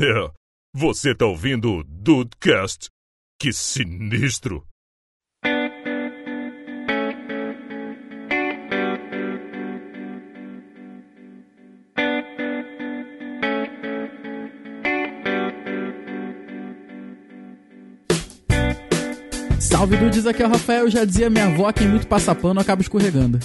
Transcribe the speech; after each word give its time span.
É, 0.00 0.30
você 0.74 1.14
tá 1.14 1.26
ouvindo 1.26 1.70
o 1.70 1.84
Dudecast? 1.84 2.88
Que 3.38 3.52
sinistro! 3.52 4.66
Salve 19.60 19.96
Dudes, 19.98 20.26
aqui 20.26 20.42
é 20.42 20.46
o 20.46 20.48
Rafael. 20.48 20.88
Já 20.88 21.04
dizia 21.04 21.28
minha 21.28 21.46
avó: 21.46 21.70
quem 21.70 21.86
muito 21.86 22.06
passa 22.06 22.34
pano 22.34 22.60
acaba 22.60 22.80
escorregando. 22.80 23.38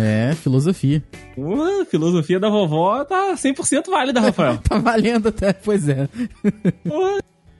É, 0.00 0.34
filosofia. 0.34 1.02
Uh, 1.36 1.84
filosofia 1.86 2.38
da 2.38 2.48
vovó 2.48 3.04
tá 3.04 3.34
100% 3.34 3.90
válida, 3.90 4.20
Rafael. 4.20 4.58
Tá 4.66 4.78
valendo 4.78 5.28
até, 5.28 5.52
pois 5.52 5.88
é. 5.88 6.08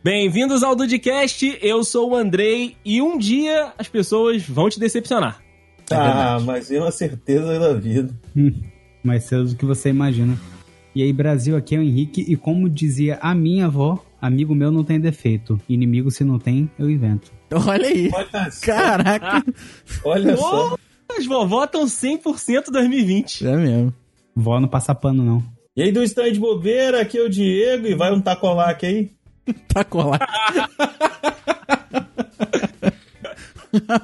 Bem-vindos 0.03 0.63
ao 0.63 0.77
Dudcast, 0.77 1.59
eu 1.61 1.83
sou 1.83 2.11
o 2.11 2.17
Andrei 2.17 2.77
e 2.85 3.03
um 3.03 3.19
dia 3.19 3.73
as 3.77 3.89
pessoas 3.89 4.43
vão 4.49 4.69
te 4.69 4.79
decepcionar. 4.79 5.41
Ah, 5.91 6.39
mas 6.45 6.71
é 6.71 6.81
uma 6.81 6.91
certeza 6.91 7.59
da 7.59 7.73
vida. 7.75 8.15
mais 9.03 9.25
cedo 9.25 9.49
do 9.49 9.57
que 9.57 9.65
você 9.65 9.89
imagina. 9.89 10.37
E 10.95 11.03
aí, 11.03 11.13
Brasil, 11.13 11.57
aqui 11.57 11.77
é 11.77 11.79
o 11.79 11.83
Henrique, 11.83 12.25
e 12.27 12.37
como 12.37 12.71
dizia 12.71 13.19
a 13.21 13.35
minha 13.35 13.67
avó, 13.67 14.03
amigo 14.21 14.55
meu 14.55 14.73
não 14.73 14.83
tem 14.83 14.99
defeito. 14.99 15.61
Inimigo, 15.69 16.11
se 16.11 16.25
não 16.25 16.39
tem, 16.39 16.71
eu 16.79 16.89
invento. 16.89 17.31
Olha 17.53 17.87
aí. 17.87 18.11
Olha 18.13 18.51
só. 18.51 18.67
Caraca. 18.67 19.45
Olha 20.05 20.37
só. 20.37 20.77
As 21.09 21.27
vovó 21.27 21.65
estão 21.65 21.85
100% 21.85 22.71
2020. 22.71 23.47
É 23.47 23.57
mesmo. 23.57 23.95
Vó 24.35 24.61
não 24.61 24.69
passa 24.69 24.95
pano, 24.95 25.23
não. 25.25 25.43
E 25.77 25.83
aí 25.83 25.93
do 25.93 26.03
stand 26.03 26.33
de 26.33 26.41
bobeira, 26.41 27.01
aqui 27.03 27.19
é 27.19 27.23
o 27.23 27.29
Diego, 27.29 27.87
e 27.87 27.95
vai 27.95 28.13
um 28.13 28.21
tacolac 28.21 28.85
aí. 28.85 29.11
Colado. 29.89 30.27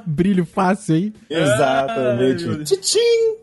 Brilho 0.07 0.45
fácil 0.45 0.95
aí. 0.95 1.13
Exatamente. 1.31 2.77
Tchim! 2.77 3.37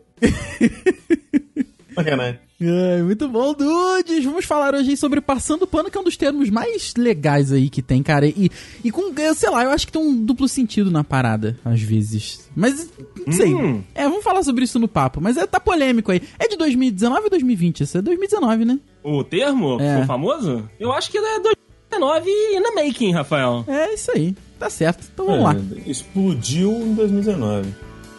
Sacanagem. 1.94 2.38
Ai, 2.62 3.00
muito 3.02 3.26
bom, 3.26 3.54
dudes! 3.54 4.22
Vamos 4.22 4.44
falar 4.44 4.74
hoje 4.74 4.90
aí 4.90 4.96
sobre 4.96 5.22
passando 5.22 5.66
pano, 5.66 5.90
que 5.90 5.96
é 5.96 6.00
um 6.00 6.04
dos 6.04 6.16
termos 6.18 6.50
mais 6.50 6.92
legais 6.94 7.52
aí 7.52 7.70
que 7.70 7.80
tem, 7.80 8.02
cara. 8.02 8.26
E, 8.26 8.50
e 8.84 8.90
com, 8.90 9.18
eu 9.18 9.34
sei 9.34 9.48
lá, 9.48 9.64
eu 9.64 9.70
acho 9.70 9.86
que 9.86 9.92
tem 9.92 10.02
um 10.02 10.22
duplo 10.22 10.46
sentido 10.46 10.90
na 10.90 11.02
parada, 11.02 11.58
às 11.64 11.80
vezes. 11.80 12.50
Mas, 12.54 12.90
não 13.26 13.32
sei. 13.32 13.54
Hum. 13.54 13.82
É, 13.94 14.04
vamos 14.06 14.22
falar 14.22 14.42
sobre 14.42 14.64
isso 14.64 14.78
no 14.78 14.86
papo. 14.86 15.22
Mas 15.22 15.38
é, 15.38 15.46
tá 15.46 15.58
polêmico 15.58 16.12
aí. 16.12 16.20
É 16.38 16.48
de 16.48 16.56
2019 16.58 17.24
ou 17.24 17.30
2020? 17.30 17.80
Isso 17.80 17.96
é 17.96 18.02
2019, 18.02 18.66
né? 18.66 18.78
O 19.02 19.24
termo 19.24 19.80
É. 19.80 19.92
ficou 19.92 20.06
famoso? 20.06 20.68
Eu 20.78 20.92
acho 20.92 21.10
que 21.10 21.16
ele 21.16 21.26
é 21.26 21.40
2019 21.40 22.28
e 22.28 22.60
na 22.60 22.72
making, 22.72 23.12
Rafael. 23.12 23.64
É 23.66 23.94
isso 23.94 24.10
aí. 24.10 24.36
Tá 24.58 24.68
certo. 24.68 25.08
Então 25.14 25.24
vamos 25.24 25.44
lá. 25.44 25.56
É, 25.86 25.90
explodiu 25.90 26.72
em 26.72 26.92
2019. 26.92 27.70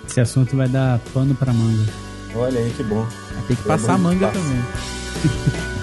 Esse 0.08 0.20
assunto 0.20 0.58
vai 0.58 0.68
dar 0.68 1.00
pano 1.14 1.36
pra 1.36 1.54
manga. 1.54 2.11
Olha 2.36 2.60
aí 2.60 2.72
que 2.72 2.84
bom. 2.84 3.06
Vai 3.34 3.44
ter 3.48 3.56
que 3.56 3.64
passar 3.64 3.94
a 3.94 3.98
manga 3.98 4.28
Passa. 4.28 4.40
também. 4.40 4.64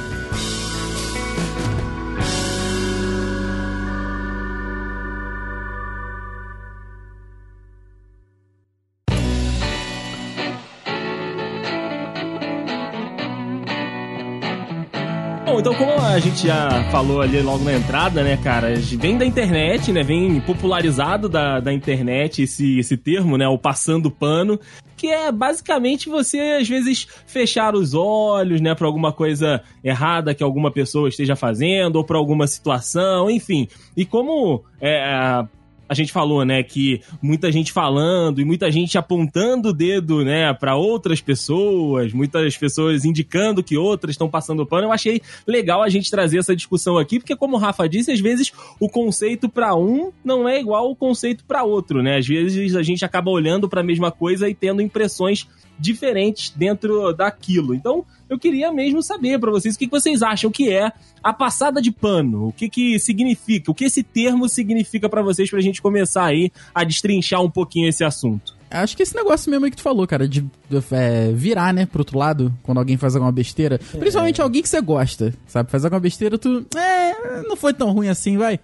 a 16.18 16.20
gente 16.20 16.48
já 16.48 16.90
falou 16.90 17.20
ali 17.20 17.40
logo 17.40 17.62
na 17.62 17.74
entrada, 17.74 18.24
né, 18.24 18.36
cara, 18.38 18.74
vem 18.74 19.16
da 19.16 19.24
internet, 19.24 19.92
né, 19.92 20.02
vem 20.02 20.40
popularizado 20.40 21.28
da, 21.28 21.60
da 21.60 21.72
internet 21.72 22.42
esse, 22.42 22.76
esse 22.80 22.96
termo, 22.96 23.38
né, 23.38 23.46
o 23.46 23.56
passando 23.56 24.10
pano, 24.10 24.58
que 24.96 25.06
é 25.06 25.30
basicamente 25.30 26.08
você, 26.08 26.58
às 26.60 26.68
vezes, 26.68 27.06
fechar 27.24 27.72
os 27.76 27.94
olhos, 27.94 28.60
né, 28.60 28.74
pra 28.74 28.88
alguma 28.88 29.12
coisa 29.12 29.62
errada 29.84 30.34
que 30.34 30.42
alguma 30.42 30.72
pessoa 30.72 31.08
esteja 31.08 31.36
fazendo, 31.36 31.94
ou 31.94 32.04
pra 32.04 32.18
alguma 32.18 32.48
situação, 32.48 33.30
enfim. 33.30 33.68
E 33.96 34.04
como 34.04 34.64
é, 34.80 35.46
a- 35.88 35.94
gente 35.94 36.12
falou, 36.12 36.44
né, 36.44 36.62
que 36.62 37.00
muita 37.20 37.50
gente 37.50 37.72
falando 37.72 38.40
e 38.40 38.44
muita 38.44 38.70
gente 38.70 38.96
apontando 38.98 39.70
o 39.70 39.72
dedo, 39.72 40.24
né, 40.24 40.52
para 40.54 40.76
outras 40.76 41.20
pessoas, 41.20 42.12
muitas 42.12 42.56
pessoas 42.56 43.04
indicando 43.04 43.62
que 43.62 43.76
outras 43.76 44.14
estão 44.14 44.28
passando 44.28 44.64
pano. 44.66 44.86
Eu 44.86 44.92
achei 44.92 45.20
legal 45.46 45.82
a 45.82 45.88
gente 45.88 46.10
trazer 46.10 46.38
essa 46.38 46.54
discussão 46.54 46.96
aqui, 46.98 47.18
porque 47.18 47.34
como 47.36 47.56
o 47.56 47.58
Rafa 47.58 47.88
disse, 47.88 48.12
às 48.12 48.20
vezes 48.20 48.52
o 48.78 48.88
conceito 48.88 49.48
para 49.48 49.74
um 49.74 50.12
não 50.24 50.48
é 50.48 50.60
igual 50.60 50.90
o 50.90 50.96
conceito 50.96 51.44
para 51.44 51.64
outro, 51.64 52.02
né? 52.02 52.18
Às 52.18 52.26
vezes 52.26 52.76
a 52.76 52.82
gente 52.82 53.04
acaba 53.04 53.30
olhando 53.30 53.68
para 53.68 53.80
a 53.80 53.84
mesma 53.84 54.10
coisa 54.10 54.48
e 54.48 54.54
tendo 54.54 54.82
impressões 54.82 55.46
diferentes 55.78 56.50
dentro 56.50 57.12
daquilo. 57.12 57.74
Então, 57.74 58.04
eu 58.28 58.38
queria 58.38 58.72
mesmo 58.72 59.02
saber 59.02 59.38
para 59.38 59.50
vocês 59.50 59.74
o 59.74 59.78
que 59.78 59.86
que 59.86 59.90
vocês 59.90 60.22
acham 60.22 60.50
que 60.50 60.70
é 60.70 60.92
a 61.22 61.32
passada 61.32 61.80
de 61.80 61.90
pano, 61.90 62.48
o 62.48 62.52
que 62.52 62.68
que 62.68 62.98
significa, 62.98 63.70
o 63.70 63.74
que 63.74 63.84
esse 63.84 64.02
termo 64.02 64.48
significa 64.48 65.08
para 65.08 65.22
vocês 65.22 65.50
pra 65.50 65.60
gente 65.60 65.80
começar 65.80 66.24
aí 66.24 66.50
a 66.74 66.84
destrinchar 66.84 67.42
um 67.42 67.50
pouquinho 67.50 67.88
esse 67.88 68.04
assunto. 68.04 68.56
Acho 68.70 68.96
que 68.96 69.02
esse 69.02 69.14
negócio 69.14 69.50
mesmo 69.50 69.64
aí 69.64 69.70
que 69.70 69.78
tu 69.78 69.82
falou, 69.82 70.06
cara, 70.06 70.28
de 70.28 70.44
é, 70.92 71.32
virar, 71.32 71.72
né, 71.72 71.86
pro 71.86 72.00
outro 72.00 72.18
lado, 72.18 72.52
quando 72.62 72.78
alguém 72.78 72.98
faz 72.98 73.16
alguma 73.16 73.32
besteira. 73.32 73.78
Principalmente 73.78 74.42
alguém 74.42 74.60
que 74.60 74.68
você 74.68 74.80
gosta, 74.80 75.32
sabe? 75.46 75.70
Faz 75.70 75.84
alguma 75.84 76.00
besteira, 76.00 76.36
tu. 76.36 76.66
É, 76.76 77.42
não 77.48 77.56
foi 77.56 77.72
tão 77.72 77.92
ruim 77.92 78.08
assim, 78.08 78.36
vai. 78.36 78.60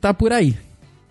Tá 0.00 0.14
por 0.14 0.32
aí. 0.32 0.56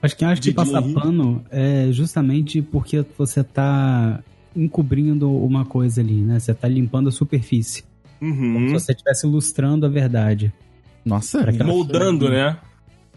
Acho 0.01 0.16
que 0.16 0.24
acho 0.24 0.41
que 0.41 0.50
De 0.50 0.56
passar 0.56 0.81
pano 0.81 1.44
é 1.51 1.90
justamente 1.91 2.62
porque 2.62 3.03
você 3.18 3.44
tá 3.44 4.24
encobrindo 4.63 5.31
uma 5.31 5.65
coisa 5.65 6.01
ali, 6.01 6.21
né? 6.21 6.39
Você 6.39 6.53
tá 6.53 6.67
limpando 6.67 7.09
a 7.09 7.11
superfície. 7.11 7.83
Como 8.19 8.31
Uhum. 8.33 8.67
se 8.67 8.73
você 8.73 8.91
estivesse 8.91 9.25
ilustrando 9.25 9.85
a 9.85 9.89
verdade. 9.89 10.51
Nossa, 11.05 11.43
cá. 11.53 11.63
Moldando, 11.63 12.29
né? 12.29 12.57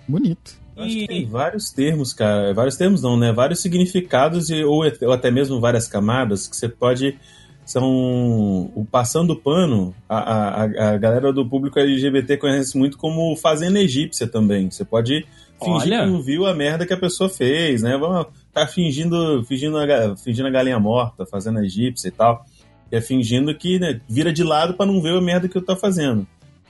bonito. 0.09 0.61
Acho 0.77 0.95
que 0.97 1.07
tem 1.07 1.27
vários 1.27 1.71
termos, 1.71 2.13
cara. 2.13 2.55
Vários 2.55 2.77
termos 2.77 3.03
não, 3.03 3.17
né? 3.19 3.33
Vários 3.33 3.61
significados 3.61 4.49
e, 4.49 4.63
ou, 4.65 4.85
ou 5.03 5.13
até 5.13 5.31
mesmo 5.31 5.61
várias 5.61 5.87
camadas 5.89 6.47
que 6.49 6.57
você 6.57 6.69
pode. 6.69 7.17
São. 7.65 8.71
O 8.75 8.85
passando 8.91 9.37
pano, 9.37 9.95
a, 10.09 10.19
a, 10.19 10.65
a- 10.65 10.91
a 10.95 10.99
galera 10.99 11.33
do 11.33 11.49
público 11.49 11.79
LGBT 11.79 12.37
conhece 12.37 12.77
muito 12.77 12.97
como 12.99 13.37
fazenda 13.37 13.81
egípcia 13.81 14.27
também. 14.27 14.71
Você 14.71 14.85
pode 14.85 15.25
fingir 15.63 15.93
Olha. 15.93 16.05
que 16.05 16.11
não 16.11 16.23
viu 16.23 16.45
a 16.47 16.55
merda 16.55 16.85
que 16.87 16.93
a 16.93 16.97
pessoa 16.97 17.29
fez, 17.29 17.83
né? 17.83 17.97
Vamos 17.97 18.27
tá 18.53 18.67
fingindo, 18.67 19.43
fingindo, 19.45 19.79
a, 19.79 20.17
fingindo 20.17 20.49
a 20.49 20.51
galinha 20.51 20.79
morta, 20.79 21.25
fazenda 21.27 21.65
egípcia 21.65 22.09
e 22.09 22.13
tal. 22.13 22.45
E 22.91 22.97
é 22.97 23.01
fingindo 23.01 23.55
que 23.57 23.79
né, 23.79 24.01
vira 24.09 24.33
de 24.33 24.45
lado 24.45 24.75
pra 24.75 24.85
não 24.85 25.01
ver 25.01 25.17
a 25.17 25.21
merda 25.21 25.49
que 25.49 25.57
eu 25.57 25.65
tá 25.65 25.75
fazendo. 25.75 26.27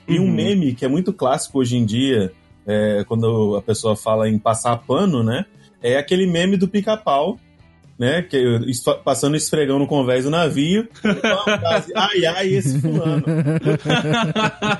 E 0.06 0.18
um 0.18 0.24
Uhum. 0.24 0.30
meme 0.32 0.74
que 0.74 0.84
é 0.84 0.88
muito 0.88 1.12
clássico 1.12 1.58
hoje 1.58 1.76
em 1.76 1.84
dia, 1.84 2.32
é, 2.66 3.04
quando 3.06 3.56
a 3.56 3.62
pessoa 3.62 3.96
fala 3.96 4.28
em 4.28 4.38
passar 4.38 4.76
pano, 4.78 5.22
né? 5.22 5.44
É 5.82 5.96
aquele 5.96 6.26
meme 6.26 6.56
do 6.56 6.68
pica-pau, 6.68 7.38
né? 7.98 8.22
Que, 8.22 8.60
passando 9.04 9.36
esfregão 9.36 9.78
no 9.80 9.86
convés 9.86 10.24
do 10.24 10.30
navio. 10.30 10.88
e 11.04 11.58
frase, 11.58 11.92
ai, 11.96 12.26
ai, 12.26 12.48
esse 12.54 12.80
fulano. 12.80 13.24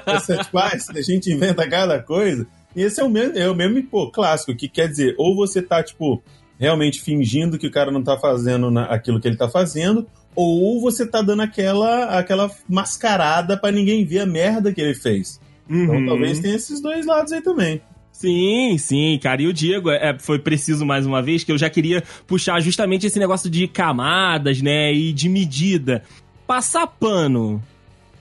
É, 0.07 0.43
tipo, 0.43 0.59
ah, 0.59 0.73
a 0.73 1.01
gente 1.03 1.31
inventa 1.33 1.69
cada 1.69 2.01
coisa. 2.01 2.47
E 2.75 2.83
esse 2.83 3.01
é 3.01 3.05
o 3.05 3.09
meme, 3.09 3.39
é 3.39 3.49
o 3.51 3.55
meme 3.55 3.83
pô, 3.83 4.11
clássico, 4.11 4.55
que 4.55 4.69
quer 4.69 4.89
dizer, 4.89 5.15
ou 5.19 5.35
você 5.35 5.61
tá, 5.61 5.83
tipo, 5.83 6.23
realmente 6.63 7.03
fingindo 7.03 7.59
que 7.59 7.67
o 7.67 7.71
cara 7.73 7.91
não 7.91 8.03
tá 8.05 8.17
fazendo 8.17 8.71
na- 8.71 8.85
aquilo 8.85 9.19
que 9.21 9.27
ele 9.27 9.37
tá 9.37 9.49
fazendo, 9.49 10.07
ou 10.35 10.81
você 10.81 11.05
tá 11.05 11.21
dando 11.21 11.43
aquela, 11.43 12.05
aquela 12.17 12.49
mascarada 12.69 13.57
pra 13.57 13.73
ninguém 13.73 14.05
ver 14.05 14.21
a 14.21 14.27
merda 14.27 14.73
que 14.73 14.81
ele 14.81 14.95
fez. 14.95 15.41
Então 15.69 15.97
Uhum. 15.97 16.07
talvez 16.07 16.39
tenha 16.39 16.55
esses 16.55 16.81
dois 16.81 17.05
lados 17.05 17.33
aí 17.33 17.43
também. 17.43 17.81
Sim, 18.13 18.77
sim, 18.79 19.19
cara. 19.21 19.43
E 19.43 19.47
o 19.49 19.53
Diego, 19.53 19.91
é, 19.91 20.17
foi 20.21 20.39
preciso 20.39 20.87
mais 20.87 21.05
uma 21.05 21.21
vez 21.21 21.43
que 21.43 21.51
eu 21.51 21.59
já 21.59 21.69
queria 21.69 22.03
puxar 22.29 22.61
justamente 22.61 23.07
esse 23.09 23.19
negócio 23.19 23.51
de 23.51 23.67
camadas, 23.67 24.63
né? 24.63 24.93
E 24.95 25.13
de 25.13 25.29
medida. 25.29 26.05
Passar 26.47 26.87
pano. 26.87 27.61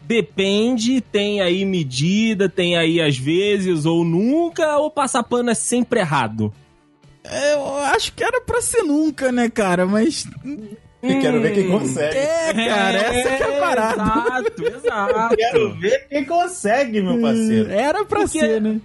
Depende, 0.08 1.00
tem 1.00 1.42
aí 1.42 1.64
medida, 1.64 2.50
tem 2.50 2.76
aí 2.76 3.00
às 3.00 3.18
vezes 3.18 3.86
ou 3.86 4.04
nunca, 4.04 4.78
ou 4.78 4.90
passar 4.90 5.24
pano 5.24 5.52
é 5.52 5.54
sempre 5.54 6.00
errado. 6.00 6.52
É, 7.24 7.54
Eu 7.54 7.78
acho 7.78 8.14
que 8.14 8.24
era 8.24 8.42
pra 8.42 8.62
ser 8.62 8.84
nunca, 8.84 9.32
né, 9.32 9.50
cara? 9.50 9.86
Mas. 9.86 10.26
Eu 11.04 11.20
quero 11.20 11.42
ver 11.42 11.54
quem 11.54 11.68
consegue. 11.68 12.16
É, 12.18 12.54
cara, 12.54 12.98
essa 13.00 13.38
que 13.38 13.44
é 13.44 13.58
a 13.58 13.60
parada. 13.60 14.04
Exato, 14.04 14.64
exato. 14.86 15.36
Quero 15.36 15.74
ver 15.80 16.08
quem 16.08 16.26
consegue, 16.26 17.02
meu 17.02 17.20
parceiro. 17.20 17.72
Era 17.72 18.06
pra 18.06 18.20
Porque- 18.22 18.40
ser, 18.40 18.62
né? 18.62 18.80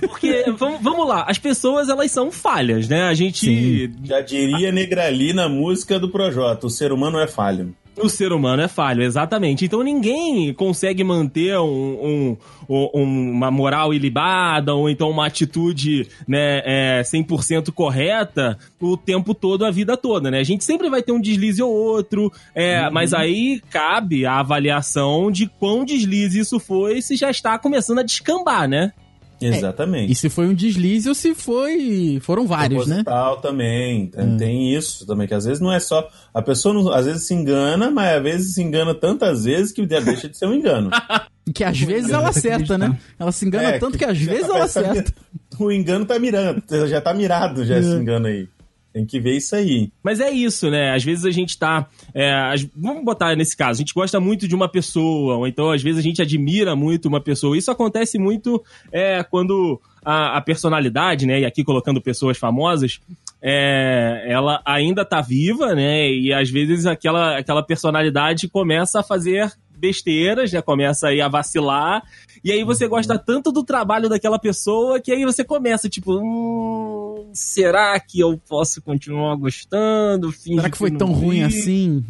Porque, 0.00 0.44
vamos, 0.56 0.80
vamos 0.80 1.06
lá, 1.06 1.26
as 1.28 1.36
pessoas 1.38 1.90
elas 1.90 2.10
são 2.10 2.30
falhas, 2.30 2.88
né? 2.88 3.02
A 3.02 3.12
gente. 3.14 3.44
Sim. 3.44 3.92
Já 4.04 4.20
diria 4.22 4.72
Negrali 4.72 5.34
na 5.34 5.50
música 5.50 5.98
do 5.98 6.08
Projota, 6.08 6.66
o 6.66 6.70
ser 6.70 6.92
humano 6.92 7.18
é 7.20 7.26
falho. 7.26 7.74
O 7.96 8.08
ser 8.08 8.32
humano 8.32 8.62
é 8.62 8.68
falho, 8.68 9.02
exatamente. 9.02 9.64
Então 9.64 9.82
ninguém 9.82 10.54
consegue 10.54 11.04
manter 11.04 11.58
um, 11.58 12.36
um, 12.68 12.80
um, 12.94 13.30
uma 13.32 13.50
moral 13.50 13.92
ilibada 13.92 14.74
ou 14.74 14.88
então 14.88 15.10
uma 15.10 15.26
atitude 15.26 16.06
né, 16.26 16.62
é, 16.64 17.02
100% 17.02 17.72
correta 17.72 18.58
o 18.80 18.96
tempo 18.96 19.34
todo, 19.34 19.64
a 19.64 19.70
vida 19.70 19.96
toda, 19.96 20.30
né? 20.30 20.38
A 20.38 20.44
gente 20.44 20.64
sempre 20.64 20.88
vai 20.88 21.02
ter 21.02 21.12
um 21.12 21.20
deslize 21.20 21.62
ou 21.62 21.70
outro, 21.70 22.32
é, 22.54 22.82
uhum. 22.82 22.92
mas 22.92 23.12
aí 23.12 23.60
cabe 23.70 24.24
a 24.24 24.38
avaliação 24.38 25.30
de 25.30 25.46
quão 25.46 25.84
deslize 25.84 26.38
isso 26.38 26.58
foi 26.58 27.02
se 27.02 27.16
já 27.16 27.30
está 27.30 27.58
começando 27.58 27.98
a 27.98 28.04
descambar, 28.04 28.68
né? 28.68 28.92
Exatamente. 29.40 30.08
É, 30.08 30.12
e 30.12 30.14
se 30.14 30.28
foi 30.28 30.46
um 30.46 30.54
deslize 30.54 31.08
ou 31.08 31.14
se 31.14 31.34
foi. 31.34 32.18
Foram 32.20 32.46
vários, 32.46 32.86
né? 32.86 33.02
também. 33.36 34.06
Tem, 34.06 34.24
hum. 34.24 34.36
tem, 34.36 34.74
isso 34.74 35.06
também, 35.06 35.26
que 35.26 35.34
às 35.34 35.44
vezes 35.44 35.60
não 35.60 35.72
é 35.72 35.80
só. 35.80 36.08
A 36.32 36.42
pessoa 36.42 36.74
não, 36.74 36.92
às 36.92 37.06
vezes 37.06 37.26
se 37.26 37.34
engana, 37.34 37.90
mas 37.90 38.16
às 38.16 38.22
vezes 38.22 38.54
se 38.54 38.62
engana 38.62 38.94
tantas 38.94 39.44
vezes 39.44 39.72
que 39.72 39.86
deixa 39.86 40.28
de 40.28 40.36
ser 40.36 40.46
um 40.46 40.54
engano. 40.54 40.90
que 41.54 41.64
às 41.64 41.80
vezes 41.80 42.10
ela 42.10 42.28
acerta, 42.28 42.76
né? 42.76 42.98
Ela 43.18 43.32
se 43.32 43.46
engana 43.46 43.70
é, 43.70 43.78
tanto 43.78 43.92
que, 43.92 44.04
que 44.04 44.10
às 44.10 44.18
vezes 44.18 44.48
ela 44.48 44.64
acerta. 44.64 45.12
O 45.58 45.70
engano 45.70 46.06
tá 46.06 46.18
mirando, 46.18 46.62
já 46.88 47.02
tá 47.02 47.12
mirado 47.12 47.66
já 47.66 47.74
é. 47.74 47.80
esse 47.80 47.90
engano 47.90 48.28
aí. 48.28 48.48
Tem 48.92 49.06
que 49.06 49.20
ver 49.20 49.36
isso 49.36 49.54
aí. 49.54 49.90
Mas 50.02 50.18
é 50.18 50.30
isso, 50.30 50.68
né? 50.68 50.92
Às 50.94 51.04
vezes 51.04 51.24
a 51.24 51.30
gente 51.30 51.56
tá. 51.56 51.86
É, 52.12 52.54
vamos 52.76 53.04
botar 53.04 53.36
nesse 53.36 53.56
caso, 53.56 53.78
a 53.78 53.82
gente 53.82 53.94
gosta 53.94 54.18
muito 54.18 54.48
de 54.48 54.54
uma 54.54 54.68
pessoa, 54.68 55.36
ou 55.36 55.46
então 55.46 55.70
às 55.70 55.80
vezes 55.80 56.00
a 56.00 56.02
gente 56.02 56.20
admira 56.20 56.74
muito 56.74 57.06
uma 57.06 57.20
pessoa. 57.20 57.56
Isso 57.56 57.70
acontece 57.70 58.18
muito 58.18 58.62
é, 58.90 59.22
quando 59.22 59.80
a, 60.04 60.38
a 60.38 60.40
personalidade, 60.40 61.24
né? 61.24 61.40
E 61.40 61.44
aqui 61.44 61.62
colocando 61.62 62.00
pessoas 62.00 62.36
famosas, 62.36 63.00
é, 63.40 64.24
ela 64.26 64.60
ainda 64.64 65.04
tá 65.04 65.20
viva, 65.20 65.74
né? 65.74 66.10
E 66.10 66.32
às 66.32 66.50
vezes 66.50 66.84
aquela, 66.84 67.38
aquela 67.38 67.62
personalidade 67.62 68.48
começa 68.48 69.00
a 69.00 69.04
fazer 69.04 69.52
besteiras, 69.80 70.50
já 70.50 70.60
começa 70.60 71.08
aí 71.08 71.20
a 71.20 71.28
vacilar, 71.28 72.02
e 72.42 72.52
aí 72.52 72.64
você 72.64 72.88
gosta 72.88 73.18
tanto 73.18 73.52
do 73.52 73.62
trabalho 73.62 74.08
daquela 74.08 74.38
pessoa 74.38 75.00
que 75.00 75.12
aí 75.12 75.24
você 75.24 75.44
começa, 75.44 75.88
tipo, 75.88 76.14
hum, 76.14 77.30
será 77.34 77.98
que 78.00 78.20
eu 78.20 78.40
posso 78.48 78.80
continuar 78.82 79.36
gostando? 79.36 80.32
Será 80.32 80.70
que 80.70 80.78
foi 80.78 80.90
que 80.90 80.98
tão 80.98 81.14
vi? 81.14 81.26
ruim 81.26 81.42
assim? 81.42 82.04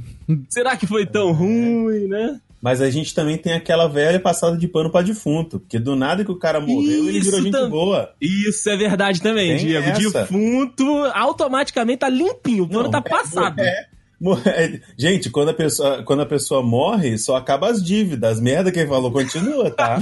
Será 0.48 0.76
que 0.76 0.86
foi 0.86 1.06
tão 1.06 1.30
é. 1.30 1.32
ruim, 1.32 2.06
né? 2.06 2.40
Mas 2.62 2.82
a 2.82 2.90
gente 2.90 3.14
também 3.14 3.38
tem 3.38 3.54
aquela 3.54 3.88
velha 3.88 4.20
passada 4.20 4.56
de 4.56 4.68
pano 4.68 4.90
para 4.90 5.02
defunto. 5.06 5.58
Porque 5.58 5.78
do 5.78 5.96
nada 5.96 6.24
que 6.24 6.30
o 6.30 6.36
cara 6.36 6.60
morreu, 6.60 7.00
Isso 7.04 7.08
ele 7.08 7.20
virou 7.20 7.42
gente 7.42 7.68
boa. 7.70 8.12
Isso 8.20 8.68
é 8.68 8.76
verdade 8.76 9.22
também, 9.22 9.56
tem 9.56 9.66
Diego. 9.66 9.88
Essa. 9.88 10.20
Defunto 10.20 10.84
automaticamente 11.14 12.00
tá 12.00 12.08
limpinho. 12.08 12.64
O 12.64 12.68
pano 12.68 12.84
Não, 12.84 12.90
tá 12.90 13.02
é, 13.04 13.08
passado. 13.08 13.58
É, 13.60 13.88
Gente, 14.96 15.30
quando 15.30 15.48
a, 15.48 15.54
pessoa, 15.54 16.02
quando 16.02 16.20
a 16.20 16.26
pessoa 16.26 16.62
morre, 16.62 17.16
só 17.16 17.36
acaba 17.36 17.70
as 17.70 17.82
dívidas. 17.82 18.32
As 18.32 18.40
merda 18.40 18.70
que 18.70 18.78
ele 18.78 18.88
falou 18.88 19.10
continua, 19.10 19.70
tá? 19.70 19.98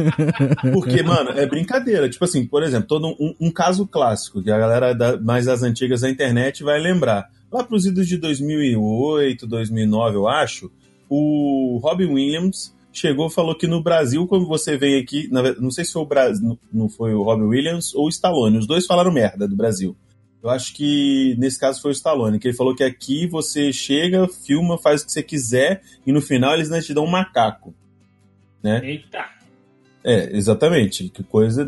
Porque, 0.72 1.02
mano, 1.02 1.30
é 1.30 1.46
brincadeira. 1.46 2.08
Tipo 2.08 2.24
assim, 2.24 2.46
por 2.46 2.62
exemplo, 2.62 2.86
todo 2.86 3.08
um, 3.08 3.34
um 3.40 3.50
caso 3.50 3.86
clássico 3.86 4.42
que 4.42 4.50
a 4.50 4.58
galera 4.58 4.94
da, 4.94 5.18
mais 5.18 5.46
das 5.46 5.62
antigas 5.62 6.02
da 6.02 6.10
internet 6.10 6.62
vai 6.62 6.78
lembrar. 6.78 7.30
Lá 7.50 7.64
pros 7.64 7.86
idos 7.86 8.06
de 8.06 8.18
2008, 8.18 9.46
2009, 9.46 10.16
eu 10.16 10.28
acho, 10.28 10.70
o 11.08 11.80
Robin 11.82 12.06
Williams 12.06 12.74
chegou 12.92 13.28
e 13.28 13.32
falou 13.32 13.56
que 13.56 13.66
no 13.66 13.82
Brasil, 13.82 14.26
quando 14.26 14.46
você 14.46 14.76
veio 14.76 15.00
aqui, 15.00 15.28
não 15.30 15.70
sei 15.70 15.84
se 15.84 15.92
foi 15.92 16.02
o 16.02 16.06
Brasil, 16.06 16.58
não 16.72 16.88
foi 16.88 17.14
o 17.14 17.22
Robin 17.22 17.44
Williams 17.44 17.94
ou 17.94 18.06
o 18.06 18.08
Stallone, 18.08 18.58
os 18.58 18.66
dois 18.66 18.86
falaram 18.86 19.12
merda 19.12 19.46
do 19.46 19.54
Brasil. 19.54 19.96
Eu 20.42 20.50
acho 20.50 20.74
que 20.74 21.34
nesse 21.38 21.58
caso 21.58 21.80
foi 21.80 21.90
o 21.90 21.92
Stallone, 21.92 22.38
que 22.38 22.48
ele 22.48 22.56
falou 22.56 22.74
que 22.74 22.84
aqui 22.84 23.26
você 23.26 23.72
chega, 23.72 24.28
filma, 24.28 24.78
faz 24.78 25.02
o 25.02 25.06
que 25.06 25.12
você 25.12 25.22
quiser 25.22 25.82
e 26.06 26.12
no 26.12 26.20
final 26.20 26.54
eles 26.54 26.68
não 26.68 26.80
te 26.80 26.94
dão 26.94 27.04
um 27.04 27.10
macaco. 27.10 27.74
Né? 28.62 28.80
Eita! 28.84 29.36
É, 30.04 30.36
exatamente. 30.36 31.08
Que 31.08 31.24
coisa, 31.24 31.64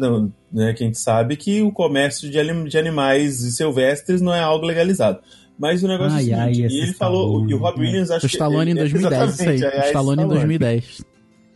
né, 0.53 0.73
que 0.73 0.85
a 0.85 0.87
gente 0.87 0.99
sabe 0.99 1.37
que 1.37 1.61
o 1.61 1.73
comércio 1.73 2.31
de, 2.31 2.39
anim, 2.39 2.65
de 2.65 2.79
animais 2.79 3.35
silvestres 3.57 4.21
não 4.21 4.33
é 4.33 4.41
algo 4.41 4.65
legalizado. 4.65 5.19
Mas 5.59 5.83
o 5.83 5.89
negócio 5.89 6.17
ai, 6.17 6.31
é 6.31 6.37
o 6.37 6.55
seguinte, 6.55 6.63
ai, 6.63 6.71
e 6.71 6.83
ele 6.83 6.93
falou, 6.93 7.49
e 7.51 7.53
o 7.53 7.59
Rob 7.59 7.81
Williams 7.81 8.13
acho 8.13 8.27
o 8.27 8.29
Stallone 8.29 8.67
que... 8.67 8.71
em 8.71 8.75
2010, 8.81 9.31
isso 9.33 9.43
aí. 9.43 9.61
É, 9.61 9.81
o 9.81 9.85
Stallone 9.87 10.23
em 10.23 10.29
2010. 10.29 11.05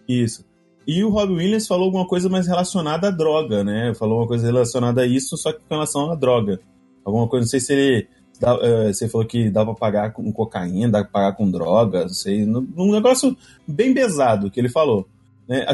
Isso. 0.09 0.44
E 0.85 1.05
o 1.05 1.11
Rob 1.11 1.35
Williams 1.35 1.69
falou 1.69 1.85
alguma 1.85 2.05
coisa 2.05 2.29
mais 2.29 2.49
relacionada 2.49 3.06
à 3.06 3.11
droga, 3.12 3.62
né? 3.62 3.94
Falou 3.94 4.19
uma 4.19 4.26
coisa 4.26 4.44
relacionada 4.44 5.03
a 5.03 5.06
isso, 5.06 5.37
só 5.37 5.53
que 5.53 5.61
com 5.61 5.75
relação 5.75 6.11
à 6.11 6.17
droga. 6.17 6.61
Alguma 7.04 7.28
coisa, 7.28 7.44
não 7.44 7.50
sei 7.50 7.60
se 7.60 7.72
ele. 7.72 8.08
Uh, 8.43 8.93
você 8.93 9.08
falou 9.08 9.26
que 9.26 9.50
dá 9.50 9.64
pra 9.64 9.75
pagar 9.75 10.12
com 10.12 10.32
cocaína, 10.32 10.90
dá 10.90 11.02
pra 11.02 11.12
pagar 11.12 11.37
com 11.37 11.50
drogas, 11.50 12.02
não 12.02 12.08
sei. 12.14 12.44
Um 12.44 12.93
negócio 12.93 13.37
bem 13.66 13.94
pesado 13.94 14.50
que 14.50 14.58
ele 14.58 14.69
falou. 14.69 15.08
Né? 15.49 15.66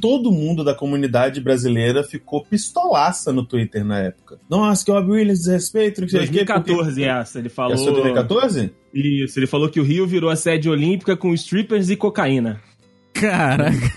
Todo 0.00 0.30
mundo 0.30 0.62
da 0.62 0.74
comunidade 0.74 1.40
brasileira 1.40 2.04
ficou 2.04 2.44
pistolaça 2.44 3.32
no 3.32 3.44
Twitter 3.44 3.84
na 3.84 3.98
época. 3.98 4.38
Nossa, 4.48 4.84
que 4.84 4.90
o 4.90 4.94
Rob 4.94 5.10
Williams 5.10 5.40
desrespeito. 5.40 6.00
2014 6.02 6.88
porque... 6.88 7.02
essa, 7.02 7.38
ele 7.38 7.48
falou. 7.48 7.74
Essa 7.74 7.90
é 7.90 7.92
2014? 7.92 8.72
Isso, 8.92 9.38
ele 9.38 9.46
falou 9.46 9.68
que 9.68 9.80
o 9.80 9.82
Rio 9.82 10.06
virou 10.06 10.30
a 10.30 10.36
sede 10.36 10.68
olímpica 10.68 11.16
com 11.16 11.34
strippers 11.34 11.90
e 11.90 11.96
cocaína. 11.96 12.60
Caraca. 13.12 13.92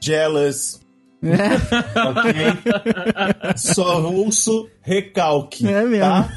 Jealous. 0.00 0.80
É. 1.22 2.00
Ok? 2.00 3.54
Só 3.56 4.00
ouço 4.02 4.68
recalque. 4.82 5.66
É 5.66 5.82
mesmo. 5.82 6.00
Tá? 6.00 6.32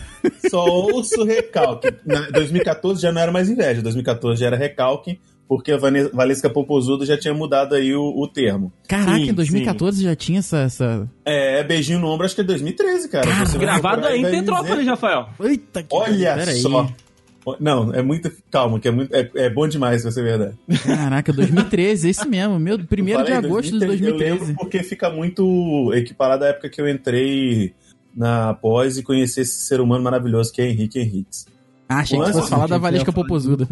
Só 0.50 0.66
ouço 0.66 1.24
recalque. 1.24 1.94
Na 2.06 2.22
2014 2.32 3.02
já 3.02 3.12
não 3.12 3.22
era 3.22 3.32
mais 3.32 3.50
inveja, 3.50 3.82
2014 3.82 4.40
já 4.40 4.48
era 4.48 4.58
recalque, 4.58 5.20
porque 5.48 5.72
a 5.72 5.78
Valesca 6.14 6.50
Popozudo 6.50 7.06
já 7.06 7.18
tinha 7.18 7.34
mudado 7.34 7.76
aí 7.76 7.94
o, 7.94 8.02
o 8.02 8.28
termo. 8.28 8.72
Caraca, 8.88 9.18
sim, 9.18 9.30
em 9.30 9.34
2014 9.34 9.98
sim. 9.98 10.04
já 10.04 10.16
tinha 10.16 10.40
essa, 10.40 10.60
essa, 10.60 11.10
É, 11.26 11.64
beijinho 11.64 12.00
no 12.00 12.08
ombro, 12.08 12.26
acho 12.26 12.36
que 12.36 12.42
é 12.42 12.44
2013, 12.44 13.10
cara. 13.10 13.28
cara 13.28 13.58
gravado 13.58 14.08
aí 14.08 14.22
em 14.22 14.32
Petrópolis, 14.32 14.88
Rafael. 14.88 15.30
Eita, 15.40 15.84
que 15.84 15.96
Olha 15.96 16.46
só. 16.46 16.82
Aí. 16.82 17.11
Não, 17.60 17.94
é 17.94 18.02
muito. 18.02 18.32
Calma, 18.52 18.80
que 18.80 18.88
é, 18.88 18.92
muito, 18.92 19.14
é, 19.14 19.30
é 19.36 19.50
bom 19.50 19.68
demais 19.68 20.02
pra 20.02 20.12
ser 20.12 20.24
verdade. 20.24 20.56
Caraca, 20.84 21.34
2013, 21.34 22.08
é 22.08 22.12
isso 22.12 22.30
mesmo. 22.30 22.60
Meu, 22.60 22.80
primeiro 22.80 23.24
de 23.24 23.32
agosto 23.32 23.72
2013, 23.78 23.98
de 23.98 24.04
2013. 24.04 24.30
Eu 24.30 24.48
lembro 24.48 24.56
porque 24.62 24.84
fica 24.84 25.10
muito 25.10 25.92
equiparado 25.94 26.44
à 26.44 26.48
época 26.50 26.70
que 26.70 26.80
eu 26.80 26.88
entrei 26.88 27.74
na 28.16 28.54
pós 28.54 28.98
e 28.98 29.04
conheci 29.04 29.42
esse 29.42 29.62
ser 29.62 29.82
humano 29.82 30.04
maravilhoso 30.04 30.52
que 30.54 30.62
é 30.62 30.70
Henrique 30.70 31.00
Henriques. 31.00 31.48
Ah, 31.90 32.00
achei 32.00 32.18
que 32.18 32.26
você 32.26 32.34
fosse 32.34 32.50
falar 32.50 32.68
da 32.68 32.78
Valesca 32.78 33.12
Popozuda. 33.12 33.68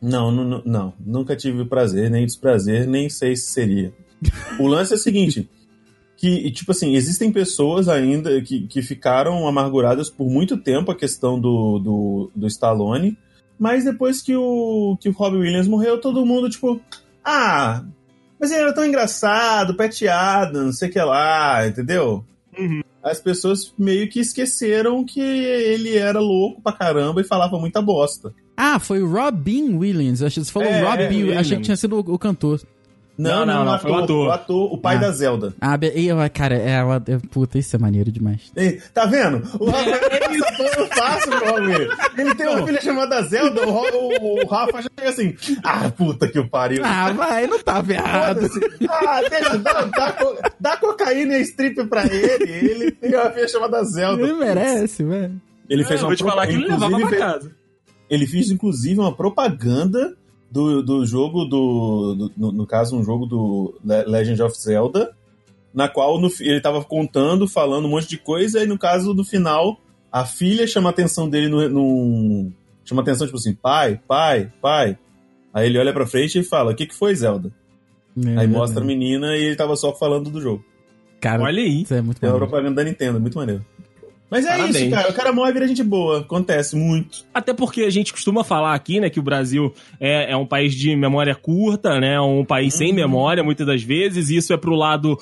Não, 0.00 0.32
não, 0.32 0.44
não, 0.44 0.62
não, 0.64 0.94
nunca 0.98 1.36
tive 1.36 1.62
o 1.62 1.66
prazer, 1.66 2.10
nem 2.10 2.26
desprazer, 2.26 2.88
nem 2.88 3.08
sei 3.08 3.36
se 3.36 3.52
seria. 3.52 3.92
O 4.58 4.66
lance 4.66 4.92
é 4.92 4.96
o 4.96 4.98
seguinte 4.98 5.48
que, 6.22 6.52
tipo 6.52 6.70
assim, 6.70 6.94
existem 6.94 7.32
pessoas 7.32 7.88
ainda 7.88 8.40
que, 8.42 8.64
que 8.68 8.80
ficaram 8.80 9.48
amarguradas 9.48 10.08
por 10.08 10.30
muito 10.30 10.56
tempo 10.56 10.92
a 10.92 10.96
questão 10.96 11.36
do, 11.36 11.80
do, 11.80 12.30
do 12.32 12.46
Stallone, 12.46 13.18
mas 13.58 13.82
depois 13.82 14.22
que 14.22 14.36
o, 14.36 14.96
que 15.00 15.08
o 15.08 15.12
Robbie 15.12 15.38
Williams 15.38 15.66
morreu, 15.66 16.00
todo 16.00 16.24
mundo, 16.24 16.48
tipo, 16.48 16.80
ah, 17.24 17.82
mas 18.38 18.52
ele 18.52 18.60
era 18.60 18.72
tão 18.72 18.86
engraçado, 18.86 19.76
peteado, 19.76 20.62
não 20.62 20.72
sei 20.72 20.88
o 20.88 20.92
que 20.92 21.00
lá, 21.00 21.66
entendeu? 21.66 22.24
Uhum. 22.56 22.82
As 23.02 23.18
pessoas 23.18 23.74
meio 23.76 24.08
que 24.08 24.20
esqueceram 24.20 25.04
que 25.04 25.20
ele 25.20 25.96
era 25.96 26.20
louco 26.20 26.62
pra 26.62 26.72
caramba 26.72 27.20
e 27.20 27.24
falava 27.24 27.58
muita 27.58 27.82
bosta. 27.82 28.32
Ah, 28.56 28.78
foi 28.78 29.02
o 29.02 29.10
Robin 29.10 29.74
Williams. 29.74 30.20
Você 30.20 30.44
falou 30.44 30.68
é, 30.68 30.82
Robin, 30.82 31.30
é, 31.30 31.38
achei 31.38 31.56
que 31.56 31.64
tinha 31.64 31.76
sido 31.76 31.96
o, 31.96 32.14
o 32.14 32.18
cantor. 32.18 32.60
Não, 33.16 33.44
não, 33.44 33.64
não, 33.64 33.72
não, 33.72 33.78
foi 33.78 33.90
o 33.90 33.96
ator. 33.96 34.26
O 34.26 34.30
ator, 34.30 34.72
o 34.72 34.78
pai 34.78 34.96
ah. 34.96 35.00
da 35.00 35.10
Zelda. 35.10 35.54
Ah, 35.60 35.78
e, 35.82 36.08
cara, 36.30 36.56
é, 36.56 36.78
é, 36.78 37.18
puta, 37.30 37.58
isso 37.58 37.76
é 37.76 37.78
maneiro 37.78 38.10
demais. 38.10 38.50
E, 38.56 38.80
tá 38.94 39.04
vendo? 39.04 39.46
O 39.60 39.70
Rafa 39.70 39.90
é 39.90 40.34
isso 40.34 40.86
fácil, 40.88 41.30
meu 41.30 41.92
Ele 42.16 42.34
tem 42.34 42.48
uma 42.48 42.66
filha 42.66 42.80
chamada 42.80 43.22
Zelda, 43.22 43.66
o, 43.66 43.70
o, 43.70 44.42
o, 44.42 44.46
Rafa 44.46 44.82
já 44.82 44.88
chega 44.98 45.10
assim, 45.10 45.36
ah, 45.62 45.90
puta 45.90 46.26
que 46.26 46.38
o 46.38 46.48
pariu. 46.48 46.82
Ah, 46.84 47.12
vai, 47.12 47.46
não 47.46 47.58
tá 47.58 47.84
errado. 47.86 48.48
Ah, 48.88 49.20
deixa, 49.28 49.58
dá, 49.58 49.82
dá, 49.82 50.16
dá 50.58 50.76
cocaína 50.78 51.36
e 51.36 51.42
strip 51.42 51.84
pra 51.86 52.06
ele, 52.06 52.50
ele 52.50 52.90
tem 52.92 53.14
uma 53.14 53.30
filha 53.30 53.48
chamada 53.48 53.84
Zelda. 53.84 54.22
Ele 54.22 54.34
merece, 54.34 55.04
velho. 55.04 55.40
Ele 55.68 55.84
fez 55.84 56.00
é, 56.00 56.02
uma 56.02 56.08
vou 56.08 56.16
te 56.16 56.24
falar 56.24 56.46
que 56.46 56.54
ele 56.54 56.66
levava 56.66 56.98
pra 56.98 57.18
casa. 57.18 57.52
Ele 58.08 58.26
fez, 58.26 58.50
inclusive, 58.50 59.00
uma 59.00 59.14
propaganda 59.14 60.16
do, 60.52 60.82
do 60.82 61.06
jogo 61.06 61.46
do, 61.46 62.14
do 62.14 62.32
no, 62.36 62.52
no, 62.52 62.66
caso 62.66 62.94
um 62.94 63.02
jogo 63.02 63.24
do 63.24 63.74
Legend 63.82 64.42
of 64.42 64.54
Zelda 64.60 65.16
na 65.72 65.88
qual 65.88 66.20
no, 66.20 66.28
ele 66.40 66.60
tava 66.60 66.84
contando 66.84 67.48
falando 67.48 67.86
um 67.86 67.88
monte 67.88 68.06
de 68.06 68.18
coisa 68.18 68.62
e 68.62 68.66
no 68.66 68.78
caso 68.78 69.14
do 69.14 69.24
final 69.24 69.80
a 70.12 70.26
filha 70.26 70.66
chama 70.66 70.90
a 70.90 70.92
atenção 70.92 71.26
dele 71.26 71.48
no, 71.48 71.68
no 71.70 72.52
chama 72.84 73.00
a 73.00 73.02
atenção 73.02 73.26
tipo 73.26 73.38
assim 73.38 73.54
pai 73.54 73.98
pai 74.06 74.52
pai. 74.60 74.98
Aí 75.54 75.66
ele 75.66 75.78
olha 75.78 75.92
para 75.92 76.06
frente 76.06 76.38
e 76.38 76.44
fala 76.44 76.72
o 76.72 76.74
que 76.74 76.86
que 76.86 76.94
foi 76.94 77.14
Zelda? 77.14 77.50
É, 78.22 78.40
aí 78.40 78.46
mostra 78.46 78.82
a 78.82 78.86
menina 78.86 79.34
e 79.34 79.44
ele 79.44 79.56
tava 79.56 79.74
só 79.74 79.94
falando 79.94 80.28
do 80.28 80.40
jogo. 80.40 80.62
Cara 81.18 81.42
olha 81.42 81.62
aí. 81.62 81.82
isso 81.82 81.94
é 81.94 82.02
muito 82.02 82.22
é 82.22 82.28
uma 82.28 82.36
propaganda 82.36 82.82
da 82.82 82.84
Nintendo 82.84 83.18
muito 83.18 83.38
maneiro 83.38 83.64
Mas 84.32 84.46
é 84.46 84.48
Parabéns. 84.48 84.76
isso, 84.76 84.90
cara. 84.90 85.10
O 85.10 85.12
cara 85.14 85.32
morre 85.32 85.50
e 85.50 85.52
vira 85.52 85.68
gente 85.68 85.84
boa. 85.84 86.20
Acontece 86.20 86.74
muito. 86.74 87.18
Até 87.34 87.52
porque 87.52 87.82
a 87.82 87.90
gente 87.90 88.12
costuma 88.12 88.42
falar 88.42 88.74
aqui, 88.74 88.98
né, 88.98 89.10
que 89.10 89.20
o 89.20 89.22
Brasil 89.22 89.72
é, 90.00 90.32
é 90.32 90.36
um 90.36 90.46
país 90.46 90.74
de 90.74 90.96
memória 90.96 91.34
curta, 91.34 92.00
né? 92.00 92.18
Um 92.18 92.42
país 92.44 92.72
sem 92.72 92.94
memória, 92.94 93.44
muitas 93.44 93.66
das 93.66 93.82
vezes, 93.82 94.30
e 94.30 94.36
isso 94.36 94.52
é 94.52 94.56
pro 94.56 94.74
lado 94.74 95.18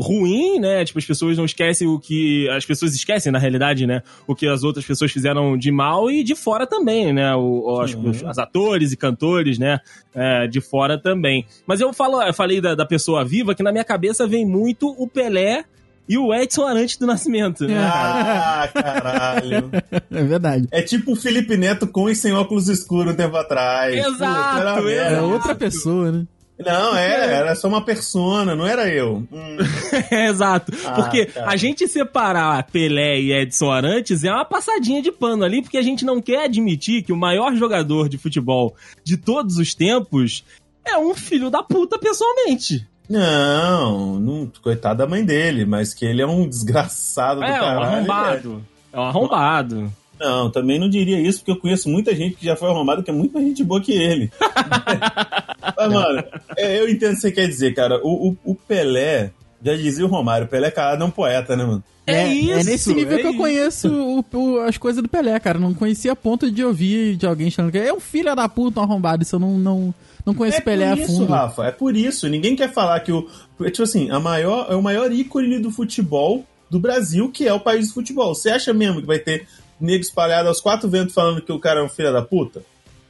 ruim, 0.00 0.60
né? 0.60 0.84
Tipo, 0.84 0.98
as 0.98 1.04
pessoas 1.04 1.36
não 1.36 1.44
esquecem 1.44 1.86
o 1.88 1.98
que. 1.98 2.48
As 2.50 2.64
pessoas 2.64 2.94
esquecem, 2.94 3.32
na 3.32 3.38
realidade, 3.38 3.86
né? 3.86 4.02
O 4.26 4.34
que 4.34 4.46
as 4.46 4.62
outras 4.62 4.84
pessoas 4.84 5.10
fizeram 5.10 5.56
de 5.56 5.70
mal 5.72 6.10
e 6.10 6.22
de 6.22 6.34
fora 6.34 6.66
também, 6.66 7.12
né? 7.12 7.34
O, 7.34 7.62
o- 7.64 7.80
as- 7.80 7.90
Sim. 7.92 8.08
os, 8.08 8.22
os 8.22 8.38
atores 8.38 8.92
e 8.92 8.96
cantores, 8.96 9.58
né? 9.58 9.80
É, 10.14 10.46
de 10.46 10.60
fora 10.60 10.96
também. 10.98 11.44
Mas 11.66 11.80
eu 11.80 11.92
falo, 11.92 12.22
eu 12.22 12.34
falei 12.34 12.60
da, 12.60 12.74
da 12.74 12.86
pessoa 12.86 13.24
viva 13.24 13.54
que 13.54 13.62
na 13.62 13.72
minha 13.72 13.84
cabeça 13.84 14.26
vem 14.26 14.46
muito 14.46 14.88
o 15.00 15.06
Pelé 15.08 15.64
e 16.08 16.16
o 16.16 16.32
Edson 16.32 16.66
Arantes 16.66 16.96
do 16.96 17.06
Nascimento. 17.06 17.66
né, 17.66 17.74
cara? 17.74 18.62
Ah, 18.62 18.68
caralho. 18.68 19.70
É 20.10 20.22
verdade. 20.24 20.66
É 20.70 20.82
tipo 20.82 21.12
o 21.12 21.16
Felipe 21.16 21.56
Neto 21.56 21.86
com 21.86 22.08
e 22.08 22.16
sem 22.16 22.32
óculos 22.32 22.68
escuros 22.68 23.12
um 23.12 23.16
tempo 23.16 23.36
atrás. 23.36 23.94
Exato, 23.94 24.60
era 24.60 24.80
merda. 24.80 24.90
É 24.90 25.12
Exato. 25.12 25.24
outra 25.28 25.54
pessoa, 25.54 26.10
né? 26.10 26.26
Não, 26.58 26.96
era, 26.96 27.24
era 27.24 27.54
só 27.54 27.68
uma 27.68 27.84
persona, 27.84 28.56
não 28.56 28.66
era 28.66 28.92
eu. 28.92 29.22
Hum. 29.30 29.56
Exato. 30.10 30.72
Ah, 30.84 30.92
porque 30.92 31.26
cara. 31.26 31.50
a 31.50 31.56
gente 31.56 31.86
separar 31.86 32.64
Pelé 32.64 33.20
e 33.20 33.32
Edson 33.32 33.70
Arantes 33.70 34.24
é 34.24 34.32
uma 34.32 34.44
passadinha 34.44 35.00
de 35.00 35.12
pano 35.12 35.44
ali, 35.44 35.62
porque 35.62 35.78
a 35.78 35.82
gente 35.82 36.04
não 36.04 36.20
quer 36.20 36.44
admitir 36.46 37.04
que 37.04 37.12
o 37.12 37.16
maior 37.16 37.54
jogador 37.54 38.08
de 38.08 38.18
futebol 38.18 38.74
de 39.04 39.16
todos 39.16 39.56
os 39.56 39.72
tempos 39.72 40.44
é 40.84 40.98
um 40.98 41.14
filho 41.14 41.48
da 41.48 41.62
puta 41.62 41.96
pessoalmente. 41.96 42.88
Não, 43.08 44.18
não, 44.20 44.50
coitado 44.62 44.98
da 44.98 45.06
mãe 45.06 45.24
dele, 45.24 45.64
mas 45.64 45.94
que 45.94 46.04
ele 46.04 46.22
é 46.22 46.26
um 46.26 46.46
desgraçado 46.48 47.40
do 47.40 47.46
É, 47.46 47.50
um 47.56 47.58
caralho. 47.60 47.82
arrombado. 47.84 48.62
É 48.92 48.98
um 48.98 49.02
arrombado. 49.02 49.92
Não, 50.20 50.50
também 50.50 50.80
não 50.80 50.88
diria 50.88 51.20
isso, 51.20 51.38
porque 51.38 51.52
eu 51.52 51.56
conheço 51.60 51.88
muita 51.88 52.14
gente 52.14 52.34
que 52.36 52.44
já 52.44 52.56
foi 52.56 52.68
arrombado, 52.68 53.02
que 53.04 53.10
é 53.10 53.14
muito 53.14 53.32
mais 53.34 53.46
gente 53.46 53.62
boa 53.62 53.80
que 53.80 53.92
ele. 53.92 54.30
Mas, 55.76 55.92
mano, 55.92 56.24
é, 56.56 56.80
eu 56.80 56.88
entendo 56.88 57.12
o 57.12 57.14
que 57.14 57.20
você 57.20 57.30
quer 57.32 57.46
dizer, 57.46 57.72
cara. 57.74 58.00
O, 58.02 58.30
o, 58.30 58.36
o 58.52 58.54
Pelé, 58.54 59.30
já 59.64 59.76
dizia 59.76 60.04
o 60.04 60.08
Romário, 60.08 60.46
o 60.46 60.50
Pelé 60.50 60.68
é 60.68 60.70
cara, 60.72 60.96
não 60.98 61.10
poeta, 61.10 61.54
né, 61.56 61.64
mano? 61.64 61.84
É 62.04 62.26
isso, 62.26 62.52
É 62.52 62.64
nesse 62.64 62.94
nível 62.94 63.18
é 63.18 63.20
que 63.20 63.26
eu 63.26 63.30
isso. 63.32 63.38
conheço 63.38 63.88
o- 63.92 64.24
o- 64.36 64.60
as 64.60 64.76
coisas 64.78 65.02
do 65.02 65.08
Pelé, 65.08 65.38
cara. 65.38 65.58
Não 65.58 65.72
conhecia 65.74 66.12
a 66.12 66.16
ponto 66.16 66.50
de 66.50 66.64
ouvir 66.64 67.16
de 67.16 67.26
alguém 67.26 67.50
chamando 67.50 67.70
que 67.72 67.78
é 67.78 67.92
um 67.92 68.00
filho 68.00 68.34
da 68.34 68.48
puta, 68.48 68.80
um 68.80 68.82
arrombado. 68.82 69.22
Isso 69.22 69.36
eu 69.36 69.40
não, 69.40 69.58
não, 69.58 69.94
não 70.28 70.34
conheço 70.34 70.58
é 70.58 70.60
Pelé 70.60 70.90
por 70.90 70.98
a 70.98 71.02
isso, 71.02 71.12
fundo. 71.18 71.32
Rafa, 71.32 71.66
é 71.66 71.70
por 71.72 71.96
isso. 71.96 72.28
Ninguém 72.28 72.54
quer 72.56 72.72
falar 72.72 73.00
que 73.00 73.12
o. 73.12 73.28
Tipo 73.66 73.82
assim, 73.82 74.10
a 74.10 74.20
maior, 74.20 74.66
é 74.70 74.74
o 74.74 74.82
maior 74.82 75.10
ícone 75.12 75.58
do 75.58 75.70
futebol 75.70 76.44
do 76.70 76.78
Brasil, 76.78 77.30
que 77.30 77.46
é 77.48 77.52
o 77.52 77.60
país 77.60 77.88
do 77.88 77.94
futebol. 77.94 78.34
Você 78.34 78.50
acha 78.50 78.72
mesmo 78.72 79.00
que 79.00 79.06
vai 79.06 79.18
ter 79.18 79.46
nego 79.80 80.02
espalhado 80.02 80.48
aos 80.48 80.60
quatro 80.60 80.88
ventos 80.88 81.14
falando 81.14 81.40
que 81.42 81.52
o 81.52 81.58
cara 81.58 81.80
é 81.80 81.82
um 81.82 81.88
filho 81.88 82.12
da 82.12 82.22
puta? 82.22 82.62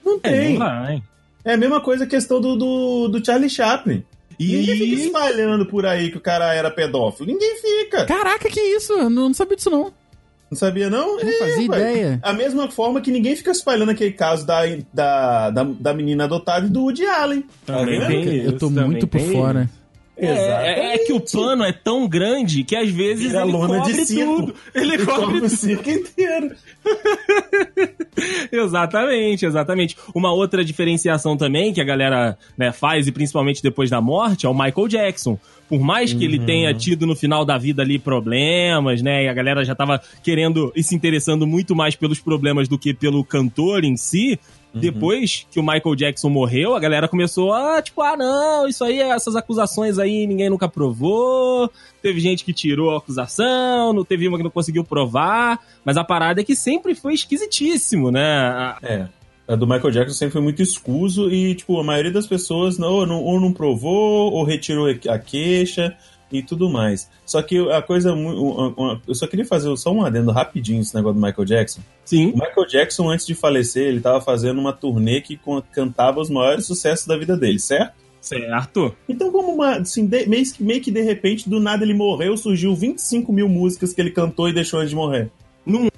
Não 0.05 0.17
É, 0.23 0.31
tem. 0.31 0.53
não 0.59 0.67
vai. 0.67 1.03
É 1.45 1.55
a 1.55 1.57
mesma 1.57 1.81
coisa 1.81 2.05
a 2.05 2.07
questão 2.07 2.41
do, 2.41 2.57
do, 2.57 3.09
do 3.09 3.25
Charlie 3.25 3.49
Chaplin. 3.51 4.03
Ninguém 4.39 4.65
fica 4.67 4.85
E 4.85 5.07
espalhando 5.07 5.67
por 5.67 5.85
aí 5.85 6.11
que 6.11 6.17
o 6.17 6.21
cara 6.21 6.55
era 6.55 6.71
pedófilo. 6.71 7.31
Ninguém 7.33 7.57
fica. 7.57 8.05
Caraca, 8.05 8.49
que 8.49 8.61
isso? 8.61 8.93
Eu 8.93 9.11
não, 9.11 9.29
não 9.29 9.35
sabia 9.35 9.57
disso, 9.57 9.71
não. 9.71 9.93
Não 10.51 10.57
sabia, 10.57 10.89
não? 10.89 11.17
Não 11.17 11.33
fazia 11.39 11.63
ideia. 11.63 12.21
A 12.23 12.33
mesma 12.33 12.71
forma 12.71 13.01
que 13.01 13.11
ninguém 13.11 13.37
fica 13.37 13.51
espalhando 13.51 13.91
aquele 13.91 14.13
caso 14.13 14.47
da, 14.47 14.63
da, 14.93 15.51
da, 15.51 15.65
da 15.65 15.95
menina 15.95 16.25
adotada 16.25 16.67
e 16.67 16.71
do 16.71 16.83
Woody 16.83 17.05
Allen. 17.05 17.45
Também 17.67 18.01
Tá 18.01 18.07
vendo? 18.09 18.33
isso, 18.33 18.47
eu 18.47 18.59
tô 18.59 18.69
também 18.69 18.85
muito 18.87 19.07
por 19.07 19.21
fora. 19.21 19.69
É, 20.21 20.27
é, 20.27 20.95
é 20.95 20.99
que 20.99 21.13
o 21.13 21.21
pano 21.21 21.63
é 21.63 21.73
tão 21.73 22.09
grande 22.09 22.65
que 22.65 22.75
às 22.75 22.91
vezes 22.91 23.27
Vira 23.29 23.43
ele 23.43 23.53
lona 23.53 23.83
de 23.83 23.91
cobre 23.91 24.05
circo. 24.05 24.37
tudo. 24.37 24.55
Ele 24.75 24.95
Ele 24.95 25.07
cobre 25.07 25.23
cobre 25.23 25.41
o 25.45 25.49
circo 25.49 25.91
inteiro. 25.91 26.57
Exatamente, 28.51 29.47
exatamente. 29.47 29.97
Uma 30.13 30.33
outra 30.33 30.65
diferenciação 30.65 31.37
também 31.37 31.73
que 31.73 31.81
a 31.81 31.85
galera 31.85 32.37
né, 32.57 32.73
faz, 32.73 33.07
e 33.07 33.13
principalmente 33.13 33.63
depois 33.63 33.91
da 33.91 34.01
morte, 34.01 34.45
é 34.45 34.49
o 34.49 34.55
Michael 34.55 34.89
Jackson. 34.89 35.39
Por 35.69 35.81
mais 35.81 36.13
que 36.13 36.25
ele 36.25 36.39
tenha 36.39 36.73
tido 36.73 37.07
no 37.07 37.15
final 37.15 37.45
da 37.45 37.59
vida 37.59 37.83
ali 37.83 37.99
problemas, 37.99 39.03
né? 39.03 39.25
E 39.25 39.29
a 39.29 39.35
galera 39.35 39.65
já 39.65 39.75
tava 39.75 40.01
querendo 40.23 40.73
e 40.75 40.83
se 40.83 40.95
interessando 40.95 41.47
muito 41.47 41.77
mais 41.77 41.95
pelos 41.95 42.21
problemas 42.21 42.69
do 42.69 42.79
que 42.79 42.95
pelo 42.95 43.23
cantor 43.25 43.85
em 43.85 43.97
si. 43.97 44.39
Depois 44.75 45.47
que 45.51 45.59
o 45.59 45.63
Michael 45.63 45.95
Jackson 45.95 46.29
morreu, 46.29 46.77
a 46.77 46.81
galera 46.81 47.09
começou 47.09 47.53
a, 47.53 47.83
tipo, 47.83 48.01
ah, 48.03 48.17
não, 48.17 48.69
isso 48.69 48.85
aí, 48.85 49.01
essas 49.01 49.35
acusações 49.35 49.99
aí 49.99 50.27
ninguém 50.27 50.51
nunca 50.51 50.69
provou. 50.69 51.71
Teve 52.01 52.21
gente 52.21 52.45
que 52.45 52.53
tirou 52.53 52.95
a 52.95 52.99
acusação, 52.99 53.93
não 53.93 54.05
teve 54.05 54.29
uma 54.29 54.37
que 54.37 54.45
não 54.45 54.51
conseguiu 54.51 54.85
provar. 54.85 55.59
Mas 55.85 55.97
a 55.97 56.05
parada 56.05 56.41
é 56.41 56.45
que 56.45 56.55
sempre 56.55 56.95
foi 56.95 57.15
esquisitíssimo, 57.15 58.11
né? 58.11 58.77
É. 58.83 59.09
A 59.49 59.57
do 59.57 59.67
Michael 59.67 59.91
Jackson 59.91 60.15
sempre 60.15 60.35
foi 60.35 60.43
muito 60.43 60.61
escuso 60.61 61.31
e, 61.31 61.55
tipo, 61.55 61.81
a 61.81 61.83
maioria 61.83 62.13
das 62.13 62.27
pessoas 62.27 62.77
não, 62.79 62.93
ou 62.93 63.07
não, 63.07 63.23
ou 63.23 63.41
não 63.41 63.51
provou, 63.53 64.31
ou 64.31 64.45
retirou 64.45 64.87
a 65.09 65.19
queixa 65.19 65.97
e 66.31 66.43
tudo 66.43 66.69
mais. 66.69 67.09
Só 67.25 67.41
que 67.41 67.59
a 67.73 67.81
coisa. 67.81 68.15
Eu 69.07 69.15
só 69.15 69.27
queria 69.27 69.47
fazer 69.47 69.75
só 69.79 69.91
um 69.91 70.05
adendo 70.05 70.31
rapidinho 70.31 70.83
esse 70.83 70.95
negócio 70.95 71.19
do 71.19 71.27
Michael 71.27 71.47
Jackson. 71.47 71.81
Sim. 72.05 72.33
O 72.33 72.35
Michael 72.35 72.67
Jackson, 72.69 73.09
antes 73.11 73.27
de 73.27 73.35
falecer, 73.35 73.87
ele 73.89 74.01
tava 74.01 74.21
fazendo 74.21 74.61
uma 74.61 74.73
turnê 74.75 75.23
que 75.23 75.41
cantava 75.73 76.21
os 76.21 76.29
maiores 76.29 76.67
sucessos 76.67 77.07
da 77.07 77.17
vida 77.17 77.35
dele, 77.35 77.59
certo? 77.59 77.95
Certo. 78.21 78.95
Então, 79.09 79.31
como 79.31 79.55
uma, 79.55 79.77
assim, 79.77 80.05
de- 80.05 80.27
meio, 80.27 80.45
que, 80.45 80.63
meio 80.63 80.81
que 80.83 80.91
de 80.91 81.01
repente, 81.01 81.49
do 81.49 81.59
nada 81.61 81.85
ele 81.85 81.95
morreu, 81.95 82.37
surgiu 82.37 82.75
25 82.75 83.33
mil 83.33 83.49
músicas 83.49 83.95
que 83.95 84.01
ele 84.01 84.11
cantou 84.11 84.49
e 84.49 84.53
deixou 84.53 84.81
antes 84.81 84.91
de 84.91 84.97
morrer. 84.97 85.31
Não 85.65 85.89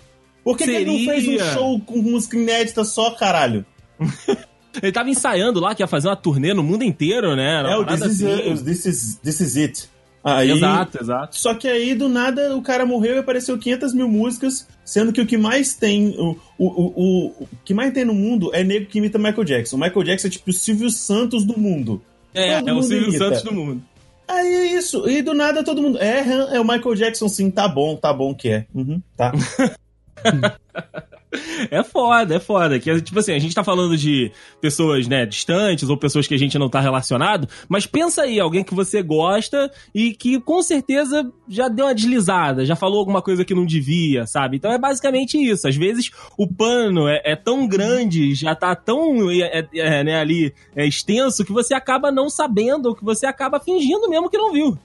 Por 0.42 0.56
que, 0.56 0.64
que 0.64 0.70
ele 0.70 0.85
não 0.87 1.12
fez 1.12 1.23
um 1.25 1.38
seria. 1.38 1.52
show 1.52 1.80
com 1.80 1.99
música 1.99 2.37
inédita 2.37 2.85
só, 2.85 3.11
caralho? 3.12 3.64
Ele 4.80 4.92
tava 4.92 5.11
ensaiando 5.11 5.59
lá 5.59 5.75
que 5.75 5.82
ia 5.82 5.87
fazer 5.88 6.06
uma 6.06 6.16
turnê 6.16 6.54
no 6.54 6.62
mundo 6.62 6.85
inteiro, 6.85 7.35
né? 7.35 7.59
Era 7.59 7.73
é 7.73 7.76
o 7.76 7.85
This 7.85 8.00
is, 8.00 8.02
assim. 8.02 8.50
It, 8.50 8.64
this, 8.64 8.87
is, 8.87 9.16
This 9.16 9.40
is 9.40 9.56
It. 9.56 9.88
Aí, 10.23 10.50
Exato, 10.50 10.99
exato. 11.02 11.37
Só 11.37 11.54
que 11.54 11.66
aí, 11.66 11.94
do 11.94 12.09
nada, 12.09 12.54
o 12.54 12.61
cara 12.61 12.85
morreu 12.85 13.16
e 13.16 13.18
apareceu 13.18 13.59
500 13.59 13.94
mil 13.94 14.06
músicas, 14.06 14.68
sendo 14.85 15.12
que 15.12 15.20
o 15.20 15.26
que 15.26 15.38
mais 15.38 15.75
tem, 15.75 16.14
o, 16.18 16.37
o, 16.59 16.66
o, 16.66 17.26
o 17.40 17.49
que 17.64 17.73
mais 17.73 17.92
tem 17.92 18.04
no 18.04 18.14
mundo 18.14 18.50
é 18.54 18.62
nego 18.62 18.87
que 18.87 18.99
imita 18.99 19.18
Michael 19.18 19.44
Jackson. 19.44 19.76
O 19.76 19.80
Michael 19.80 20.04
Jackson 20.04 20.26
é 20.28 20.30
tipo 20.30 20.50
o 20.50 20.52
Silvio 20.52 20.90
Santos 20.90 21.42
do 21.42 21.59
mundo. 21.59 22.02
É, 22.35 22.59
Todo 22.59 22.68
é 22.68 22.73
o 22.75 22.82
Silvio 22.82 23.09
imita. 23.09 23.25
Santos 23.25 23.42
do 23.42 23.52
mundo. 23.52 23.82
Aí 24.28 24.47
é 24.47 24.66
isso. 24.75 25.09
E 25.09 25.23
do 25.23 25.35
nada 25.35 25.64
todo 25.64 25.82
mundo. 25.82 25.99
É, 25.99 26.20
é 26.54 26.61
o 26.61 26.64
Michael 26.64 26.94
Jackson, 26.94 27.28
sim, 27.28 27.50
tá 27.50 27.66
bom, 27.66 27.97
tá 27.97 28.12
bom 28.12 28.35
que 28.35 28.49
é. 28.49 28.66
Uhum, 28.75 29.02
tá. 29.16 29.32
É 31.70 31.82
foda, 31.82 32.34
é 32.34 32.40
foda. 32.40 32.78
Que, 32.78 33.00
tipo 33.00 33.18
assim, 33.18 33.32
a 33.32 33.38
gente 33.38 33.54
tá 33.54 33.62
falando 33.62 33.96
de 33.96 34.32
pessoas, 34.60 35.06
né, 35.06 35.24
distantes 35.24 35.88
ou 35.88 35.96
pessoas 35.96 36.26
que 36.26 36.34
a 36.34 36.38
gente 36.38 36.58
não 36.58 36.68
tá 36.68 36.80
relacionado, 36.80 37.48
mas 37.68 37.86
pensa 37.86 38.22
aí, 38.22 38.40
alguém 38.40 38.64
que 38.64 38.74
você 38.74 39.02
gosta 39.02 39.70
e 39.94 40.12
que 40.12 40.40
com 40.40 40.60
certeza 40.62 41.30
já 41.48 41.68
deu 41.68 41.86
uma 41.86 41.94
deslizada, 41.94 42.66
já 42.66 42.74
falou 42.74 42.98
alguma 42.98 43.22
coisa 43.22 43.44
que 43.44 43.54
não 43.54 43.64
devia, 43.64 44.26
sabe? 44.26 44.56
Então 44.56 44.72
é 44.72 44.78
basicamente 44.78 45.38
isso. 45.38 45.68
Às 45.68 45.76
vezes 45.76 46.10
o 46.36 46.48
pano 46.48 47.06
é, 47.06 47.20
é 47.24 47.36
tão 47.36 47.66
grande, 47.66 48.34
já 48.34 48.54
tá 48.54 48.74
tão 48.74 49.30
é, 49.30 49.60
é, 49.60 49.68
é, 49.74 50.04
né, 50.04 50.20
ali 50.20 50.52
é, 50.74 50.86
extenso 50.86 51.44
que 51.44 51.52
você 51.52 51.74
acaba 51.74 52.10
não 52.10 52.28
sabendo 52.28 52.86
ou 52.86 52.94
que 52.94 53.04
você 53.04 53.26
acaba 53.26 53.60
fingindo 53.60 54.08
mesmo 54.08 54.28
que 54.28 54.38
não 54.38 54.52
viu. 54.52 54.76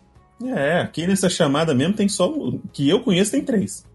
É, 0.43 0.81
aqui 0.81 1.07
nessa 1.07 1.29
chamada 1.29 1.73
mesmo 1.73 1.93
tem 1.93 2.09
só. 2.09 2.31
Que 2.73 2.89
eu 2.89 2.99
conheço 3.01 3.31
tem 3.31 3.43
três. 3.43 3.85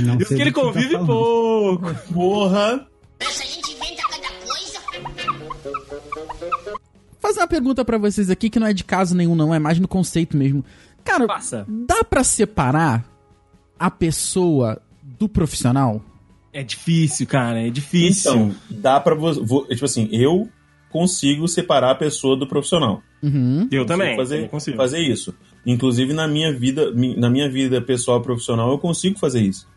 Não 0.00 0.16
Isso 0.18 0.28
sei 0.28 0.36
que 0.36 0.42
ele 0.42 0.52
tá 0.52 0.60
convive 0.60 0.92
falando. 0.92 1.06
pouco. 1.06 1.94
Porra! 2.12 2.86
Essa 3.18 3.44
gente 3.44 3.72
inventa 3.72 4.02
cada 4.08 4.28
coisa. 4.46 4.78
Fazer 7.18 7.40
uma 7.40 7.48
pergunta 7.48 7.84
pra 7.84 7.98
vocês 7.98 8.30
aqui 8.30 8.48
que 8.48 8.60
não 8.60 8.66
é 8.66 8.72
de 8.72 8.84
caso 8.84 9.14
nenhum, 9.16 9.34
não, 9.34 9.54
é 9.54 9.58
mais 9.58 9.78
no 9.78 9.88
conceito 9.88 10.36
mesmo. 10.36 10.64
Cara, 11.04 11.26
Passa. 11.26 11.64
dá 11.68 12.04
pra 12.04 12.22
separar 12.22 13.04
a 13.78 13.90
pessoa 13.90 14.80
do 15.02 15.28
profissional? 15.28 16.02
É 16.52 16.62
difícil, 16.62 17.26
cara, 17.26 17.66
é 17.66 17.70
difícil. 17.70 18.32
Então, 18.32 18.54
dá 18.70 19.00
pra 19.00 19.14
você. 19.14 19.40
Tipo 19.68 19.84
assim, 19.84 20.08
eu 20.12 20.48
consigo 20.90 21.46
separar 21.46 21.90
a 21.90 21.94
pessoa 21.94 22.36
do 22.36 22.46
profissional. 22.46 23.02
Uhum. 23.22 23.68
eu 23.70 23.84
também. 23.84 24.16
fazer, 24.16 24.44
eu 24.44 24.48
consigo. 24.48 24.76
fazer 24.76 25.00
isso. 25.00 25.34
Inclusive 25.66 26.12
na 26.12 26.28
minha 26.28 26.52
vida, 26.52 26.92
na 27.16 27.28
minha 27.28 27.50
vida 27.50 27.80
pessoal 27.80 28.20
e 28.20 28.22
profissional, 28.22 28.70
eu 28.70 28.78
consigo 28.78 29.18
fazer 29.18 29.42
isso. 29.42 29.68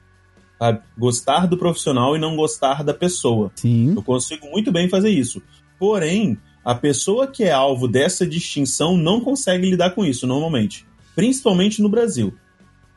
Sabe? 0.60 0.82
Gostar 0.98 1.48
do 1.48 1.58
profissional 1.58 2.16
e 2.16 2.20
não 2.20 2.36
gostar 2.36 2.84
da 2.84 2.94
pessoa. 2.94 3.52
Sim. 3.56 3.94
Eu 3.96 4.04
consigo 4.04 4.48
muito 4.50 4.72
bem 4.72 4.88
fazer 4.88 5.10
isso. 5.10 5.42
Porém, 5.80 6.38
a 6.64 6.76
pessoa 6.76 7.26
que 7.26 7.44
é 7.44 7.52
alvo 7.52 7.88
dessa 7.88 8.26
distinção 8.26 8.96
não 8.96 9.20
consegue 9.20 9.70
lidar 9.70 9.92
com 9.92 10.06
isso 10.06 10.28
normalmente. 10.28 10.86
Principalmente 11.16 11.82
no 11.82 11.90
Brasil. 11.90 12.34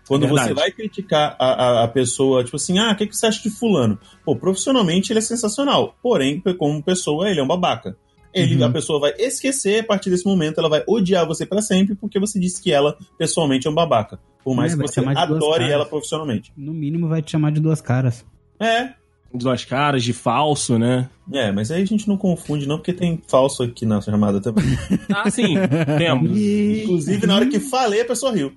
Quando 0.06 0.26
Verdade. 0.26 0.49
você 0.49 0.54
vai 0.54 0.71
criticar 0.71 1.35
a, 1.38 1.47
a, 1.47 1.85
a 1.85 1.88
pessoa, 1.88 2.44
tipo 2.44 2.56
assim, 2.56 2.78
ah, 2.78 2.92
o 2.92 2.97
que, 2.97 3.06
que 3.06 3.16
você 3.16 3.26
acha 3.26 3.42
de 3.42 3.49
fulano? 3.49 3.99
Pô, 4.25 4.37
profissionalmente 4.37 5.11
ele 5.11 5.18
é 5.18 5.23
sensacional. 5.23 5.97
Porém, 6.02 6.42
como 6.59 6.83
pessoa, 6.83 7.30
ele 7.30 7.40
é 7.40 7.42
um 7.42 7.47
babaca. 7.47 7.97
Ele, 8.34 8.56
Uhum. 8.56 8.64
A 8.64 8.70
pessoa 8.70 8.98
vai 9.00 9.12
esquecer, 9.18 9.80
a 9.80 9.84
partir 9.84 10.10
desse 10.10 10.26
momento, 10.26 10.58
ela 10.58 10.68
vai 10.68 10.82
odiar 10.88 11.26
você 11.26 11.46
pra 11.46 11.62
sempre, 11.62 11.94
porque 11.94 12.18
você 12.18 12.38
disse 12.40 12.60
que 12.60 12.72
ela, 12.72 12.96
pessoalmente, 13.16 13.66
é 13.66 13.70
um 13.70 13.74
babaca. 13.74 14.18
Por 14.42 14.54
mais 14.56 14.72
É, 14.72 14.76
que 14.76 14.82
você 14.82 15.00
de 15.00 15.08
adore 15.16 15.70
ela 15.70 15.86
profissionalmente. 15.86 16.52
No 16.56 16.74
mínimo 16.74 17.08
vai 17.08 17.22
te 17.22 17.30
chamar 17.30 17.52
de 17.52 17.60
duas 17.60 17.80
caras. 17.80 18.24
É, 18.60 18.90
Duas 19.36 19.64
caras 19.64 20.04
de 20.04 20.12
falso, 20.12 20.78
né? 20.78 21.10
é, 21.32 21.50
mas 21.50 21.68
aí 21.72 21.82
a 21.82 21.84
gente 21.84 22.06
não 22.06 22.16
confunde, 22.16 22.68
não, 22.68 22.76
porque 22.76 22.92
tem 22.92 23.20
falso 23.26 23.64
aqui 23.64 23.84
na 23.84 24.00
chamada 24.00 24.40
também. 24.40 24.64
Ah, 25.12 25.28
sim, 25.28 25.56
temos. 25.98 26.30
Inclusive, 26.38 27.26
na 27.26 27.34
hora 27.34 27.46
que 27.46 27.58
falei, 27.58 28.02
a 28.02 28.04
pessoa 28.04 28.30
riu. 28.32 28.52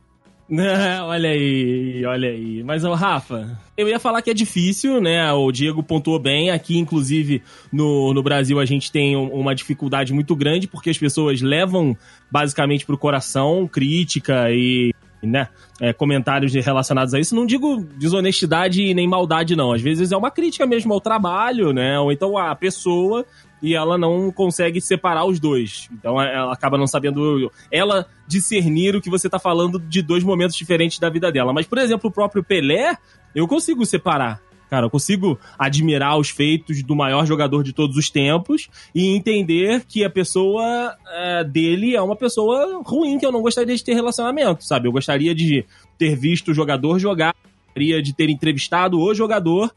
Olha 1.03 1.29
aí, 1.29 2.05
olha 2.05 2.29
aí. 2.29 2.63
Mas, 2.63 2.83
ô, 2.85 2.93
Rafa, 2.93 3.59
eu 3.75 3.87
ia 3.87 3.99
falar 3.99 4.21
que 4.21 4.29
é 4.29 4.33
difícil, 4.33 5.01
né? 5.01 5.31
O 5.33 5.51
Diego 5.51 5.83
pontuou 5.83 6.17
bem. 6.19 6.51
Aqui, 6.51 6.77
inclusive, 6.77 7.41
no, 7.71 8.13
no 8.13 8.23
Brasil, 8.23 8.57
a 8.59 8.65
gente 8.65 8.89
tem 8.91 9.17
um- 9.17 9.29
uma 9.33 9.53
dificuldade 9.53 10.13
muito 10.13 10.35
grande, 10.35 10.67
porque 10.67 10.89
as 10.89 10.97
pessoas 10.97 11.41
levam 11.41 11.97
basicamente 12.31 12.85
pro 12.85 12.97
coração 12.97 13.67
crítica 13.67 14.49
e. 14.51 14.93
Né, 15.21 15.47
é, 15.81 15.91
comentários 15.91 16.53
relacionados 16.53 17.11
a 17.11 17.19
isso. 17.19 17.35
Não 17.35 17.43
digo 17.45 17.83
desonestidade 17.97 18.93
nem 18.93 19.07
maldade, 19.07 19.55
não. 19.55 19.73
Às 19.73 19.81
vezes 19.81 20.11
é 20.11 20.15
uma 20.17 20.29
crítica 20.29 20.65
mesmo 20.67 20.93
ao 20.93 21.01
trabalho, 21.01 21.73
né? 21.73 21.99
Ou 21.99 22.11
então 22.11 22.37
a 22.37 22.55
pessoa 22.55 23.25
e 23.61 23.75
ela 23.75 23.97
não 23.97 24.31
consegue 24.31 24.79
separar 24.79 25.25
os 25.25 25.39
dois. 25.39 25.89
Então 25.91 26.21
ela 26.21 26.53
acaba 26.53 26.77
não 26.77 26.87
sabendo 26.87 27.51
ela 27.71 28.05
discernir 28.27 28.95
o 28.95 29.01
que 29.01 29.09
você 29.09 29.29
tá 29.29 29.39
falando 29.39 29.79
de 29.79 30.01
dois 30.01 30.23
momentos 30.23 30.55
diferentes 30.55 30.99
da 30.99 31.09
vida 31.09 31.31
dela. 31.31 31.53
Mas, 31.53 31.65
por 31.65 31.77
exemplo, 31.77 32.09
o 32.09 32.13
próprio 32.13 32.43
Pelé, 32.43 32.97
eu 33.33 33.47
consigo 33.47 33.85
separar. 33.85 34.41
Cara, 34.69 34.85
eu 34.85 34.89
consigo 34.89 35.39
admirar 35.57 36.17
os 36.17 36.29
feitos 36.29 36.83
do 36.83 36.95
maior 36.95 37.25
jogador 37.25 37.63
de 37.63 37.71
todos 37.71 37.95
os 37.95 38.09
tempos 38.09 38.69
e 38.93 39.15
entender 39.15 39.85
que 39.87 40.03
a 40.03 40.09
pessoa 40.09 40.93
é, 41.07 41.43
dele 41.43 41.95
é 41.95 42.01
uma 42.01 42.17
pessoa 42.17 42.81
ruim, 42.85 43.17
que 43.17 43.25
eu 43.25 43.31
não 43.31 43.41
gostaria 43.41 43.75
de 43.75 43.83
ter 43.83 43.93
relacionamento, 43.93 44.65
sabe? 44.65 44.87
Eu 44.87 44.91
gostaria 44.91 45.33
de 45.33 45.65
ter 45.97 46.15
visto 46.17 46.51
o 46.51 46.53
jogador 46.53 46.99
jogar, 46.99 47.33
de 47.75 48.13
ter 48.13 48.29
entrevistado 48.29 48.99
o 48.99 49.13
jogador, 49.13 49.71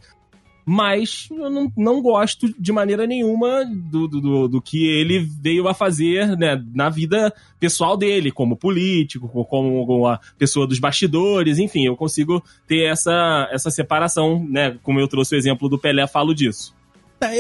mas 0.73 1.27
eu 1.33 1.51
não, 1.51 1.73
não 1.77 2.01
gosto 2.01 2.55
de 2.57 2.71
maneira 2.71 3.05
nenhuma 3.05 3.65
do, 3.65 4.07
do, 4.07 4.47
do, 4.47 4.63
que 4.63 4.87
ele 4.87 5.19
veio 5.19 5.67
a 5.67 5.75
fazer 5.75 6.37
né, 6.37 6.63
na 6.73 6.89
vida 6.89 7.35
pessoal 7.59 7.97
dele, 7.97 8.31
como 8.31 8.55
político, 8.55 9.29
co- 9.29 9.45
como, 9.45 9.85
como 9.85 10.07
a 10.07 10.21
pessoa 10.39 10.69
dos 10.69 10.79
bastidores, 10.79 11.59
enfim, 11.59 11.87
eu 11.87 11.97
consigo 11.97 12.41
ter 12.69 12.85
essa, 12.85 13.49
essa 13.51 13.69
separação, 13.69 14.47
né? 14.49 14.79
Como 14.85 15.01
eu 15.01 15.09
trouxe 15.09 15.35
o 15.35 15.39
exemplo 15.39 15.69
do 15.69 15.77
Pelé, 15.77 16.07
falo 16.07 16.33
disso. 16.33 16.73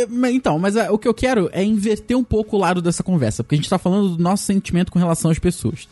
Mas 0.09 0.35
Então, 0.35 0.59
mas 0.59 0.77
ah, 0.77 0.91
o 0.93 0.99
que 0.99 1.07
eu 1.07 1.15
quero 1.15 1.49
é 1.53 1.63
inverter 1.63 2.19
um 2.19 2.25
pouco 2.25 2.57
o 2.57 2.59
lado 2.59 2.83
dessa 2.83 3.05
conversa, 3.05 3.45
porque 3.45 3.55
a 3.55 3.59
gente 3.59 3.71
tá 3.71 3.79
falando 3.79 4.17
do 4.17 4.23
nosso 4.23 4.43
sentimento 4.43 4.91
com 4.91 4.99
relação 4.99 5.31
às 5.31 5.39
pessoas. 5.39 5.89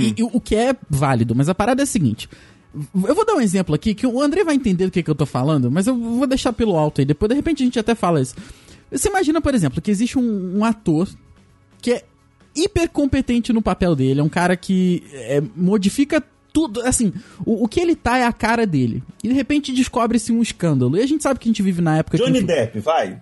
E, 0.00 0.14
e 0.18 0.22
o 0.24 0.40
que 0.40 0.56
é 0.56 0.74
válido, 0.90 1.32
mas 1.32 1.48
a 1.48 1.54
parada 1.54 1.82
é 1.82 1.84
a 1.84 1.86
seguinte. 1.86 2.28
Eu 2.94 3.14
vou 3.14 3.24
dar 3.24 3.34
um 3.34 3.40
exemplo 3.40 3.74
aqui, 3.74 3.94
que 3.94 4.06
o 4.06 4.20
André 4.20 4.44
vai 4.44 4.54
entender 4.54 4.86
do 4.86 4.90
que, 4.90 5.02
que 5.02 5.10
eu 5.10 5.14
tô 5.14 5.26
falando, 5.26 5.70
mas 5.70 5.86
eu 5.86 5.96
vou 5.96 6.26
deixar 6.26 6.52
pelo 6.52 6.76
alto 6.76 7.00
aí, 7.00 7.04
depois 7.04 7.28
de 7.28 7.34
repente 7.34 7.62
a 7.62 7.66
gente 7.66 7.78
até 7.78 7.94
fala 7.94 8.20
isso. 8.20 8.34
Você 8.90 9.08
imagina, 9.08 9.40
por 9.40 9.54
exemplo, 9.54 9.80
que 9.80 9.90
existe 9.90 10.18
um, 10.18 10.58
um 10.58 10.64
ator 10.64 11.08
que 11.80 11.92
é 11.92 12.04
hiper 12.54 12.88
competente 12.90 13.52
no 13.52 13.60
papel 13.60 13.94
dele, 13.94 14.20
é 14.20 14.22
um 14.22 14.28
cara 14.28 14.56
que 14.56 15.02
é, 15.12 15.42
modifica 15.54 16.22
tudo, 16.52 16.80
assim, 16.82 17.12
o, 17.44 17.64
o 17.64 17.68
que 17.68 17.78
ele 17.78 17.94
tá 17.94 18.16
é 18.16 18.24
a 18.24 18.32
cara 18.32 18.66
dele. 18.66 19.02
E 19.22 19.28
de 19.28 19.34
repente 19.34 19.72
descobre-se 19.72 20.32
um 20.32 20.40
escândalo. 20.40 20.96
E 20.96 21.02
a 21.02 21.06
gente 21.06 21.22
sabe 21.22 21.38
que 21.38 21.46
a 21.46 21.50
gente 21.50 21.62
vive 21.62 21.82
na 21.82 21.98
época 21.98 22.16
Johnny 22.16 22.40
que... 22.40 22.46
Depp, 22.46 22.80
vai. 22.80 23.20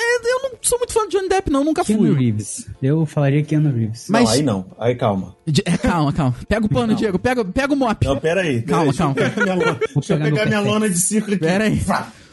É, 0.00 0.32
eu 0.32 0.42
não 0.44 0.58
sou 0.62 0.78
muito 0.78 0.92
fã 0.92 1.06
de 1.08 1.16
Johnny 1.16 1.28
Depp, 1.28 1.50
não, 1.50 1.64
nunca 1.64 1.84
Keanu 1.84 2.06
fui. 2.06 2.14
Reeves. 2.14 2.68
Eu 2.80 3.04
falaria 3.04 3.42
Keanu 3.42 3.70
Reeves. 3.74 4.06
Mas- 4.08 4.24
Não, 4.24 4.30
aí 4.32 4.42
não. 4.42 4.66
Aí 4.78 4.94
calma. 4.94 5.34
De- 5.46 5.62
é, 5.64 5.76
calma, 5.76 6.12
calma. 6.12 6.34
Pega 6.48 6.66
o 6.66 6.68
pano, 6.68 6.94
Diego. 6.94 7.18
Pega, 7.18 7.44
pega 7.44 7.72
o 7.72 7.76
mop. 7.76 8.06
Não, 8.06 8.16
pera 8.18 8.42
aí. 8.42 8.62
Calma, 8.62 8.84
Deixa 8.92 9.02
eu 9.02 9.06
calma. 9.06 9.14
pegar 9.14 9.42
minha 9.44 9.54
lona, 9.56 9.78
deixa 9.94 10.14
eu 10.14 10.18
pegar 10.20 10.46
minha 10.46 10.60
lona 10.60 10.88
de 10.88 10.98
circo 10.98 11.30
aqui. 11.30 11.38
Pera 11.38 11.64
aí. 11.64 11.80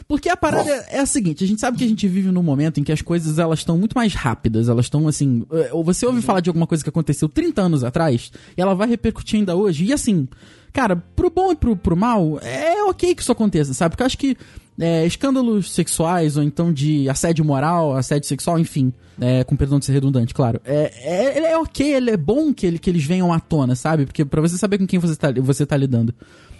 Porque 0.08 0.28
a 0.28 0.36
parada 0.36 0.70
é, 0.70 0.98
é 0.98 1.00
a 1.00 1.06
seguinte, 1.06 1.42
a 1.42 1.46
gente 1.48 1.60
sabe 1.60 1.76
que 1.76 1.82
a 1.82 1.88
gente 1.88 2.06
vive 2.06 2.30
num 2.30 2.42
momento 2.42 2.78
em 2.78 2.84
que 2.84 2.92
as 2.92 3.02
coisas 3.02 3.40
elas 3.40 3.58
estão 3.58 3.76
muito 3.76 3.94
mais 3.94 4.14
rápidas, 4.14 4.68
elas 4.68 4.86
estão 4.86 5.08
assim, 5.08 5.44
eh, 5.50 5.70
ou 5.72 5.82
você 5.82 6.06
ouve 6.06 6.22
falar 6.22 6.38
de 6.38 6.48
alguma 6.48 6.64
coisa 6.64 6.84
que 6.84 6.88
aconteceu 6.88 7.28
30 7.28 7.62
anos 7.62 7.82
atrás, 7.82 8.30
e 8.56 8.62
ela 8.62 8.72
vai 8.72 8.86
repercutir 8.86 9.40
ainda 9.40 9.56
hoje, 9.56 9.84
e 9.84 9.92
assim, 9.92 10.28
cara, 10.72 10.94
pro 10.94 11.28
bom 11.28 11.50
e 11.50 11.56
pro, 11.56 11.74
pro 11.76 11.96
mal, 11.96 12.38
é 12.40 12.84
ok 12.84 13.16
que 13.16 13.22
isso 13.22 13.32
aconteça, 13.32 13.74
sabe? 13.74 13.90
Porque 13.90 14.04
eu 14.04 14.06
acho 14.06 14.16
que 14.18 14.36
é, 14.78 15.06
escândalos 15.06 15.70
sexuais, 15.72 16.36
ou 16.36 16.42
então 16.42 16.72
de 16.72 17.08
assédio 17.08 17.44
moral, 17.44 17.96
assédio 17.96 18.28
sexual, 18.28 18.58
enfim, 18.58 18.92
é, 19.20 19.44
com 19.44 19.56
perdão 19.56 19.78
de 19.78 19.86
ser 19.86 19.92
redundante, 19.92 20.34
claro, 20.34 20.60
é, 20.64 20.92
é, 20.96 21.50
é 21.52 21.58
ok, 21.58 21.94
ele 21.94 22.10
é 22.10 22.16
bom 22.16 22.52
que, 22.52 22.66
ele, 22.66 22.78
que 22.78 22.90
eles 22.90 23.04
venham 23.04 23.32
à 23.32 23.40
tona, 23.40 23.74
sabe? 23.74 24.06
Porque 24.06 24.24
pra 24.24 24.40
você 24.40 24.58
saber 24.58 24.78
com 24.78 24.86
quem 24.86 24.98
você 24.98 25.16
tá, 25.16 25.32
você 25.32 25.64
tá 25.64 25.76
lidando. 25.76 26.14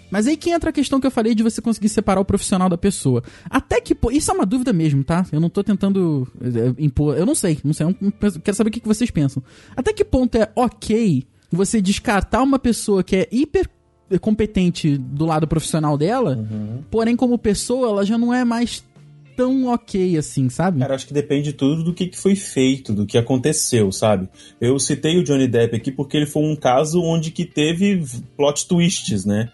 Mas 0.09 0.25
aí 0.25 0.37
que 0.37 0.49
entra 0.49 0.69
a 0.69 0.73
questão 0.73 0.99
que 0.99 1.07
eu 1.07 1.11
falei 1.11 1.35
de 1.35 1.43
você 1.43 1.61
conseguir 1.61 1.89
separar 1.89 2.21
o 2.21 2.25
profissional 2.25 2.69
da 2.69 2.77
pessoa. 2.77 3.21
Até 3.49 3.81
que, 3.81 3.95
isso 4.11 4.31
é 4.31 4.33
uma 4.33 4.45
dúvida 4.45 4.71
mesmo, 4.71 5.03
tá? 5.03 5.25
Eu 5.31 5.39
não 5.39 5.49
tô 5.49 5.63
tentando 5.63 6.25
é, 6.41 6.81
impor. 6.81 7.17
Eu 7.17 7.25
não 7.25 7.35
sei, 7.35 7.59
não 7.63 7.73
sei. 7.73 7.87
Eu 7.87 8.41
quero 8.41 8.55
saber 8.55 8.69
o 8.69 8.71
que 8.71 8.87
vocês 8.87 9.11
pensam. 9.11 9.43
Até 9.75 9.91
que 9.91 10.05
ponto 10.05 10.35
é 10.35 10.49
ok 10.55 11.27
você 11.51 11.81
descartar 11.81 12.41
uma 12.41 12.59
pessoa 12.59 13.03
que 13.03 13.15
é 13.15 13.27
hiper 13.31 13.69
competente 14.19 14.97
do 14.97 15.25
lado 15.25 15.47
profissional 15.47 15.97
dela, 15.97 16.37
porém, 16.89 17.15
como 17.15 17.37
pessoa, 17.37 17.89
ela 17.89 18.05
já 18.05 18.17
não 18.17 18.33
é 18.33 18.45
mais 18.45 18.83
tão 19.37 19.67
ok 19.67 20.17
assim, 20.17 20.49
sabe? 20.49 20.79
Cara, 20.79 20.95
acho 20.95 21.05
que 21.05 21.13
depende 21.13 21.53
tudo 21.53 21.83
do 21.83 21.93
que, 21.93 22.07
que 22.07 22.17
foi 22.17 22.35
feito, 22.35 22.91
do 22.91 23.05
que 23.05 23.19
aconteceu, 23.19 23.91
sabe? 23.91 24.27
Eu 24.59 24.79
citei 24.79 25.19
o 25.19 25.23
Johnny 25.23 25.47
Depp 25.47 25.75
aqui 25.75 25.91
porque 25.91 26.17
ele 26.17 26.25
foi 26.25 26.41
um 26.43 26.55
caso 26.55 26.99
onde 27.01 27.29
que 27.29 27.45
teve 27.45 28.03
plot 28.35 28.67
twists, 28.67 29.23
né? 29.23 29.49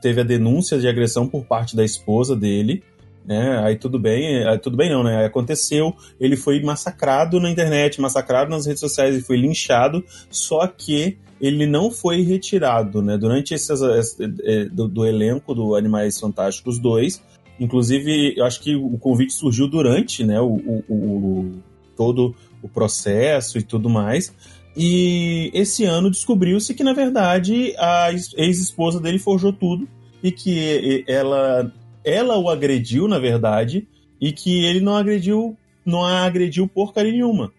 Teve 0.00 0.20
a 0.20 0.24
denúncia 0.24 0.78
de 0.78 0.86
agressão 0.86 1.28
por 1.28 1.44
parte 1.44 1.74
da 1.74 1.84
esposa 1.84 2.36
dele, 2.36 2.84
né? 3.26 3.60
Aí 3.64 3.76
tudo 3.76 3.98
bem, 3.98 4.46
aí 4.46 4.58
tudo 4.58 4.76
bem 4.76 4.88
não, 4.88 5.02
né? 5.02 5.18
Aí 5.18 5.24
aconteceu, 5.24 5.94
ele 6.20 6.36
foi 6.36 6.62
massacrado 6.62 7.40
na 7.40 7.50
internet, 7.50 8.00
massacrado 8.00 8.48
nas 8.48 8.64
redes 8.64 8.80
sociais, 8.80 9.14
ele 9.14 9.24
foi 9.24 9.36
linchado, 9.36 10.04
só 10.30 10.68
que 10.68 11.18
ele 11.40 11.66
não 11.66 11.90
foi 11.90 12.22
retirado, 12.22 13.02
né? 13.02 13.16
Durante 13.18 13.54
esses, 13.54 13.80
esse- 13.80 14.24
eh, 14.44 14.64
do, 14.66 14.88
do 14.88 15.04
elenco 15.06 15.54
do 15.54 15.74
Animais 15.74 16.18
Fantásticos 16.18 16.78
2, 16.78 17.22
Inclusive, 17.58 18.34
eu 18.36 18.44
acho 18.44 18.60
que 18.60 18.74
o 18.76 18.98
convite 18.98 19.32
surgiu 19.32 19.66
durante 19.66 20.22
né, 20.22 20.38
o, 20.38 20.46
o- 20.46 20.84
o- 20.90 21.52
todo 21.96 22.34
o 22.62 22.68
processo 22.68 23.56
e 23.56 23.62
tudo 23.62 23.88
mais. 23.88 24.30
E 24.76 25.50
esse 25.54 25.84
ano 25.84 26.10
descobriu-se 26.10 26.74
que, 26.74 26.84
na 26.84 26.92
verdade, 26.92 27.74
a 27.78 28.12
ex- 28.12 28.34
ex-esposa 28.36 29.00
dele 29.00 29.18
forjou 29.18 29.52
tudo 29.54 29.88
e 30.22 30.30
que 30.30 31.02
ela, 31.08 31.72
ela 32.04 32.36
o 32.38 32.50
agrediu, 32.50 33.08
na 33.08 33.18
verdade, 33.18 33.88
e 34.20 34.32
que 34.32 34.62
ele 34.66 34.80
não 34.80 34.94
agrediu, 34.94 35.56
não 35.84 36.04
a 36.04 36.24
agrediu 36.26 36.68
porcaria 36.68 37.12
nenhuma. 37.12 37.50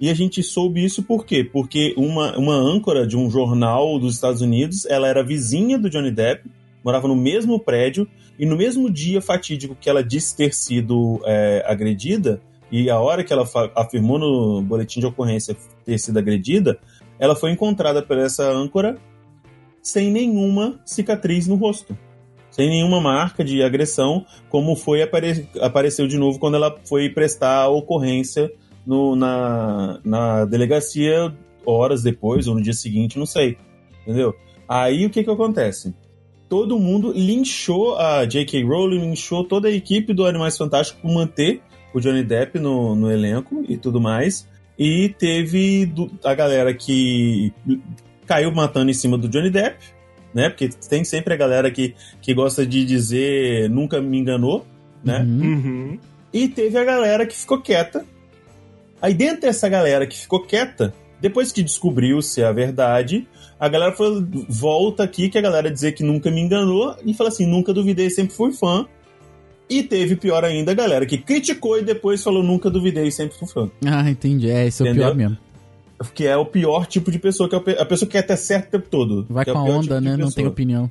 E 0.00 0.08
a 0.08 0.14
gente 0.14 0.42
soube 0.42 0.84
isso 0.84 1.02
por 1.02 1.26
quê? 1.26 1.42
Porque 1.42 1.92
uma, 1.96 2.36
uma 2.38 2.54
âncora 2.54 3.06
de 3.06 3.16
um 3.16 3.28
jornal 3.30 3.98
dos 3.98 4.14
Estados 4.14 4.40
Unidos, 4.40 4.86
ela 4.86 5.08
era 5.08 5.24
vizinha 5.24 5.78
do 5.78 5.90
Johnny 5.90 6.10
Depp, 6.10 6.48
morava 6.84 7.08
no 7.08 7.16
mesmo 7.16 7.58
prédio, 7.58 8.08
e 8.38 8.46
no 8.46 8.56
mesmo 8.56 8.88
dia 8.88 9.20
fatídico 9.20 9.74
que 9.74 9.90
ela 9.90 10.02
disse 10.02 10.36
ter 10.36 10.54
sido 10.54 11.20
é, 11.24 11.64
agredida, 11.66 12.40
e 12.70 12.88
a 12.88 13.00
hora 13.00 13.24
que 13.24 13.32
ela 13.32 13.48
afirmou 13.74 14.18
no 14.18 14.62
boletim 14.62 15.00
de 15.00 15.06
ocorrência 15.06 15.56
ter 15.84 15.98
sido 15.98 16.18
agredida, 16.18 16.78
ela 17.18 17.34
foi 17.34 17.50
encontrada 17.50 18.00
por 18.02 18.16
essa 18.16 18.48
âncora 18.48 18.96
sem 19.82 20.10
nenhuma 20.12 20.78
cicatriz 20.84 21.46
no 21.46 21.56
rosto. 21.56 21.96
Sem 22.50 22.68
nenhuma 22.68 23.00
marca 23.00 23.44
de 23.44 23.62
agressão, 23.62 24.24
como 24.48 24.76
foi 24.76 25.02
apare- 25.02 25.48
apareceu 25.60 26.06
de 26.06 26.18
novo 26.18 26.38
quando 26.38 26.56
ela 26.56 26.76
foi 26.84 27.08
prestar 27.08 27.62
a 27.62 27.68
ocorrência 27.68 28.50
no- 28.86 29.14
na, 29.16 30.00
na 30.04 30.44
delegacia 30.44 31.32
horas 31.66 32.02
depois, 32.02 32.46
ou 32.46 32.54
no 32.54 32.62
dia 32.62 32.72
seguinte, 32.72 33.18
não 33.18 33.26
sei. 33.26 33.56
Entendeu? 34.02 34.34
Aí 34.68 35.04
o 35.06 35.10
que 35.10 35.22
que 35.24 35.30
acontece? 35.30 35.94
todo 36.48 36.78
mundo 36.78 37.12
linchou 37.14 37.94
a 37.98 38.24
J.K. 38.24 38.64
Rowling, 38.64 39.00
linchou 39.00 39.44
toda 39.44 39.68
a 39.68 39.70
equipe 39.70 40.14
do 40.14 40.24
Animais 40.24 40.56
Fantásticos 40.56 41.02
por 41.02 41.12
manter 41.12 41.60
o 41.92 42.00
Johnny 42.00 42.22
Depp 42.22 42.58
no, 42.58 42.94
no 42.96 43.10
elenco 43.12 43.62
e 43.68 43.76
tudo 43.76 44.00
mais. 44.00 44.48
E 44.78 45.10
teve 45.18 45.84
do- 45.84 46.10
a 46.24 46.32
galera 46.32 46.72
que 46.72 47.52
caiu 48.26 48.50
matando 48.50 48.90
em 48.90 48.94
cima 48.94 49.18
do 49.18 49.28
Johnny 49.28 49.50
Depp, 49.50 49.76
né? 50.32 50.48
Porque 50.48 50.70
tem 50.88 51.04
sempre 51.04 51.34
a 51.34 51.36
galera 51.36 51.70
que, 51.70 51.94
que 52.22 52.32
gosta 52.32 52.64
de 52.66 52.82
dizer 52.82 53.68
nunca 53.68 54.00
me 54.00 54.18
enganou, 54.18 54.64
né? 55.04 55.20
Uhum. 55.20 55.42
Uhum. 55.52 55.98
E 56.32 56.48
teve 56.48 56.78
a 56.78 56.84
galera 56.84 57.26
que 57.26 57.36
ficou 57.36 57.60
quieta. 57.60 58.06
Aí 59.00 59.14
dentro 59.14 59.42
dessa 59.42 59.68
galera 59.68 60.06
que 60.06 60.16
ficou 60.16 60.42
quieta, 60.42 60.92
depois 61.20 61.52
que 61.52 61.62
descobriu-se 61.62 62.42
a 62.42 62.52
verdade, 62.52 63.26
a 63.58 63.68
galera 63.68 63.92
foi, 63.92 64.24
volta 64.48 65.02
aqui 65.02 65.28
que 65.28 65.38
a 65.38 65.40
galera 65.40 65.70
dizer 65.70 65.92
que 65.92 66.02
nunca 66.02 66.30
me 66.30 66.40
enganou 66.40 66.94
e 67.04 67.12
fala 67.14 67.28
assim, 67.28 67.46
nunca 67.46 67.72
duvidei, 67.72 68.08
sempre 68.10 68.34
fui 68.34 68.52
fã. 68.52 68.86
E 69.68 69.82
teve 69.82 70.16
pior 70.16 70.44
ainda 70.44 70.72
a 70.72 70.74
galera 70.74 71.04
que 71.04 71.18
criticou 71.18 71.78
e 71.78 71.82
depois 71.82 72.22
falou 72.22 72.42
nunca 72.42 72.70
duvidei, 72.70 73.10
sempre 73.10 73.36
fui 73.38 73.48
fã. 73.48 73.70
Ah, 73.84 74.08
entendi. 74.08 74.50
É, 74.50 74.66
esse 74.66 74.86
é 74.86 74.90
o 74.90 74.94
pior 74.94 75.14
mesmo. 75.14 75.36
que 76.14 76.26
é 76.26 76.36
o 76.36 76.46
pior 76.46 76.86
tipo 76.86 77.10
de 77.10 77.18
pessoa, 77.18 77.48
que 77.48 77.54
é 77.54 77.82
a 77.82 77.84
pessoa 77.84 78.08
que 78.08 78.16
quer 78.16 78.22
ter 78.22 78.36
certo 78.36 78.68
o 78.68 78.70
tempo 78.70 78.88
todo. 78.88 79.26
Vai 79.28 79.42
é 79.42 79.52
com 79.52 79.58
o 79.58 79.58
a 79.58 79.64
onda, 79.64 79.96
tipo 79.96 80.00
né? 80.00 80.16
Não 80.16 80.30
tem 80.30 80.46
opinião. 80.46 80.90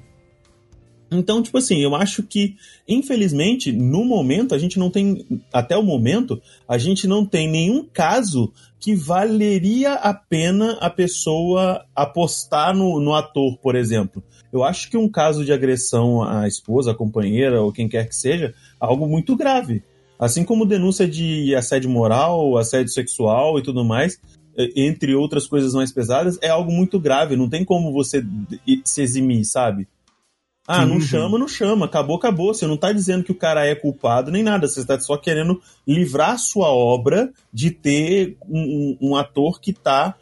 Então, 1.10 1.41
tipo 1.41 1.58
assim, 1.58 1.78
eu 1.78 1.96
acho 1.96 2.22
que, 2.22 2.56
infelizmente, 2.88 3.72
no 3.72 4.04
momento, 4.04 4.54
a 4.54 4.58
gente 4.58 4.78
não 4.78 4.89
tem, 4.89 5.26
até 5.54 5.78
o 5.78 5.84
momento, 5.84 6.41
a 6.67 6.78
gente 6.78 7.08
não 7.08 7.26
tem 7.26 7.50
nenhum 7.50 7.86
caso 7.86 8.52
que 8.80 8.93
valeria 8.93 9.93
a 9.93 10.13
pena 10.13 10.78
a 10.80 10.89
pessoa 10.89 11.86
apostar 11.96 12.76
no, 12.76 13.00
no 13.00 13.15
ator, 13.15 13.58
por 13.58 13.76
exemplo. 13.76 14.22
Eu 14.52 14.63
acho 14.63 14.89
que 14.89 14.98
um 14.98 15.10
caso 15.10 15.43
de 15.46 15.54
agressão 15.54 16.24
à 16.24 16.48
esposa, 16.48 16.91
à 16.91 16.96
companheira, 16.96 17.62
ou 17.62 17.72
quem 17.72 17.88
quer 17.88 18.08
que 18.08 18.15
seja, 18.15 18.48
é 18.48 18.54
algo 18.80 19.08
muito 19.08 19.36
grave. 19.36 19.84
Assim 20.20 20.43
como 20.43 20.65
denúncia 20.65 21.08
de 21.08 21.56
assédio 21.56 21.89
moral, 21.89 22.58
assédio 22.58 22.91
sexual 22.91 23.60
e 23.60 23.63
tudo 23.63 23.86
mais, 23.86 24.20
entre 24.76 25.13
outras 25.13 25.46
coisas 25.46 25.74
mais 25.74 25.91
pesadas, 25.91 26.38
é 26.41 26.50
algo 26.50 26.72
muito 26.72 27.00
grave. 27.00 27.36
Não 27.36 27.48
tem 27.48 27.63
como 27.63 27.93
você 27.93 28.24
se 28.84 29.02
eximir, 29.02 29.46
sabe? 29.46 29.88
Ah, 30.67 30.86
não 30.86 30.99
Sim. 30.99 31.08
chama, 31.08 31.39
não 31.39 31.47
chama. 31.47 31.86
Acabou, 31.86 32.17
acabou. 32.17 32.53
Você 32.53 32.67
não 32.67 32.75
tá 32.75 32.91
dizendo 32.91 33.23
que 33.23 33.32
o 33.32 33.36
cara 33.36 33.65
é 33.65 33.73
culpado 33.73 34.30
nem 34.30 34.43
nada. 34.43 34.67
Você 34.67 34.82
está 34.82 34.99
só 34.99 35.15
querendo 35.15 35.62
livrar 35.88 36.32
a 36.32 36.38
sua 36.38 36.67
obra 36.73 37.32
de 37.53 37.71
ter 37.71 38.36
um, 38.49 38.97
um- 39.01 39.10
um 39.12 39.15
ator 39.15 39.62
que 39.62 39.71
tá 39.71 40.15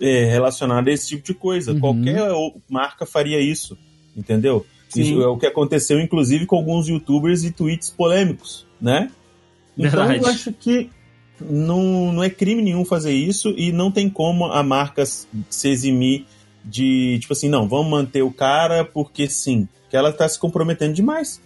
é, 0.00 0.24
relacionado 0.24 0.88
a 0.88 0.92
esse 0.92 1.08
tipo 1.08 1.24
de 1.24 1.34
coisa. 1.34 1.72
Uhum. 1.72 1.78
Qualquer 1.80 2.28
marca 2.68 3.06
faria 3.06 3.38
isso. 3.40 3.78
Entendeu? 4.16 4.66
Sim. 4.88 5.02
Isso 5.02 5.22
é 5.22 5.26
o 5.28 5.36
que 5.38 5.46
aconteceu, 5.46 6.00
inclusive, 6.00 6.46
com 6.46 6.56
alguns 6.56 6.88
youtubers 6.88 7.44
e 7.44 7.50
tweets 7.52 7.90
polêmicos, 7.90 8.66
né? 8.80 9.10
Então 9.78 9.90
Verdade. 10.06 10.20
eu 10.24 10.26
acho 10.28 10.52
que 10.52 10.88
não, 11.40 12.12
não 12.12 12.22
é 12.22 12.30
crime 12.30 12.62
nenhum 12.62 12.84
fazer 12.84 13.12
isso 13.12 13.52
e 13.56 13.72
não 13.72 13.90
tem 13.90 14.08
como 14.08 14.46
a 14.46 14.62
marca 14.62 15.04
se 15.04 15.68
eximir 15.68 16.24
de, 16.64 17.18
tipo 17.20 17.32
assim, 17.32 17.48
não, 17.48 17.68
vamos 17.68 17.88
manter 17.88 18.22
o 18.22 18.32
cara 18.32 18.84
porque 18.84 19.28
sim. 19.28 19.68
Que 19.90 19.96
ela 19.96 20.12
tá 20.12 20.28
se 20.28 20.38
comprometendo 20.38 20.94
demais. 20.94 21.40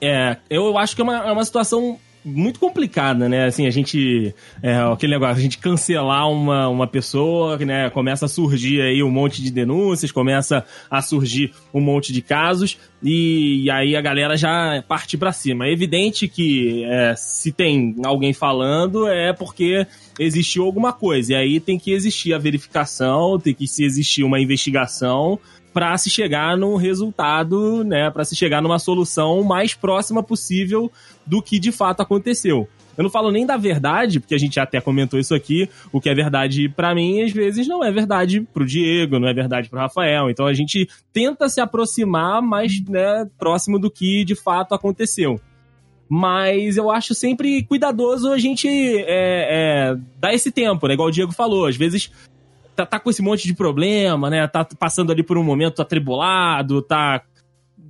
É, 0.00 0.36
eu 0.50 0.76
acho 0.76 0.94
que 0.94 1.00
é 1.00 1.04
uma, 1.04 1.16
é 1.16 1.32
uma 1.32 1.44
situação 1.44 1.98
muito 2.24 2.58
complicada, 2.58 3.28
né? 3.28 3.44
Assim, 3.44 3.66
a 3.66 3.70
gente. 3.70 4.34
É, 4.62 4.76
aquele 4.76 5.12
negócio, 5.12 5.36
a 5.36 5.40
gente 5.40 5.58
cancelar 5.58 6.30
uma, 6.30 6.68
uma 6.68 6.86
pessoa, 6.86 7.58
né? 7.58 7.90
Começa 7.90 8.24
a 8.24 8.28
surgir 8.28 8.80
aí 8.80 9.02
um 9.02 9.10
monte 9.10 9.42
de 9.42 9.50
denúncias, 9.50 10.10
começa 10.10 10.64
a 10.90 11.02
surgir 11.02 11.52
um 11.72 11.80
monte 11.80 12.12
de 12.12 12.22
casos, 12.22 12.78
e, 13.02 13.64
e 13.64 13.70
aí 13.70 13.94
a 13.94 14.00
galera 14.00 14.36
já 14.36 14.82
parte 14.88 15.18
pra 15.18 15.32
cima. 15.32 15.66
É 15.66 15.72
evidente 15.72 16.26
que 16.26 16.84
é, 16.84 17.14
se 17.16 17.52
tem 17.52 17.94
alguém 18.04 18.32
falando, 18.32 19.06
é 19.06 19.32
porque 19.32 19.86
existiu 20.18 20.64
alguma 20.64 20.92
coisa. 20.92 21.34
E 21.34 21.36
aí 21.36 21.60
tem 21.60 21.78
que 21.78 21.92
existir 21.92 22.32
a 22.32 22.38
verificação, 22.38 23.38
tem 23.38 23.52
que 23.54 23.66
se 23.66 23.84
existir 23.84 24.24
uma 24.24 24.40
investigação 24.40 25.38
para 25.74 25.98
se 25.98 26.08
chegar 26.08 26.56
num 26.56 26.76
resultado, 26.76 27.82
né, 27.82 28.08
para 28.08 28.24
se 28.24 28.36
chegar 28.36 28.62
numa 28.62 28.78
solução 28.78 29.42
mais 29.42 29.74
próxima 29.74 30.22
possível 30.22 30.90
do 31.26 31.42
que 31.42 31.58
de 31.58 31.72
fato 31.72 32.00
aconteceu. 32.00 32.68
Eu 32.96 33.02
não 33.02 33.10
falo 33.10 33.32
nem 33.32 33.44
da 33.44 33.56
verdade, 33.56 34.20
porque 34.20 34.36
a 34.36 34.38
gente 34.38 34.60
até 34.60 34.80
comentou 34.80 35.18
isso 35.18 35.34
aqui, 35.34 35.68
o 35.92 36.00
que 36.00 36.08
é 36.08 36.14
verdade 36.14 36.68
pra 36.68 36.94
mim 36.94 37.22
às 37.22 37.32
vezes 37.32 37.66
não 37.66 37.82
é 37.82 37.90
verdade 37.90 38.40
pro 38.40 38.64
Diego, 38.64 39.18
não 39.18 39.26
é 39.26 39.34
verdade 39.34 39.68
pro 39.68 39.80
Rafael. 39.80 40.30
Então 40.30 40.46
a 40.46 40.54
gente 40.54 40.88
tenta 41.12 41.48
se 41.48 41.60
aproximar 41.60 42.40
mais, 42.40 42.80
né, 42.88 43.28
próximo 43.36 43.76
do 43.76 43.90
que 43.90 44.24
de 44.24 44.36
fato 44.36 44.76
aconteceu. 44.76 45.40
Mas 46.08 46.76
eu 46.76 46.88
acho 46.88 47.14
sempre 47.14 47.64
cuidadoso 47.64 48.30
a 48.30 48.38
gente 48.38 48.68
é, 48.68 49.08
é, 49.08 49.96
dar 50.20 50.32
esse 50.32 50.52
tempo, 50.52 50.86
né? 50.86 50.94
Igual 50.94 51.08
o 51.08 51.10
Diego 51.10 51.32
falou, 51.32 51.66
às 51.66 51.76
vezes 51.76 52.12
tá, 52.74 52.84
tá 52.86 52.98
com 52.98 53.10
esse 53.10 53.22
monte 53.22 53.46
de 53.46 53.54
problema, 53.54 54.28
né? 54.30 54.46
Tá 54.46 54.64
passando 54.78 55.12
ali 55.12 55.22
por 55.22 55.36
um 55.38 55.42
momento 55.44 55.80
atribulado, 55.82 56.82
tá 56.82 57.22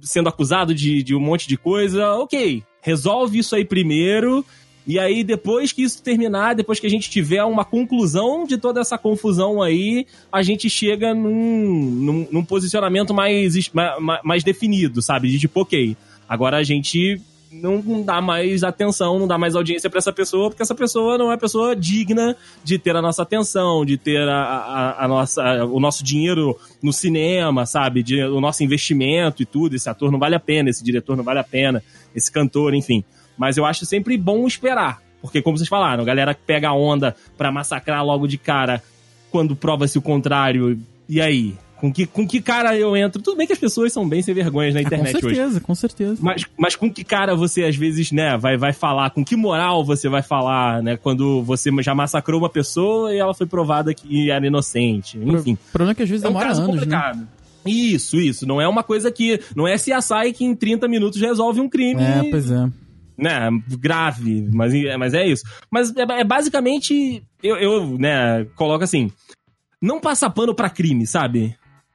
sendo 0.00 0.28
acusado 0.28 0.74
de, 0.74 1.02
de 1.02 1.14
um 1.14 1.20
monte 1.20 1.48
de 1.48 1.56
coisa. 1.56 2.12
Ok, 2.14 2.62
resolve 2.80 3.38
isso 3.38 3.54
aí 3.54 3.64
primeiro. 3.64 4.44
E 4.86 4.98
aí, 4.98 5.24
depois 5.24 5.72
que 5.72 5.82
isso 5.82 6.02
terminar, 6.02 6.54
depois 6.54 6.78
que 6.78 6.86
a 6.86 6.90
gente 6.90 7.08
tiver 7.08 7.42
uma 7.42 7.64
conclusão 7.64 8.44
de 8.46 8.58
toda 8.58 8.82
essa 8.82 8.98
confusão 8.98 9.62
aí, 9.62 10.06
a 10.30 10.42
gente 10.42 10.68
chega 10.68 11.14
num, 11.14 11.30
num, 11.90 12.28
num 12.30 12.44
posicionamento 12.44 13.14
mais, 13.14 13.56
es- 13.56 13.70
ma- 13.72 13.98
ma- 13.98 14.20
mais 14.22 14.44
definido, 14.44 15.00
sabe? 15.00 15.30
De 15.30 15.38
tipo, 15.38 15.62
ok, 15.62 15.96
agora 16.28 16.58
a 16.58 16.62
gente 16.62 17.18
não 17.60 18.02
dá 18.02 18.20
mais 18.20 18.64
atenção, 18.64 19.18
não 19.18 19.26
dá 19.26 19.38
mais 19.38 19.54
audiência 19.54 19.88
pra 19.88 19.98
essa 19.98 20.12
pessoa, 20.12 20.50
porque 20.50 20.62
essa 20.62 20.74
pessoa 20.74 21.16
não 21.16 21.32
é 21.32 21.36
pessoa 21.36 21.74
digna 21.76 22.36
de 22.62 22.78
ter 22.78 22.96
a 22.96 23.02
nossa 23.02 23.22
atenção, 23.22 23.84
de 23.84 23.96
ter 23.96 24.28
a, 24.28 24.42
a, 24.42 25.04
a 25.04 25.08
nossa, 25.08 25.64
o 25.64 25.78
nosso 25.78 26.02
dinheiro 26.02 26.58
no 26.82 26.92
cinema, 26.92 27.66
sabe? 27.66 28.02
De, 28.02 28.22
o 28.24 28.40
nosso 28.40 28.64
investimento 28.64 29.42
e 29.42 29.46
tudo. 29.46 29.76
Esse 29.76 29.88
ator 29.88 30.10
não 30.10 30.18
vale 30.18 30.34
a 30.34 30.40
pena, 30.40 30.70
esse 30.70 30.82
diretor 30.82 31.16
não 31.16 31.24
vale 31.24 31.38
a 31.38 31.44
pena, 31.44 31.82
esse 32.14 32.30
cantor, 32.30 32.74
enfim. 32.74 33.04
Mas 33.36 33.56
eu 33.56 33.64
acho 33.64 33.84
sempre 33.86 34.16
bom 34.16 34.46
esperar. 34.46 35.02
Porque, 35.20 35.40
como 35.40 35.56
vocês 35.56 35.68
falaram, 35.68 36.02
a 36.02 36.06
galera 36.06 36.34
pega 36.34 36.68
a 36.68 36.74
onda 36.74 37.16
pra 37.36 37.50
massacrar 37.50 38.04
logo 38.04 38.26
de 38.26 38.36
cara 38.36 38.82
quando 39.30 39.56
prova-se 39.56 39.96
o 39.96 40.02
contrário. 40.02 40.78
E 41.08 41.20
aí? 41.20 41.56
Com 41.80 41.92
que, 41.92 42.06
com 42.06 42.26
que 42.26 42.40
cara 42.40 42.76
eu 42.76 42.96
entro? 42.96 43.20
Tudo 43.20 43.36
bem 43.36 43.46
que 43.46 43.52
as 43.52 43.58
pessoas 43.58 43.92
são 43.92 44.08
bem 44.08 44.22
sem 44.22 44.32
vergonhas 44.32 44.72
na 44.72 44.80
Ah, 44.80 44.82
com 44.84 44.86
internet 44.86 45.16
hoje. 45.16 45.34
certeza, 45.34 45.60
com 45.60 45.74
certeza. 45.74 46.16
Mas, 46.20 46.44
mas 46.56 46.76
com 46.76 46.90
que 46.90 47.04
cara 47.04 47.34
você, 47.34 47.64
às 47.64 47.76
vezes, 47.76 48.10
né, 48.10 48.38
vai, 48.38 48.56
vai 48.56 48.72
falar? 48.72 49.10
Com 49.10 49.24
que 49.24 49.36
moral 49.36 49.84
você 49.84 50.08
vai 50.08 50.22
falar, 50.22 50.82
né? 50.82 50.96
Quando 50.96 51.42
você 51.42 51.70
já 51.82 51.94
massacrou 51.94 52.40
uma 52.40 52.48
pessoa 52.48 53.12
e 53.14 53.18
ela 53.18 53.34
foi 53.34 53.46
provada 53.46 53.92
que 53.92 54.30
era 54.30 54.46
inocente. 54.46 55.18
Enfim. 55.18 55.54
O 55.54 55.72
problema 55.72 55.92
é 55.92 55.94
que 55.94 56.02
às 56.04 56.08
vezes 56.08 56.24
É 56.24 56.28
um 56.28 56.30
demora 56.30 56.48
caso 56.48 56.62
anos, 56.62 56.74
né? 56.74 56.80
complicado. 56.80 57.28
Isso, 57.66 58.18
isso. 58.18 58.46
Não 58.46 58.60
é 58.60 58.68
uma 58.68 58.82
coisa 58.82 59.10
que. 59.10 59.40
Não 59.56 59.66
é 59.66 59.74
CSI 59.76 60.32
que 60.34 60.44
em 60.44 60.54
30 60.54 60.86
minutos 60.88 61.20
resolve 61.20 61.60
um 61.60 61.68
crime. 61.68 62.02
É, 62.02 62.30
pois 62.30 62.50
é. 62.50 62.66
Né, 63.16 63.48
grave, 63.78 64.48
mas, 64.52 64.72
mas 64.98 65.14
é 65.14 65.26
isso. 65.26 65.44
Mas 65.70 65.94
é, 65.96 66.02
é 66.02 66.24
basicamente. 66.24 67.22
Eu, 67.42 67.56
eu, 67.56 67.98
né, 67.98 68.46
coloco 68.56 68.84
assim. 68.84 69.10
Não 69.80 70.00
passa 70.00 70.30
pano 70.30 70.54
pra 70.54 70.70
crime, 70.70 71.06
sabe? 71.06 71.54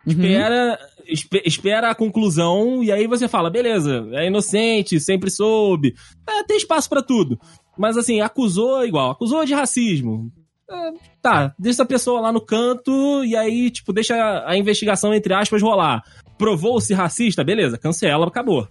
Uhum. 0.09 0.23
espera, 0.23 0.79
espe- 1.07 1.43
espera 1.45 1.89
a 1.91 1.95
conclusão 1.95 2.83
e 2.83 2.91
aí 2.91 3.07
você 3.07 3.27
fala, 3.27 3.49
beleza, 3.49 4.07
é 4.13 4.27
inocente, 4.27 4.99
sempre 4.99 5.29
soube. 5.29 5.93
É, 6.27 6.43
tem 6.43 6.57
espaço 6.57 6.89
pra 6.89 7.01
tudo. 7.01 7.39
Mas 7.77 7.97
assim, 7.97 8.21
acusou 8.21 8.85
igual, 8.85 9.11
acusou 9.11 9.45
de 9.45 9.53
racismo. 9.53 10.31
É, 10.69 10.91
tá, 11.21 11.53
deixa 11.57 11.83
a 11.83 11.85
pessoa 11.85 12.21
lá 12.21 12.31
no 12.31 12.41
canto 12.41 13.23
e 13.25 13.35
aí, 13.35 13.69
tipo, 13.71 13.91
deixa 13.91 14.15
a, 14.15 14.51
a 14.51 14.57
investigação, 14.57 15.13
entre 15.13 15.33
aspas, 15.33 15.61
rolar. 15.61 16.03
Provou-se 16.37 16.93
racista, 16.93 17.43
beleza, 17.43 17.77
cancela, 17.77 18.27
acabou. 18.27 18.67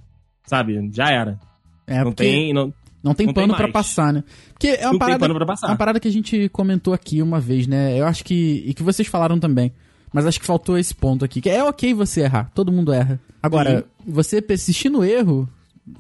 Sabe? 0.46 0.90
Já 0.92 1.10
era. 1.10 1.38
É, 1.86 2.04
não 2.04 2.12
tem. 2.12 2.52
Não, 2.52 2.72
não 3.02 3.14
tem 3.14 3.26
não 3.26 3.34
pano 3.34 3.54
pra 3.54 3.64
mais. 3.64 3.72
passar, 3.72 4.12
né? 4.12 4.24
Porque 4.52 4.68
é 4.68 4.80
uma 4.80 4.84
não 4.84 4.90
tem 4.92 4.98
parada, 4.98 5.18
pano 5.18 5.34
pra 5.34 5.54
é 5.62 5.66
uma 5.66 5.76
parada 5.76 6.00
que 6.00 6.08
a 6.08 6.12
gente 6.12 6.48
comentou 6.50 6.92
aqui 6.94 7.20
uma 7.22 7.40
vez, 7.40 7.66
né? 7.66 7.98
Eu 7.98 8.06
acho 8.06 8.24
que. 8.24 8.62
E 8.66 8.74
que 8.74 8.82
vocês 8.82 9.08
falaram 9.08 9.38
também. 9.38 9.72
Mas 10.12 10.26
acho 10.26 10.40
que 10.40 10.46
faltou 10.46 10.78
esse 10.78 10.94
ponto 10.94 11.24
aqui. 11.24 11.40
Que 11.40 11.50
é 11.50 11.62
ok 11.62 11.94
você 11.94 12.22
errar. 12.22 12.50
Todo 12.54 12.72
mundo 12.72 12.92
erra. 12.92 13.20
Agora, 13.42 13.84
você 14.06 14.40
persistir 14.40 14.90
no 14.90 15.04
erro, 15.04 15.48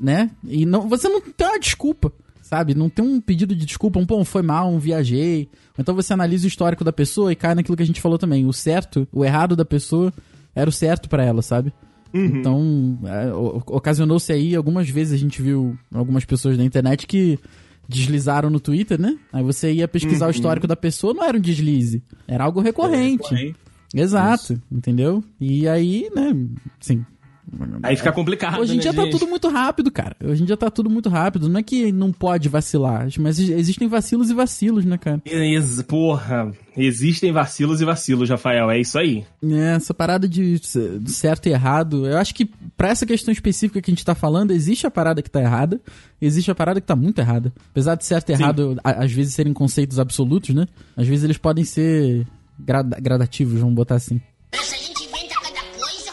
né? 0.00 0.30
E 0.44 0.64
não, 0.66 0.88
você 0.88 1.08
não 1.08 1.20
tem 1.20 1.46
uma 1.46 1.58
desculpa. 1.58 2.12
Sabe? 2.42 2.74
Não 2.74 2.88
tem 2.88 3.04
um 3.04 3.20
pedido 3.20 3.54
de 3.54 3.66
desculpa, 3.66 3.98
um 3.98 4.06
pô, 4.06 4.24
foi 4.24 4.40
mal, 4.40 4.70
um 4.70 4.78
viajei. 4.78 5.50
Então 5.78 5.94
você 5.94 6.14
analisa 6.14 6.46
o 6.46 6.48
histórico 6.48 6.82
da 6.82 6.92
pessoa 6.92 7.30
e 7.30 7.36
cai 7.36 7.54
naquilo 7.54 7.76
que 7.76 7.82
a 7.82 7.86
gente 7.86 8.00
falou 8.00 8.16
também. 8.16 8.46
O 8.46 8.54
certo, 8.54 9.06
o 9.12 9.22
errado 9.22 9.54
da 9.54 9.66
pessoa 9.66 10.10
era 10.54 10.70
o 10.70 10.72
certo 10.72 11.10
pra 11.10 11.22
ela, 11.22 11.42
sabe? 11.42 11.74
Então, 12.12 12.98
é, 13.04 13.32
ocasionou-se 13.34 14.32
aí, 14.32 14.56
algumas 14.56 14.88
vezes 14.88 15.12
a 15.12 15.16
gente 15.16 15.42
viu 15.42 15.76
algumas 15.92 16.24
pessoas 16.24 16.56
na 16.56 16.64
internet 16.64 17.06
que 17.06 17.38
deslizaram 17.88 18.50
no 18.50 18.60
Twitter, 18.60 19.00
né? 19.00 19.18
Aí 19.32 19.42
você 19.42 19.72
ia 19.72 19.88
pesquisar 19.88 20.26
o 20.26 20.30
histórico 20.30 20.66
da 20.66 20.76
pessoa, 20.76 21.14
não 21.14 21.24
era 21.24 21.36
um 21.36 21.40
deslize, 21.40 22.02
era 22.26 22.44
algo 22.44 22.60
recorrente. 22.60 23.54
Exato, 23.94 24.60
entendeu? 24.70 25.22
E 25.40 25.66
aí, 25.68 26.10
né, 26.14 26.34
sim. 26.80 27.04
Aí 27.82 27.96
fica 27.96 28.12
complicado. 28.12 28.60
Hoje 28.60 28.74
em 28.74 28.76
né, 28.76 28.82
dia 28.82 28.92
tá 28.92 29.02
gente? 29.04 29.12
tudo 29.12 29.26
muito 29.26 29.48
rápido, 29.48 29.90
cara. 29.90 30.14
Hoje 30.22 30.42
em 30.42 30.46
dia 30.46 30.56
tá 30.56 30.70
tudo 30.70 30.90
muito 30.90 31.08
rápido. 31.08 31.48
Não 31.48 31.58
é 31.60 31.62
que 31.62 31.90
não 31.90 32.12
pode 32.12 32.48
vacilar, 32.48 33.08
mas 33.18 33.38
existem 33.38 33.88
vacilos 33.88 34.30
e 34.30 34.34
vacilos, 34.34 34.84
né, 34.84 34.98
cara? 34.98 35.22
Ex- 35.24 35.80
Porra, 35.82 36.52
existem 36.76 37.32
vacilos 37.32 37.80
e 37.80 37.86
vacilos, 37.86 38.28
Rafael, 38.28 38.70
é 38.70 38.78
isso 38.78 38.98
aí. 38.98 39.24
É, 39.42 39.76
essa 39.76 39.94
parada 39.94 40.28
de 40.28 40.60
certo 41.06 41.46
e 41.46 41.52
errado, 41.52 42.06
eu 42.06 42.18
acho 42.18 42.34
que 42.34 42.50
pra 42.76 42.88
essa 42.90 43.06
questão 43.06 43.32
específica 43.32 43.80
que 43.80 43.90
a 43.90 43.94
gente 43.94 44.04
tá 44.04 44.14
falando, 44.14 44.50
existe 44.50 44.86
a 44.86 44.90
parada 44.90 45.22
que 45.22 45.30
tá 45.30 45.40
errada, 45.40 45.80
existe 46.20 46.50
a 46.50 46.54
parada 46.54 46.80
que 46.82 46.86
tá 46.86 46.96
muito 46.96 47.18
errada. 47.18 47.50
Apesar 47.70 47.94
de 47.94 48.04
certo 48.04 48.30
e 48.30 48.36
Sim. 48.36 48.42
errado, 48.42 48.76
às 48.84 49.10
vezes 49.10 49.32
serem 49.32 49.54
conceitos 49.54 49.98
absolutos, 49.98 50.54
né? 50.54 50.66
Às 50.94 51.06
vezes 51.06 51.24
eles 51.24 51.38
podem 51.38 51.64
ser 51.64 52.26
grada- 52.58 52.98
gradativos, 53.00 53.60
vamos 53.60 53.74
botar 53.74 53.96
assim. 53.96 54.20
Essa 54.52 54.76
gente 54.76 55.04
inventa 55.04 55.34
cada 55.40 55.60
coisa. 55.78 56.12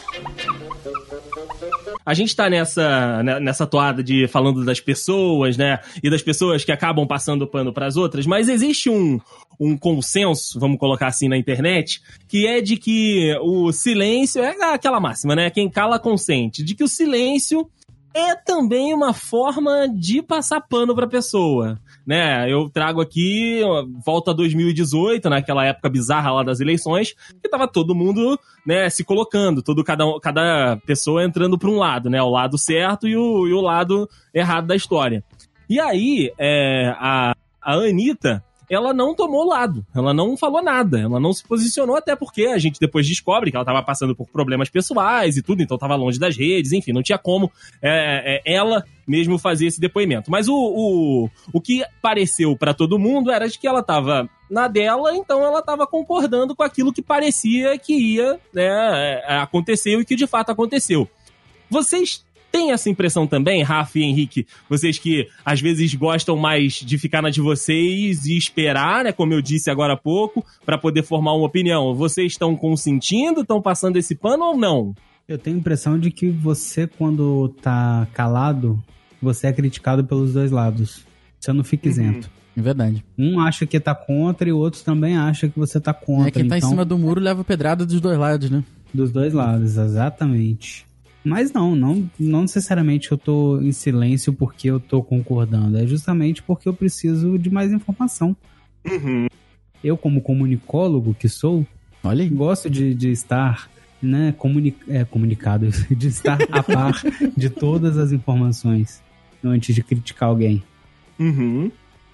a 2.04 2.14
gente 2.14 2.36
tá 2.36 2.48
nessa, 2.48 3.22
né, 3.22 3.40
nessa 3.40 3.66
toada 3.66 4.02
de 4.02 4.28
falando 4.28 4.64
das 4.64 4.80
pessoas, 4.80 5.56
né? 5.56 5.78
E 6.02 6.10
das 6.10 6.22
pessoas 6.22 6.64
que 6.64 6.72
acabam 6.72 7.06
passando 7.06 7.46
pano 7.46 7.72
para 7.72 7.86
as 7.86 7.96
outras, 7.96 8.26
mas 8.26 8.48
existe 8.48 8.88
um, 8.88 9.18
um 9.58 9.76
consenso, 9.76 10.60
vamos 10.60 10.78
colocar 10.78 11.08
assim 11.08 11.28
na 11.28 11.36
internet, 11.36 12.00
que 12.28 12.46
é 12.46 12.60
de 12.60 12.76
que 12.76 13.34
o 13.42 13.72
silêncio 13.72 14.42
é 14.42 14.54
aquela 14.72 15.00
máxima, 15.00 15.34
né? 15.34 15.50
Quem 15.50 15.68
cala 15.68 15.98
consente, 15.98 16.62
de 16.62 16.74
que 16.74 16.84
o 16.84 16.88
silêncio 16.88 17.68
é 18.14 18.34
também 18.34 18.94
uma 18.94 19.12
forma 19.12 19.86
de 19.88 20.22
passar 20.22 20.60
pano 20.62 20.94
pra 20.94 21.06
pessoa, 21.06 21.78
né? 22.06 22.50
Eu 22.50 22.70
trago 22.70 23.00
aqui, 23.00 23.60
volta 24.04 24.30
a 24.30 24.34
2018, 24.34 25.28
naquela 25.28 25.64
época 25.64 25.88
bizarra 25.88 26.32
lá 26.32 26.42
das 26.42 26.60
eleições, 26.60 27.14
que 27.42 27.48
tava 27.48 27.66
todo 27.66 27.94
mundo, 27.94 28.38
né, 28.64 28.88
se 28.88 29.02
colocando, 29.04 29.62
todo 29.62 29.82
cada, 29.82 30.04
cada 30.20 30.76
pessoa 30.86 31.24
entrando 31.24 31.58
pra 31.58 31.68
um 31.68 31.78
lado, 31.78 32.08
né? 32.08 32.22
O 32.22 32.30
lado 32.30 32.56
certo 32.56 33.08
e 33.08 33.16
o, 33.16 33.48
e 33.48 33.52
o 33.52 33.60
lado 33.60 34.08
errado 34.32 34.66
da 34.66 34.76
história. 34.76 35.24
E 35.68 35.80
aí, 35.80 36.32
é, 36.38 36.94
a, 36.96 37.34
a 37.60 37.74
Anitta, 37.74 38.44
ela 38.68 38.92
não 38.92 39.14
tomou 39.14 39.44
lado, 39.46 39.84
ela 39.94 40.12
não 40.12 40.36
falou 40.36 40.62
nada, 40.62 41.00
ela 41.00 41.20
não 41.20 41.32
se 41.32 41.46
posicionou, 41.46 41.96
até 41.96 42.16
porque 42.16 42.46
a 42.46 42.58
gente 42.58 42.80
depois 42.80 43.06
descobre 43.06 43.50
que 43.50 43.56
ela 43.56 43.62
estava 43.62 43.82
passando 43.82 44.14
por 44.14 44.26
problemas 44.26 44.68
pessoais 44.68 45.36
e 45.36 45.42
tudo, 45.42 45.62
então 45.62 45.76
estava 45.76 45.94
longe 45.94 46.18
das 46.18 46.36
redes, 46.36 46.72
enfim, 46.72 46.92
não 46.92 47.02
tinha 47.02 47.18
como 47.18 47.50
é, 47.80 48.42
é, 48.44 48.54
ela 48.54 48.84
mesmo 49.06 49.38
fazer 49.38 49.66
esse 49.66 49.80
depoimento. 49.80 50.30
Mas 50.30 50.48
o, 50.48 50.54
o, 50.54 51.30
o 51.52 51.60
que 51.60 51.84
pareceu 52.02 52.56
para 52.56 52.74
todo 52.74 52.98
mundo 52.98 53.30
era 53.30 53.48
de 53.48 53.58
que 53.58 53.68
ela 53.68 53.80
estava 53.80 54.28
na 54.50 54.66
dela, 54.66 55.16
então 55.16 55.44
ela 55.44 55.60
estava 55.60 55.86
concordando 55.86 56.54
com 56.54 56.62
aquilo 56.62 56.92
que 56.92 57.02
parecia 57.02 57.78
que 57.78 57.94
ia 57.94 58.40
né, 58.52 59.22
é, 59.26 59.38
acontecer 59.38 59.96
e 59.98 60.04
que 60.04 60.16
de 60.16 60.26
fato 60.26 60.50
aconteceu. 60.50 61.08
Vocês 61.70 62.25
tem 62.56 62.72
essa 62.72 62.88
impressão 62.88 63.26
também, 63.26 63.62
Rafa 63.62 63.98
e 63.98 64.02
Henrique? 64.02 64.46
Vocês 64.66 64.98
que 64.98 65.28
às 65.44 65.60
vezes 65.60 65.94
gostam 65.94 66.38
mais 66.38 66.72
de 66.72 66.96
ficar 66.96 67.20
na 67.20 67.28
de 67.28 67.42
vocês 67.42 68.24
e 68.24 68.34
esperar, 68.34 69.04
né? 69.04 69.12
Como 69.12 69.34
eu 69.34 69.42
disse 69.42 69.70
agora 69.70 69.92
há 69.92 69.96
pouco, 69.96 70.42
para 70.64 70.78
poder 70.78 71.02
formar 71.02 71.34
uma 71.34 71.44
opinião. 71.44 71.94
Vocês 71.94 72.32
estão 72.32 72.56
consentindo, 72.56 73.42
estão 73.42 73.60
passando 73.60 73.98
esse 73.98 74.14
pano 74.14 74.42
ou 74.42 74.56
não? 74.56 74.94
Eu 75.28 75.36
tenho 75.36 75.56
a 75.56 75.60
impressão 75.60 75.98
de 75.98 76.10
que 76.10 76.30
você, 76.30 76.86
quando 76.86 77.50
tá 77.60 78.08
calado, 78.14 78.82
você 79.20 79.48
é 79.48 79.52
criticado 79.52 80.02
pelos 80.02 80.32
dois 80.32 80.50
lados. 80.50 81.04
Você 81.38 81.52
não 81.52 81.62
fica 81.62 81.86
uhum. 81.86 81.92
isento. 81.92 82.30
É 82.56 82.62
verdade. 82.62 83.04
Um 83.18 83.38
acha 83.38 83.66
que 83.66 83.78
tá 83.78 83.94
contra 83.94 84.48
e 84.48 84.52
o 84.52 84.56
outro 84.56 84.82
também 84.82 85.14
acha 85.14 85.46
que 85.46 85.58
você 85.58 85.78
tá 85.78 85.92
contra. 85.92 86.28
É, 86.28 86.30
quem 86.30 86.48
tá 86.48 86.56
então... 86.56 86.68
em 86.68 86.72
cima 86.72 86.86
do 86.86 86.96
muro 86.96 87.20
leva 87.20 87.44
pedrada 87.44 87.84
dos 87.84 88.00
dois 88.00 88.16
lados, 88.16 88.48
né? 88.48 88.64
Dos 88.94 89.12
dois 89.12 89.34
lados, 89.34 89.76
exatamente. 89.76 90.86
Mas 91.26 91.52
não, 91.52 91.74
não, 91.74 92.08
não 92.16 92.42
necessariamente 92.42 93.10
eu 93.10 93.18
tô 93.18 93.60
em 93.60 93.72
silêncio 93.72 94.32
porque 94.32 94.70
eu 94.70 94.78
tô 94.78 95.02
concordando. 95.02 95.76
É 95.76 95.84
justamente 95.84 96.40
porque 96.40 96.68
eu 96.68 96.72
preciso 96.72 97.36
de 97.36 97.50
mais 97.50 97.72
informação. 97.72 98.36
Uhum. 98.88 99.26
Eu, 99.82 99.96
como 99.96 100.20
comunicólogo 100.20 101.16
que 101.18 101.28
sou, 101.28 101.66
Olha 102.04 102.22
aí. 102.22 102.28
gosto 102.28 102.70
de, 102.70 102.94
de 102.94 103.10
estar 103.10 103.68
né, 104.00 104.36
comuni 104.38 104.72
é, 104.86 105.04
comunicado, 105.04 105.68
de 105.90 106.06
estar 106.06 106.38
a 106.48 106.62
par 106.62 106.94
de 107.36 107.50
todas 107.50 107.98
as 107.98 108.12
informações 108.12 109.02
antes 109.42 109.74
de 109.74 109.82
criticar 109.82 110.28
alguém. 110.28 110.62
Uhum. 111.18 111.72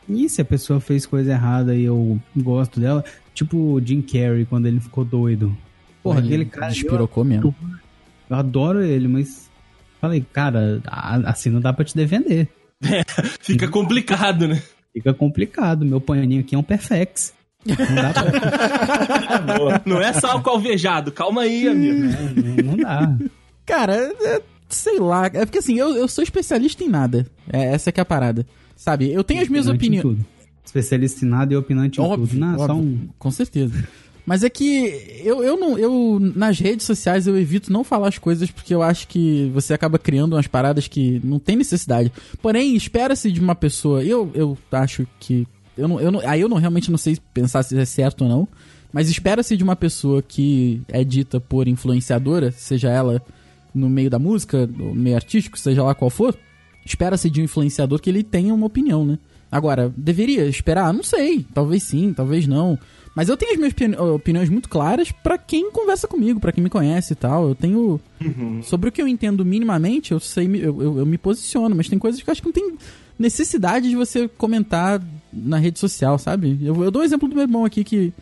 E 0.09 0.27
se 0.27 0.40
a 0.40 0.44
pessoa 0.44 0.81
fez 0.81 1.05
coisa 1.05 1.33
errada 1.33 1.77
e 1.77 1.85
eu 1.85 2.18
gosto 2.35 2.81
dela, 2.81 3.05
tipo 3.35 3.59
o 3.59 3.79
Jim 3.79 4.01
Carrey 4.01 4.46
quando 4.46 4.64
ele 4.64 4.81
ficou 4.81 5.05
doido. 5.05 5.55
Porra, 6.03 6.20
aquele 6.20 6.46
cara. 6.46 6.72
Despirocou 6.72 7.25
mesmo. 7.25 7.55
Eu 8.33 8.38
adoro 8.38 8.83
ele, 8.83 9.07
mas 9.09 9.51
falei, 10.01 10.25
cara, 10.33 10.81
assim 11.27 11.51
não 11.51 11.61
dá 11.61 11.71
pra 11.71 11.85
te 11.85 11.95
defender. 11.95 12.49
É, 12.83 13.05
fica 13.40 13.68
complicado, 13.68 14.49
né? 14.49 14.62
Fica 14.90 15.12
complicado. 15.12 15.85
Meu 15.85 16.01
paninho 16.01 16.40
aqui 16.40 16.55
é 16.55 16.59
um 16.59 16.62
Perfex. 16.62 17.35
Não 17.66 17.77
dá 17.77 18.12
pra... 18.14 19.83
não 19.85 20.01
é 20.01 20.14
só 20.14 20.33
álcool 20.33 20.51
alvejado, 20.51 21.12
calma 21.12 21.42
aí, 21.42 21.68
amigo. 21.68 22.07
É, 22.07 22.40
não, 22.40 22.73
não, 22.73 22.77
dá. 22.79 23.16
Cara, 23.66 23.95
é, 24.23 24.42
sei 24.66 24.99
lá. 24.99 25.27
É 25.27 25.45
porque 25.45 25.59
assim, 25.59 25.79
eu, 25.79 25.95
eu 25.95 26.09
sou 26.09 26.25
especialista 26.25 26.83
em 26.83 26.88
nada. 26.88 27.27
É, 27.53 27.75
essa 27.75 27.92
que 27.92 28.01
é 28.01 28.03
a 28.03 28.07
parada. 28.07 28.47
Sabe? 28.75 29.12
Eu 29.12 29.23
tenho 29.23 29.42
as 29.42 29.49
minhas 29.49 29.68
opiniões. 29.68 30.21
Especialista 30.64 31.23
em 31.23 31.29
nada 31.29 31.53
e 31.53 31.57
opinante 31.57 32.01
em 32.01 32.03
óbvio, 32.03 32.29
tudo. 32.29 32.40
Não, 32.40 32.53
óbvio, 32.55 32.66
só 32.66 32.75
um... 32.75 33.09
Com 33.18 33.31
certeza. 33.31 33.87
Mas 34.25 34.45
é 34.45 34.51
que 34.51 35.21
eu, 35.25 35.43
eu 35.43 35.57
não. 35.57 35.77
Eu, 35.77 36.19
nas 36.21 36.59
redes 36.59 36.87
sociais, 36.87 37.27
eu 37.27 37.37
evito 37.37 37.73
não 37.73 37.83
falar 37.83 38.09
as 38.09 38.19
coisas 38.19 38.51
porque 38.51 38.75
eu 38.75 38.83
acho 38.83 39.09
que 39.09 39.51
você 39.53 39.75
acaba 39.75 39.99
criando 39.99 40.35
umas 40.35 40.47
paradas 40.47 40.87
que 40.87 41.21
não 41.25 41.39
tem 41.39 41.57
necessidade. 41.57 42.13
Porém, 42.41 42.77
espera-se 42.77 43.33
de 43.33 43.41
uma 43.41 43.55
pessoa. 43.55 44.05
Eu, 44.05 44.31
eu 44.35 44.57
acho 44.71 45.07
que. 45.19 45.47
Eu 45.77 45.89
não, 45.89 46.01
eu 46.01 46.13
não, 46.13 46.21
aí 46.21 46.41
eu 46.41 46.49
não 46.49 46.59
realmente 46.59 46.91
não 46.91 46.99
sei 46.99 47.19
pensar 47.35 47.63
se 47.63 47.77
é 47.77 47.85
certo 47.85 48.23
ou 48.23 48.29
não. 48.29 48.49
Mas 48.93 49.09
espera-se 49.09 49.57
de 49.57 49.65
uma 49.65 49.75
pessoa 49.75 50.23
que 50.23 50.83
é 50.87 51.03
dita 51.03 51.41
por 51.41 51.67
influenciadora, 51.67 52.53
seja 52.53 52.91
ela 52.91 53.23
no 53.75 53.89
meio 53.89 54.11
da 54.11 54.19
música, 54.19 54.67
no 54.67 54.95
meio 54.95 55.17
artístico, 55.17 55.59
seja 55.59 55.83
lá 55.83 55.95
qual 55.95 56.11
for. 56.11 56.37
Espera-se 56.85 57.31
de 57.31 57.41
um 57.41 57.45
influenciador 57.45 58.01
que 58.01 58.11
ele 58.11 58.23
tenha 58.23 58.53
uma 58.53 58.67
opinião, 58.67 59.05
né? 59.05 59.19
Agora, 59.51 59.93
deveria 59.97 60.47
esperar? 60.47 60.93
Não 60.93 61.03
sei. 61.03 61.45
Talvez 61.55 61.83
sim, 61.83 62.13
talvez 62.13 62.47
não. 62.47 62.79
Mas 63.14 63.29
eu 63.29 63.37
tenho 63.37 63.53
as 63.53 63.59
minhas 63.59 64.01
opiniões 64.14 64.48
muito 64.48 64.68
claras 64.68 65.12
para 65.12 65.37
quem 65.37 65.70
conversa 65.70 66.09
comigo, 66.09 66.40
para 66.40 66.53
quem 66.53 66.64
me 66.64 66.70
conhece 66.70 67.12
e 67.12 67.16
tal. 67.16 67.48
Eu 67.48 67.55
tenho. 67.55 68.01
Uhum. 68.20 68.62
Sobre 68.62 68.88
o 68.88 68.92
que 68.92 69.03
eu 69.03 69.09
entendo 69.09 69.44
minimamente, 69.44 70.12
eu 70.12 70.20
sei, 70.20 70.46
eu, 70.46 70.83
eu, 70.83 70.98
eu, 70.98 71.07
me 71.07 71.18
posiciono, 71.18 71.75
mas 71.77 71.88
tem 71.88 71.98
coisas 71.98 72.22
que 72.22 72.29
eu 72.29 72.33
acho 72.33 72.40
que 72.40 72.48
não 72.48 72.53
tem 72.53 72.75
necessidade 73.18 73.88
de 73.88 73.96
você 73.96 74.29
comentar 74.29 75.03
na 75.33 75.59
rede 75.59 75.79
social, 75.79 76.18
sabe? 76.18 76.59
Eu, 76.62 76.83
eu 76.83 76.90
dou 76.90 77.03
um 77.03 77.05
exemplo 77.05 77.29
do 77.29 77.35
meu 77.35 77.44
irmão 77.44 77.64
aqui 77.64 77.85
que. 77.85 78.12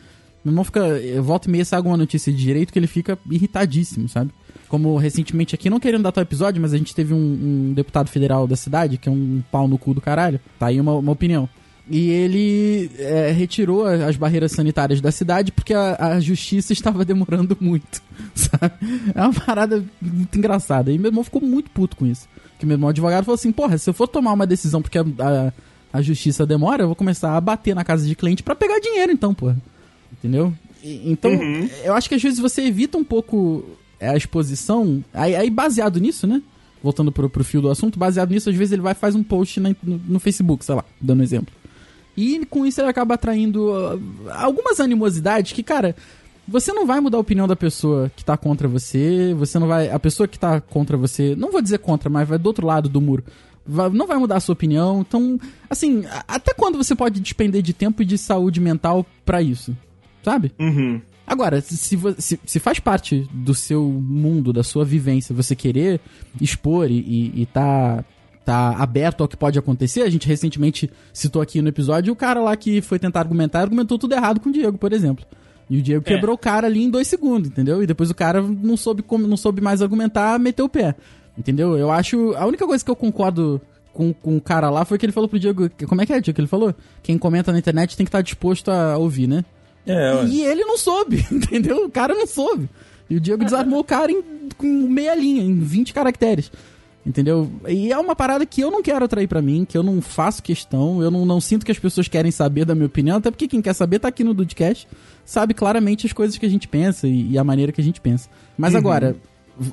Meu 0.45 0.53
irmão 0.53 0.65
fica. 0.65 0.81
Volta 1.23 1.49
e 1.49 1.53
meia 1.53 1.65
sai 1.65 1.77
alguma 1.77 1.97
notícia 1.97 2.33
de 2.33 2.39
direito 2.43 2.73
que 2.73 2.79
ele 2.79 2.89
fica 2.89 3.17
irritadíssimo, 3.31 4.09
sabe? 4.09 4.33
Como 4.69 4.97
recentemente 4.97 5.55
aqui, 5.55 5.71
não 5.71 5.79
querendo 5.79 6.03
dar 6.03 6.13
tal 6.13 6.23
episódio, 6.23 6.61
mas 6.61 6.73
a 6.73 6.79
gente 6.79 6.95
teve 6.95 7.15
um, 7.15 7.17
um, 7.17 7.73
deputado 7.75 8.09
federal 8.09 8.47
da 8.47 8.57
cidade, 8.57 8.99
que 8.99 9.09
é 9.09 9.13
um 9.13 9.43
pau 9.53 9.69
no 9.69 9.79
cu 9.79 9.95
do 9.95 10.01
caralho. 10.01 10.41
Tá 10.59 10.67
aí 10.67 10.81
uma, 10.81 10.95
uma 10.95 11.13
opinião. 11.13 11.49
E 11.91 12.09
ele 12.09 12.89
é, 12.99 13.33
retirou 13.33 13.85
as 13.85 14.17
barreiras 14.17 14.53
sanitárias 14.53 15.01
da 15.01 15.11
cidade 15.11 15.51
porque 15.51 15.75
a, 15.75 15.97
a, 15.99 16.21
justiça 16.21 16.73
estava 16.73 17.05
demorando 17.05 17.59
muito, 17.61 18.01
sabe? 18.33 18.75
É 19.13 19.21
uma 19.21 19.35
parada 19.35 19.85
muito 20.01 20.39
engraçada. 20.39 20.93
E 20.93 20.99
meu 20.99 21.09
irmão 21.09 21.25
ficou 21.25 21.43
muito 21.43 21.69
puto 21.71 21.97
com 21.97 22.07
isso. 22.07 22.29
Que 22.61 22.65
meu 22.65 22.77
irmão 22.77 22.91
advogado 22.91 23.25
falou 23.25 23.35
assim: 23.35 23.51
porra, 23.51 23.77
se 23.77 23.91
eu 23.91 23.95
for 23.95 24.07
tomar 24.07 24.33
uma 24.33 24.47
decisão 24.47 24.81
porque 24.81 24.99
a, 24.99 25.03
a, 25.03 25.53
a 25.99 26.01
justiça 26.01 26.47
demora, 26.47 26.85
eu 26.85 26.87
vou 26.87 26.95
começar 26.95 27.37
a 27.37 27.41
bater 27.41 27.75
na 27.75 27.83
casa 27.83 28.07
de 28.07 28.15
cliente 28.15 28.45
para 28.45 28.55
pegar 28.55 28.79
dinheiro, 28.79 29.11
então, 29.11 29.35
porra. 29.35 29.61
Entendeu? 30.13 30.55
E, 30.85 31.11
então, 31.11 31.33
uhum. 31.33 31.69
eu 31.83 31.93
acho 31.95 32.09
que 32.09 32.15
às 32.15 32.23
vezes 32.23 32.39
você 32.39 32.63
evita 32.63 32.97
um 32.99 33.05
pouco 33.05 33.65
a 34.01 34.17
exposição. 34.17 35.05
Aí, 35.13 35.35
aí 35.35 35.51
baseado 35.51 35.99
nisso, 35.99 36.25
né? 36.25 36.41
Voltando 36.81 37.11
pro, 37.11 37.29
pro 37.29 37.43
fio 37.43 37.61
do 37.61 37.69
assunto, 37.69 37.99
baseado 37.99 38.31
nisso, 38.31 38.49
às 38.49 38.55
vezes 38.55 38.73
ele 38.73 38.83
vai 38.83 38.93
e 38.93 38.95
faz 38.95 39.17
um 39.17 39.25
post 39.25 39.59
na, 39.59 39.71
no, 39.83 40.01
no 40.07 40.21
Facebook, 40.21 40.65
sei 40.65 40.77
lá, 40.77 40.85
dando 41.01 41.19
um 41.19 41.25
exemplo. 41.25 41.53
E 42.21 42.45
com 42.45 42.67
isso 42.67 42.81
ele 42.81 42.89
acaba 42.89 43.15
atraindo 43.15 43.71
uh, 43.71 44.01
algumas 44.31 44.79
animosidades 44.79 45.53
que, 45.53 45.63
cara, 45.63 45.97
você 46.47 46.71
não 46.71 46.85
vai 46.85 47.01
mudar 47.01 47.17
a 47.17 47.21
opinião 47.21 47.49
da 47.49 47.57
pessoa 47.57 48.11
que 48.15 48.23
tá 48.23 48.37
contra 48.37 48.69
você, 48.69 49.35
você 49.39 49.59
não 49.59 49.67
vai. 49.67 49.89
A 49.89 49.99
pessoa 49.99 50.29
que 50.29 50.39
tá 50.39 50.61
contra 50.61 50.99
você, 50.99 51.35
não 51.35 51.51
vou 51.51 51.63
dizer 51.63 51.79
contra, 51.79 52.11
mas 52.11 52.29
vai 52.29 52.37
do 52.37 52.47
outro 52.47 52.67
lado 52.67 52.91
do 52.91 53.01
muro. 53.01 53.25
Vai, 53.65 53.89
não 53.89 54.07
vai 54.07 54.19
mudar 54.19 54.37
a 54.37 54.41
sua 54.41 54.53
opinião. 54.53 55.01
Então, 55.01 55.41
assim, 55.71 56.05
até 56.29 56.53
quando 56.53 56.77
você 56.77 56.95
pode 56.95 57.21
despender 57.21 57.63
de 57.63 57.73
tempo 57.73 58.03
e 58.03 58.05
de 58.05 58.19
saúde 58.19 58.61
mental 58.61 59.07
para 59.25 59.41
isso? 59.41 59.75
Sabe? 60.23 60.53
Uhum. 60.59 61.01
Agora, 61.27 61.61
se, 61.63 61.77
se, 62.19 62.41
se, 62.45 62.59
faz 62.59 62.81
parte 62.81 63.27
do 63.33 63.55
seu 63.55 63.85
mundo, 63.85 64.53
da 64.53 64.63
sua 64.63 64.85
vivência, 64.85 65.35
você 65.35 65.57
querer 65.57 66.01
expor 66.39 66.91
e, 66.91 66.99
e, 66.99 67.43
e 67.43 67.47
tá 67.47 68.05
tá 68.51 68.83
aberto 68.83 69.23
ao 69.23 69.29
que 69.29 69.37
pode 69.37 69.59
acontecer. 69.59 70.03
A 70.03 70.11
gente 70.11 70.27
recentemente 70.27 70.91
citou 71.13 71.41
aqui 71.41 71.63
no 71.63 71.69
episódio 71.69 72.13
o 72.13 72.17
cara 72.17 72.41
lá 72.41 72.57
que 72.57 72.81
foi 72.81 72.99
tentar 72.99 73.21
argumentar, 73.21 73.61
argumentou 73.61 73.97
tudo 73.97 74.15
errado 74.15 74.41
com 74.41 74.49
o 74.49 74.53
Diego, 74.53 74.77
por 74.77 74.93
exemplo. 74.93 75.25
E 75.69 75.79
o 75.79 75.83
Diego 75.83 76.03
é. 76.05 76.15
quebrou 76.15 76.35
o 76.35 76.39
cara 76.39 76.67
ali 76.67 76.83
em 76.83 76.91
dois 76.91 77.07
segundos, 77.07 77.49
entendeu? 77.49 77.81
E 77.81 77.87
depois 77.87 78.11
o 78.11 78.15
cara 78.15 78.43
não 78.43 78.77
soube, 78.77 79.03
como, 79.03 79.27
não 79.27 79.37
soube 79.37 79.61
mais 79.61 79.81
argumentar, 79.81 80.39
meteu 80.41 80.65
o 80.65 80.69
pé. 80.69 80.97
Entendeu? 81.39 81.79
Eu 81.79 81.93
acho. 81.93 82.35
A 82.35 82.45
única 82.45 82.67
coisa 82.67 82.85
que 82.85 82.91
eu 82.91 82.97
concordo 82.97 83.61
com, 83.93 84.13
com 84.13 84.37
o 84.37 84.41
cara 84.41 84.69
lá 84.69 84.85
foi 84.85 84.99
que 84.99 85.07
ele 85.07 85.13
falou 85.13 85.29
pro 85.29 85.39
Diego. 85.39 85.71
Como 85.87 86.03
é 86.03 86.07
que 86.07 86.13
é, 86.13 86.21
Diego? 86.21 86.35
Que 86.35 86.41
ele 86.41 86.49
falou? 86.49 86.75
Quem 87.05 87.17
comenta 87.17 87.53
na 87.53 87.59
internet 87.59 87.97
tem 87.97 88.05
que 88.05 88.09
estar 88.09 88.21
disposto 88.21 88.69
a 88.69 88.99
ouvir, 88.99 89.29
né? 89.29 89.45
É, 89.87 90.25
e 90.25 90.43
ele 90.43 90.65
não 90.65 90.77
soube, 90.77 91.25
entendeu? 91.31 91.85
O 91.85 91.91
cara 91.91 92.15
não 92.15 92.27
soube. 92.27 92.69
E 93.09 93.17
o 93.17 93.21
Diego 93.21 93.45
desarmou 93.45 93.81
o 93.81 93.85
cara 93.85 94.11
em, 94.11 94.23
em 94.63 94.89
meia 94.89 95.15
linha, 95.15 95.43
em 95.43 95.59
20 95.61 95.95
caracteres. 95.95 96.51
Entendeu? 97.05 97.51
E 97.67 97.91
é 97.91 97.99
uma 97.99 98.15
parada 98.15 98.45
que 98.45 98.61
eu 98.61 98.71
não 98.71 98.83
quero 98.83 99.05
atrair 99.05 99.27
para 99.27 99.41
mim, 99.41 99.65
que 99.65 99.77
eu 99.77 99.83
não 99.83 100.03
faço 100.03 100.43
questão, 100.43 101.03
eu 101.03 101.11
não, 101.11 101.25
não 101.25 101.41
sinto 101.41 101.65
que 101.65 101.73
as 101.73 101.79
pessoas 101.79 102.09
querem 102.09 102.31
saber 102.31 102.67
da 102.67 102.75
minha 102.75 102.87
opinião, 102.87 103.17
até 103.17 103.31
porque 103.31 103.49
quem 103.49 103.63
quer 103.63 103.73
saber 103.73 103.99
tá 104.01 104.09
aqui 104.09 104.23
no 104.23 104.35
Dudcast, 104.35 104.87
sabe 105.25 105.55
claramente 105.55 106.07
as 106.07 106.13
coisas 106.13 106.37
que 106.37 106.45
a 106.45 106.49
gente 106.49 106.69
pensa 106.69 107.09
e, 107.09 107.33
e 107.33 107.39
a 107.39 107.45
maneira 107.45 107.73
que 107.73 107.81
a 107.81 107.85
gente 107.85 108.03
pensa. 108.03 108.29
Mas 108.57 108.75
uhum. 108.75 108.81
agora, 108.81 109.17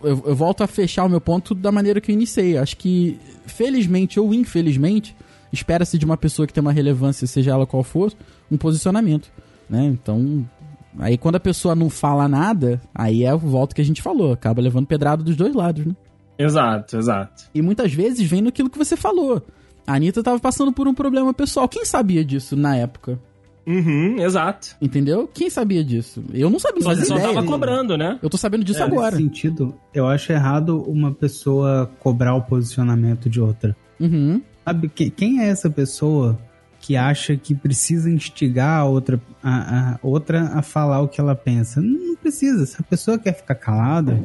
eu, 0.03 0.23
eu 0.25 0.35
volto 0.35 0.63
a 0.63 0.67
fechar 0.67 1.03
o 1.03 1.09
meu 1.09 1.19
ponto 1.19 1.53
da 1.53 1.71
maneira 1.71 1.99
que 1.99 2.11
eu 2.11 2.13
iniciei. 2.13 2.57
Acho 2.57 2.77
que, 2.77 3.19
felizmente 3.45 4.19
ou 4.21 4.33
infelizmente, 4.33 5.13
espera-se 5.51 5.97
de 5.97 6.05
uma 6.05 6.15
pessoa 6.17 6.47
que 6.47 6.53
tem 6.53 6.61
uma 6.61 6.71
relevância, 6.71 7.27
seja 7.27 7.51
ela 7.51 7.65
qual 7.65 7.83
for, 7.83 8.13
um 8.49 8.57
posicionamento, 8.57 9.29
né? 9.69 9.85
Então, 9.85 10.47
aí 10.97 11.17
quando 11.17 11.35
a 11.35 11.41
pessoa 11.41 11.75
não 11.75 11.89
fala 11.89 12.27
nada, 12.27 12.81
aí 12.95 13.25
é 13.25 13.33
o 13.33 13.37
volta 13.37 13.75
que 13.75 13.81
a 13.81 13.85
gente 13.85 14.01
falou, 14.01 14.31
acaba 14.31 14.61
levando 14.61 14.87
pedrada 14.87 15.23
dos 15.23 15.35
dois 15.35 15.53
lados, 15.53 15.85
né? 15.85 15.93
Exato, 16.37 16.97
exato. 16.97 17.43
E 17.53 17.61
muitas 17.61 17.93
vezes 17.93 18.27
vem 18.29 18.41
naquilo 18.41 18.69
que 18.69 18.77
você 18.77 18.95
falou. 18.95 19.41
A 19.85 19.93
Anitta 19.95 20.21
tava 20.21 20.39
passando 20.39 20.71
por 20.71 20.87
um 20.87 20.93
problema 20.93 21.33
pessoal. 21.33 21.67
Quem 21.67 21.85
sabia 21.85 22.23
disso 22.23 22.55
na 22.55 22.75
época? 22.75 23.19
Uhum, 23.65 24.19
exato. 24.21 24.75
Entendeu? 24.81 25.29
Quem 25.33 25.49
sabia 25.49 25.83
disso? 25.83 26.23
Eu 26.33 26.49
não 26.49 26.57
sabia, 26.59 26.79
não 26.79 26.83
Só, 26.83 26.89
fazia 26.89 27.05
só 27.05 27.15
ideia. 27.17 27.33
tava 27.33 27.45
cobrando, 27.45 27.97
né? 27.97 28.17
Eu 28.21 28.29
tô 28.29 28.37
sabendo 28.37 28.63
disso 28.63 28.79
É, 28.79 28.83
agora. 28.83 29.11
Nesse 29.17 29.23
sentido, 29.23 29.75
eu 29.93 30.07
acho 30.07 30.31
errado 30.31 30.81
uma 30.83 31.11
pessoa 31.13 31.89
cobrar 31.99 32.33
o 32.35 32.41
posicionamento 32.41 33.29
de 33.29 33.41
outra. 33.41 33.75
Uhum. 33.99 34.41
Sabe, 34.63 34.87
que- 34.89 35.09
quem 35.09 35.41
é 35.41 35.47
essa 35.49 35.69
pessoa 35.69 36.37
que 36.79 36.95
acha 36.95 37.35
que 37.35 37.53
precisa 37.55 38.09
instigar 38.09 38.79
a 38.81 38.85
outra 38.85 39.19
a, 39.43 39.93
a 39.95 39.99
outra 40.01 40.43
a 40.53 40.61
falar 40.61 41.01
o 41.01 41.07
que 41.09 41.19
ela 41.19 41.35
pensa? 41.35 41.81
Não, 41.81 42.07
não 42.09 42.15
precisa. 42.15 42.65
Se 42.65 42.77
a 42.79 42.83
pessoa 42.83 43.17
quer 43.17 43.33
ficar 43.33 43.55
calada, 43.55 44.17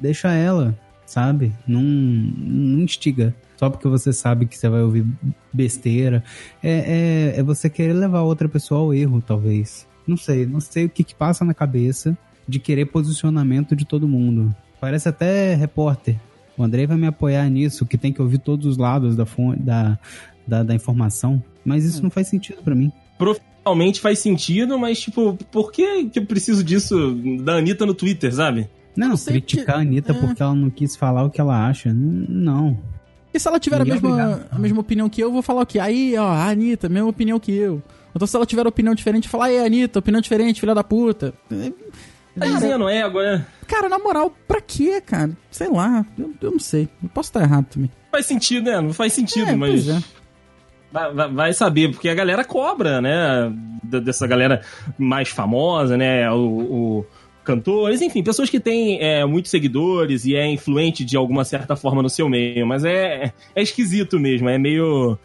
deixa 0.00 0.32
ela, 0.32 0.74
sabe? 1.06 1.52
Não, 1.66 1.80
não 1.82 2.80
instiga. 2.82 3.34
Só 3.56 3.70
porque 3.70 3.88
você 3.88 4.12
sabe 4.12 4.44
que 4.46 4.56
você 4.56 4.68
vai 4.68 4.82
ouvir 4.82 5.06
besteira. 5.52 6.22
É, 6.62 7.32
é, 7.36 7.40
é 7.40 7.42
você 7.42 7.70
querer 7.70 7.94
levar 7.94 8.22
outra 8.22 8.48
pessoa 8.48 8.80
ao 8.80 8.92
erro, 8.92 9.22
talvez. 9.26 9.86
Não 10.06 10.16
sei, 10.16 10.44
não 10.44 10.60
sei 10.60 10.84
o 10.84 10.90
que, 10.90 11.02
que 11.02 11.14
passa 11.14 11.44
na 11.44 11.54
cabeça 11.54 12.16
de 12.46 12.60
querer 12.60 12.86
posicionamento 12.86 13.74
de 13.74 13.84
todo 13.86 14.06
mundo. 14.06 14.54
Parece 14.80 15.08
até 15.08 15.54
repórter. 15.54 16.16
O 16.56 16.62
Andrei 16.62 16.86
vai 16.86 16.96
me 16.96 17.06
apoiar 17.06 17.48
nisso, 17.48 17.86
que 17.86 17.98
tem 17.98 18.12
que 18.12 18.22
ouvir 18.22 18.38
todos 18.38 18.66
os 18.66 18.76
lados 18.76 19.16
da, 19.16 19.26
fonte, 19.26 19.60
da, 19.60 19.98
da, 20.46 20.62
da 20.62 20.74
informação. 20.74 21.42
Mas 21.64 21.84
isso 21.84 22.02
não 22.02 22.10
faz 22.10 22.28
sentido 22.28 22.62
pra 22.62 22.74
mim. 22.74 22.92
Realmente 23.64 24.00
faz 24.00 24.20
sentido, 24.20 24.78
mas, 24.78 25.00
tipo, 25.00 25.36
por 25.50 25.72
que, 25.72 26.04
que 26.04 26.20
eu 26.20 26.26
preciso 26.26 26.62
disso 26.62 27.14
da 27.42 27.56
Anitta 27.56 27.84
no 27.84 27.94
Twitter, 27.94 28.32
sabe? 28.32 28.68
Não, 28.96 29.16
sei 29.16 29.34
criticar 29.34 29.64
que- 29.64 29.70
a 29.72 29.76
Anitta 29.76 30.12
é. 30.12 30.14
porque 30.14 30.42
ela 30.42 30.54
não 30.54 30.70
quis 30.70 30.96
falar 30.96 31.24
o 31.24 31.30
que 31.30 31.40
ela 31.40 31.66
acha. 31.66 31.92
Não. 31.94 32.78
E 33.34 33.38
se 33.38 33.46
ela 33.46 33.60
tiver 33.60 33.76
a 33.76 33.78
Ninguém 33.84 33.98
é 33.98 34.00
mesma, 34.00 34.22
obrigado. 34.24 34.46
a 34.50 34.58
mesma 34.58 34.80
opinião 34.80 35.08
que 35.10 35.20
eu, 35.20 35.28
eu 35.28 35.32
vou 35.32 35.42
falar 35.42 35.62
o 35.62 35.66
quê? 35.66 35.78
Aí, 35.78 36.16
ó, 36.16 36.26
a 36.26 36.48
Anitta, 36.48 36.88
mesma 36.88 37.08
opinião 37.08 37.38
que 37.38 37.52
eu. 37.52 37.82
Então 38.14 38.26
se 38.26 38.34
ela 38.34 38.46
tiver 38.46 38.66
opinião 38.66 38.94
diferente, 38.94 39.28
falar, 39.28 39.46
aí, 39.46 39.58
Anitta, 39.58 39.98
opinião 39.98 40.20
diferente, 40.22 40.58
filha 40.60 40.74
da 40.74 40.82
puta. 40.84 41.34
É, 41.50 41.72
Tá 42.38 42.46
dizendo 42.46 42.86
ego, 42.88 43.20
né? 43.22 43.46
Cara, 43.66 43.88
na 43.88 43.98
moral, 43.98 44.30
pra 44.46 44.60
quê, 44.60 45.00
cara? 45.00 45.30
Sei 45.50 45.68
lá, 45.70 46.04
eu, 46.18 46.34
eu 46.40 46.50
não 46.50 46.58
sei. 46.58 46.86
Eu 47.02 47.08
posso 47.08 47.28
estar 47.30 47.42
errado 47.42 47.64
também. 47.66 47.90
Faz 48.12 48.26
sentido, 48.26 48.70
né? 48.70 48.80
Não 48.80 48.92
faz 48.92 49.12
sentido, 49.14 49.48
É, 49.50 49.56
mas. 49.56 49.84
pois 49.86 49.88
é. 49.88 50.02
Vai, 50.92 51.28
vai- 51.32 51.52
saber, 51.52 51.90
porque 51.90 52.08
a 52.08 52.14
galera 52.14 52.44
cobra, 52.44 53.00
né? 53.00 53.52
Dessa 53.82 54.26
galera 54.26 54.62
mais 54.98 55.28
famosa, 55.28 55.96
né? 55.96 56.30
O, 56.30 56.36
o 56.38 57.06
cantores, 57.46 58.02
enfim, 58.02 58.22
pessoas 58.22 58.50
que 58.50 58.58
têm 58.58 59.00
é, 59.00 59.24
muitos 59.24 59.50
seguidores 59.50 60.26
e 60.26 60.34
é 60.34 60.46
influente 60.46 61.04
de 61.04 61.16
alguma 61.16 61.44
certa 61.44 61.76
forma 61.76 62.02
no 62.02 62.10
seu 62.10 62.28
meio, 62.28 62.66
mas 62.66 62.84
é, 62.84 63.32
é 63.54 63.62
esquisito 63.62 64.18
mesmo, 64.18 64.48
é 64.48 64.58
meio. 64.58 65.16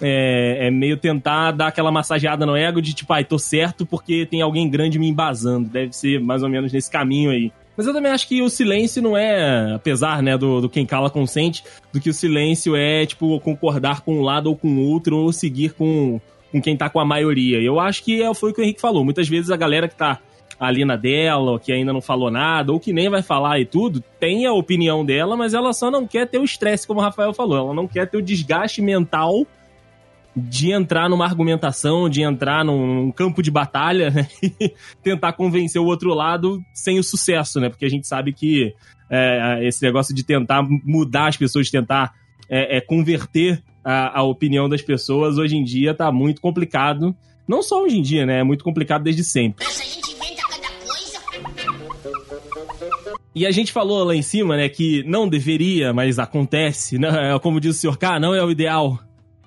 É, 0.00 0.68
é 0.68 0.70
meio 0.70 0.96
tentar 0.96 1.50
dar 1.50 1.66
aquela 1.66 1.90
massageada 1.90 2.46
no 2.46 2.54
ego 2.54 2.80
de 2.80 2.94
tipo, 2.94 3.12
ai, 3.12 3.24
tô 3.24 3.36
certo 3.36 3.84
porque 3.84 4.24
tem 4.26 4.40
alguém 4.40 4.70
grande 4.70 4.96
me 4.96 5.08
embasando. 5.08 5.68
Deve 5.68 5.92
ser 5.92 6.20
mais 6.20 6.44
ou 6.44 6.48
menos 6.48 6.72
nesse 6.72 6.88
caminho 6.88 7.32
aí. 7.32 7.50
Mas 7.76 7.84
eu 7.84 7.92
também 7.92 8.12
acho 8.12 8.28
que 8.28 8.40
o 8.40 8.48
silêncio 8.48 9.02
não 9.02 9.16
é, 9.16 9.74
apesar, 9.74 10.22
né, 10.22 10.38
do, 10.38 10.60
do 10.60 10.68
quem 10.68 10.86
cala 10.86 11.10
consente, 11.10 11.64
do 11.92 12.00
que 12.00 12.10
o 12.10 12.14
silêncio 12.14 12.76
é, 12.76 13.06
tipo, 13.06 13.40
concordar 13.40 14.02
com 14.02 14.18
um 14.18 14.22
lado 14.22 14.48
ou 14.48 14.56
com 14.56 14.68
o 14.68 14.88
outro, 14.88 15.16
ou 15.16 15.32
seguir 15.32 15.74
com, 15.74 16.20
com 16.52 16.62
quem 16.62 16.76
tá 16.76 16.88
com 16.88 17.00
a 17.00 17.04
maioria. 17.04 17.60
Eu 17.60 17.80
acho 17.80 18.04
que 18.04 18.22
é, 18.22 18.32
foi 18.34 18.50
o 18.50 18.54
que 18.54 18.60
o 18.60 18.64
Henrique 18.64 18.80
falou. 18.80 19.04
Muitas 19.04 19.28
vezes 19.28 19.50
a 19.50 19.56
galera 19.56 19.88
que 19.88 19.96
tá 19.96 20.20
ali 20.58 20.84
na 20.84 20.96
dela, 20.96 21.52
ou 21.52 21.58
que 21.58 21.72
ainda 21.72 21.92
não 21.92 22.00
falou 22.00 22.30
nada, 22.30 22.72
ou 22.72 22.80
que 22.80 22.92
nem 22.92 23.08
vai 23.08 23.22
falar 23.22 23.60
e 23.60 23.64
tudo, 23.64 24.02
tem 24.18 24.46
a 24.46 24.52
opinião 24.52 25.04
dela, 25.04 25.36
mas 25.36 25.54
ela 25.54 25.72
só 25.72 25.90
não 25.90 26.06
quer 26.06 26.26
ter 26.26 26.38
o 26.38 26.44
estresse, 26.44 26.86
como 26.86 27.00
o 27.00 27.02
Rafael 27.02 27.32
falou. 27.32 27.58
Ela 27.58 27.74
não 27.74 27.86
quer 27.86 28.08
ter 28.10 28.16
o 28.16 28.22
desgaste 28.22 28.82
mental 28.82 29.46
de 30.36 30.72
entrar 30.72 31.08
numa 31.08 31.24
argumentação, 31.24 32.08
de 32.08 32.22
entrar 32.22 32.64
num, 32.64 32.94
num 32.94 33.10
campo 33.10 33.42
de 33.42 33.50
batalha, 33.50 34.10
né? 34.10 34.28
E 34.42 34.72
tentar 35.02 35.32
convencer 35.32 35.80
o 35.80 35.86
outro 35.86 36.14
lado 36.14 36.60
sem 36.72 36.98
o 36.98 37.02
sucesso, 37.02 37.60
né? 37.60 37.68
Porque 37.68 37.84
a 37.84 37.90
gente 37.90 38.06
sabe 38.06 38.32
que 38.32 38.74
é, 39.10 39.60
esse 39.66 39.82
negócio 39.82 40.14
de 40.14 40.24
tentar 40.24 40.62
mudar 40.84 41.28
as 41.28 41.36
pessoas, 41.36 41.66
de 41.66 41.72
tentar 41.72 42.12
é, 42.48 42.76
é, 42.76 42.80
converter 42.80 43.62
a, 43.84 44.20
a 44.20 44.22
opinião 44.22 44.68
das 44.68 44.82
pessoas, 44.82 45.38
hoje 45.38 45.56
em 45.56 45.64
dia 45.64 45.94
tá 45.94 46.12
muito 46.12 46.40
complicado. 46.40 47.16
Não 47.48 47.62
só 47.62 47.82
hoje 47.82 47.96
em 47.96 48.02
dia, 48.02 48.26
né? 48.26 48.40
É 48.40 48.44
muito 48.44 48.62
complicado 48.62 49.02
desde 49.02 49.24
sempre. 49.24 49.64
Essa 49.64 49.82
gente 49.82 50.12
inventa 50.12 50.42
cada 50.42 50.68
coisa. 50.84 51.18
E 53.34 53.46
a 53.46 53.50
gente 53.50 53.72
falou 53.72 54.04
lá 54.04 54.14
em 54.14 54.20
cima, 54.20 54.56
né, 54.56 54.68
que 54.68 55.02
não 55.04 55.26
deveria, 55.26 55.92
mas 55.92 56.18
acontece, 56.18 56.98
né? 56.98 57.38
Como 57.40 57.58
diz 57.58 57.76
o 57.76 57.78
senhor 57.78 57.96
K, 57.96 58.20
não 58.20 58.34
é 58.34 58.44
o 58.44 58.50
ideal. 58.50 58.98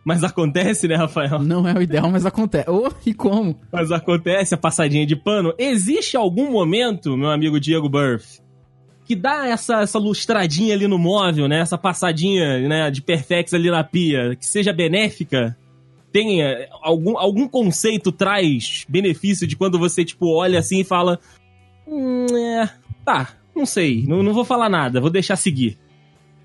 Mas 0.03 0.23
acontece, 0.23 0.87
né, 0.87 0.95
Rafael? 0.95 1.43
Não 1.43 1.67
é 1.67 1.73
o 1.75 1.81
ideal, 1.81 2.09
mas 2.09 2.25
acontece. 2.25 2.67
Ô, 2.67 2.91
e 3.05 3.13
como? 3.13 3.55
Mas 3.71 3.91
acontece 3.91 4.55
a 4.55 4.57
passadinha 4.57 5.05
de 5.05 5.15
pano. 5.15 5.53
Existe 5.59 6.17
algum 6.17 6.51
momento, 6.51 7.15
meu 7.15 7.29
amigo 7.29 7.59
Diego 7.59 7.87
Burff, 7.87 8.41
que 9.05 9.15
dá 9.15 9.47
essa, 9.47 9.81
essa 9.81 9.99
lustradinha 9.99 10.73
ali 10.73 10.87
no 10.87 10.97
móvel, 10.97 11.47
né? 11.47 11.59
Essa 11.59 11.77
passadinha 11.77 12.67
né, 12.67 12.89
de 12.89 12.99
perfex 12.99 13.53
ali 13.53 13.69
na 13.69 13.83
pia, 13.83 14.35
que 14.35 14.45
seja 14.45 14.73
benéfica? 14.73 15.55
Tem 16.12 16.41
algum, 16.82 17.17
algum 17.17 17.47
conceito 17.47 18.12
traz 18.12 18.86
benefício 18.88 19.47
de 19.47 19.56
quando 19.56 19.80
você, 19.80 20.04
tipo, 20.04 20.28
olha 20.36 20.60
assim 20.60 20.82
e 20.82 20.84
fala... 20.84 21.19
Hum, 21.88 22.26
é, 22.36 22.69
tá, 23.06 23.36
não 23.56 23.65
sei, 23.65 24.06
não, 24.08 24.21
não 24.21 24.34
vou 24.34 24.45
falar 24.45 24.69
nada, 24.69 25.02
vou 25.02 25.10
deixar 25.10 25.36
seguir. 25.36 25.78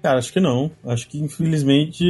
Cara, 0.02 0.18
acho 0.18 0.32
que 0.32 0.40
não. 0.40 0.70
Acho 0.84 1.08
que 1.08 1.18
infelizmente 1.18 2.04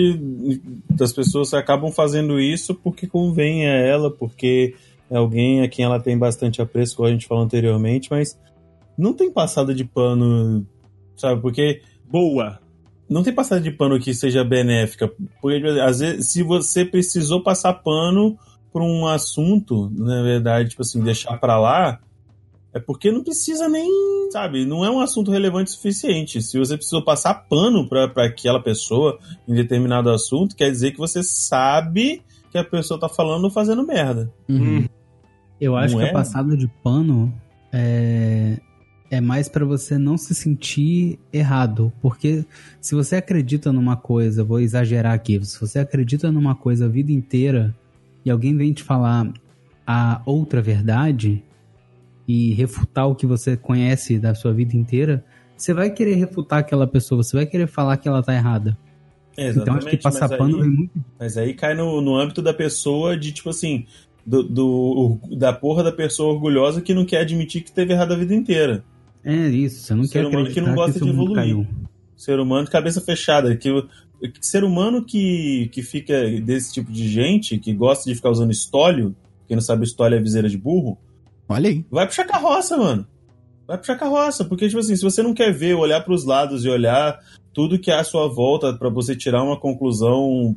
as 1.01 1.13
pessoas 1.13 1.55
acabam 1.55 1.91
fazendo 1.91 2.39
isso 2.39 2.75
porque 2.75 3.07
convém 3.07 3.67
a 3.67 3.73
ela, 3.73 4.11
porque 4.11 4.75
é 5.11 5.17
alguém 5.17 5.63
a 5.63 5.69
quem 5.69 5.85
ela 5.85 6.01
tem 6.01 6.17
bastante 6.19 6.61
apreço, 6.61 6.97
como 6.97 7.09
a 7.09 7.13
gente 7.13 7.27
falou 7.27 7.45
anteriormente, 7.45 8.09
mas 8.11 8.39
não 8.99 9.15
tem 9.15 9.31
passada 9.31 9.75
de 9.75 9.85
pano, 9.85 10.67
sabe? 11.17 11.41
Porque 11.41 11.81
Boa. 12.09 12.61
Não 13.09 13.23
tem 13.23 13.33
passada 13.33 13.61
de 13.61 13.71
pano 13.71 13.99
que 13.99 14.13
seja 14.15 14.45
benéfica. 14.45 15.11
Porque 15.41 15.61
tipo, 15.61 15.81
às 15.81 16.01
vezes, 16.01 16.33
se 16.33 16.43
você 16.43 16.85
precisou 16.85 17.43
passar 17.43 17.75
pano 17.75 18.37
por 18.73 18.83
um 18.83 19.07
assunto, 19.07 19.91
na 19.95 20.23
verdade, 20.23 20.71
tipo 20.71 20.83
assim, 20.83 21.03
deixar 21.03 21.39
pra 21.39 21.59
lá, 21.59 22.01
é 22.75 22.79
porque 22.79 23.11
não 23.11 23.25
precisa 23.25 23.69
nem, 23.69 23.89
sabe, 24.31 24.67
não 24.67 24.85
é 24.85 24.91
um 24.91 25.01
assunto 25.01 25.31
relevante 25.31 25.71
o 25.71 25.75
suficiente. 25.75 26.43
Se 26.43 26.59
você 26.59 26.77
precisou 26.77 27.03
passar 27.03 27.47
pano 27.49 27.89
pra, 27.89 28.07
pra 28.09 28.27
aquela 28.27 28.63
pessoa 28.63 29.19
em 29.49 29.55
determinado 29.55 30.11
assunto, 30.11 30.55
quer 30.55 30.71
dizer 30.71 30.93
que 30.93 30.99
você 30.99 31.23
sabe 31.23 32.23
que 32.51 32.59
a 32.59 32.65
pessoa 32.65 33.01
tá 33.01 33.09
falando 33.09 33.45
ou 33.45 33.51
fazendo 33.51 33.87
merda. 33.87 34.31
Uhum. 34.49 34.87
Eu 35.59 35.75
acho 35.75 35.95
Não 35.95 36.01
que 36.03 36.07
é? 36.09 36.11
a 36.11 36.13
passada 36.13 36.55
de 36.55 36.69
pano 36.83 37.33
é, 37.73 38.59
é 39.11 39.21
mais 39.21 39.49
pra 39.49 39.65
você 39.65 39.97
não 39.99 40.17
se 40.19 40.35
sentir 40.35 41.19
errado. 41.33 41.93
Porque 42.03 42.45
se 42.81 42.95
você 42.95 43.17
acredita 43.17 43.73
numa 43.73 43.97
coisa, 43.97 44.43
vou 44.45 44.61
exagerar 44.61 45.15
aqui, 45.15 45.45
se 45.45 45.61
você 45.61 45.79
acredita 45.79 46.31
numa 46.33 46.55
coisa 46.55 46.87
a 46.87 46.89
vida 46.89 47.13
inteira 47.13 47.75
e 48.25 48.31
alguém 48.31 48.57
vem 48.57 48.73
te 48.73 48.83
falar 48.83 49.33
a 49.87 50.21
outra 50.27 50.61
verdade 50.61 51.43
e 52.27 52.53
refutar 52.55 53.09
o 53.09 53.15
que 53.15 53.27
você 53.27 53.57
conhece 53.57 54.19
da 54.19 54.35
sua 54.35 54.53
vida 54.53 54.77
inteira, 54.77 55.25
você 55.57 55.73
vai 55.73 55.91
querer 55.91 56.15
refutar 56.15 56.59
aquela 56.59 56.87
pessoa, 56.87 57.23
você 57.23 57.37
vai 57.37 57.47
querer 57.47 57.67
falar 57.69 57.97
que 57.97 58.09
ela 58.09 58.23
tá 58.23 58.35
errada. 58.35 58.77
É, 59.37 59.51
então 59.51 59.75
acho 59.75 59.87
que 59.87 59.97
passar 59.99 60.29
mas 60.29 60.39
pano 60.39 60.57
aí- 60.57 60.63
vem 60.63 60.71
muito. 60.71 61.05
Mas 61.21 61.37
aí 61.37 61.55
cai 61.55 61.75
no, 61.75 62.01
no 62.01 62.17
âmbito 62.17 62.43
da 62.43 62.53
pessoa 62.55 63.17
de, 63.17 63.31
tipo 63.33 63.51
assim, 63.51 63.87
do, 64.27 64.43
do- 64.43 65.19
da 65.39 65.53
porra 65.53 65.85
da 65.85 65.93
pessoa 65.93 66.33
orgulhosa 66.35 66.81
que 66.81 66.93
não 66.93 67.05
quer 67.05 67.19
admitir 67.21 67.63
que 67.63 67.71
teve 67.71 67.93
errado 67.93 68.13
a 68.13 68.17
vida 68.17 68.35
inteira. 68.35 68.83
É 69.29 69.49
isso, 69.49 69.83
você 69.83 69.95
não 69.95 70.05
Ser 70.05 70.23
quer 70.23 70.27
humano 70.29 70.51
que 70.51 70.61
não 70.61 70.75
gosta 70.75 70.99
que 71.01 71.05
de 71.05 71.11
evoluir. 71.11 71.35
caiu. 71.35 71.67
Ser 72.17 72.39
humano 72.39 72.65
de 72.65 72.71
cabeça 72.71 73.01
fechada. 73.01 73.57
Que, 73.57 73.69
ser 74.41 74.63
humano 74.63 75.05
que, 75.05 75.69
que 75.73 75.83
fica 75.83 76.15
desse 76.41 76.73
tipo 76.73 76.93
de 76.93 77.09
gente, 77.09 77.59
que 77.59 77.73
gosta 77.75 78.09
de 78.09 78.15
ficar 78.15 78.31
usando 78.31 78.53
estólio, 78.53 79.17
quem 79.49 79.57
não 79.57 79.63
sabe 79.63 79.85
estólio 79.85 80.17
é 80.17 80.23
viseira 80.23 80.49
de 80.49 80.57
burro, 80.57 80.97
Olha 81.49 81.69
aí. 81.69 81.85
vai 81.91 82.07
puxar 82.07 82.25
carroça, 82.25 82.77
mano. 82.77 83.05
Vai 83.67 83.77
puxar 83.77 83.97
carroça, 83.97 84.45
porque, 84.45 84.69
tipo 84.69 84.79
assim, 84.79 84.95
se 84.95 85.03
você 85.03 85.23
não 85.25 85.35
quer 85.35 85.53
ver, 85.53 85.75
olhar 85.75 86.01
pros 86.05 86.25
lados 86.25 86.65
e 86.65 86.69
olhar 86.69 87.19
tudo 87.53 87.81
que 87.81 87.91
há 87.91 87.99
à 88.01 88.05
sua 88.05 88.29
volta 88.29 88.73
pra 88.75 88.89
você 88.89 89.17
tirar 89.17 89.43
uma 89.43 89.59
conclusão 89.59 90.57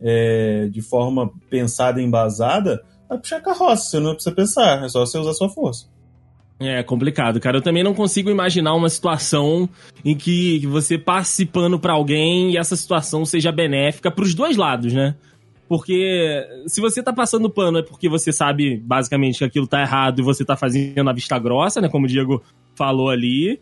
é, 0.00 0.68
de 0.70 0.80
forma 0.80 1.32
pensada 1.50 2.00
e 2.00 2.04
embasada, 2.04 2.80
vai 3.08 3.18
puxar 3.18 3.40
carroça, 3.40 3.90
você 3.90 3.98
não 3.98 4.14
precisa 4.14 4.34
pensar, 4.34 4.84
é 4.84 4.88
só 4.88 5.04
você 5.04 5.18
usar 5.18 5.34
sua 5.34 5.48
força. 5.48 5.86
É 6.60 6.82
complicado, 6.82 7.40
cara. 7.40 7.58
Eu 7.58 7.62
também 7.62 7.82
não 7.82 7.94
consigo 7.94 8.30
imaginar 8.30 8.74
uma 8.74 8.88
situação 8.88 9.68
em 10.04 10.16
que 10.16 10.64
você 10.66 10.96
passe 10.96 11.44
pano 11.44 11.78
pra 11.78 11.92
alguém 11.92 12.52
e 12.52 12.56
essa 12.56 12.76
situação 12.76 13.24
seja 13.24 13.50
benéfica 13.50 14.10
pros 14.10 14.34
dois 14.34 14.56
lados, 14.56 14.92
né? 14.92 15.14
Porque 15.68 16.46
se 16.66 16.80
você 16.80 17.02
tá 17.02 17.12
passando 17.12 17.50
pano 17.50 17.78
é 17.78 17.82
porque 17.82 18.08
você 18.08 18.32
sabe 18.32 18.76
basicamente 18.76 19.38
que 19.38 19.44
aquilo 19.44 19.66
tá 19.66 19.80
errado 19.80 20.20
e 20.20 20.22
você 20.22 20.44
tá 20.44 20.56
fazendo 20.56 21.08
a 21.08 21.12
vista 21.12 21.38
grossa, 21.38 21.80
né? 21.80 21.88
Como 21.88 22.06
o 22.06 22.08
Diego 22.08 22.42
falou 22.74 23.10
ali. 23.10 23.60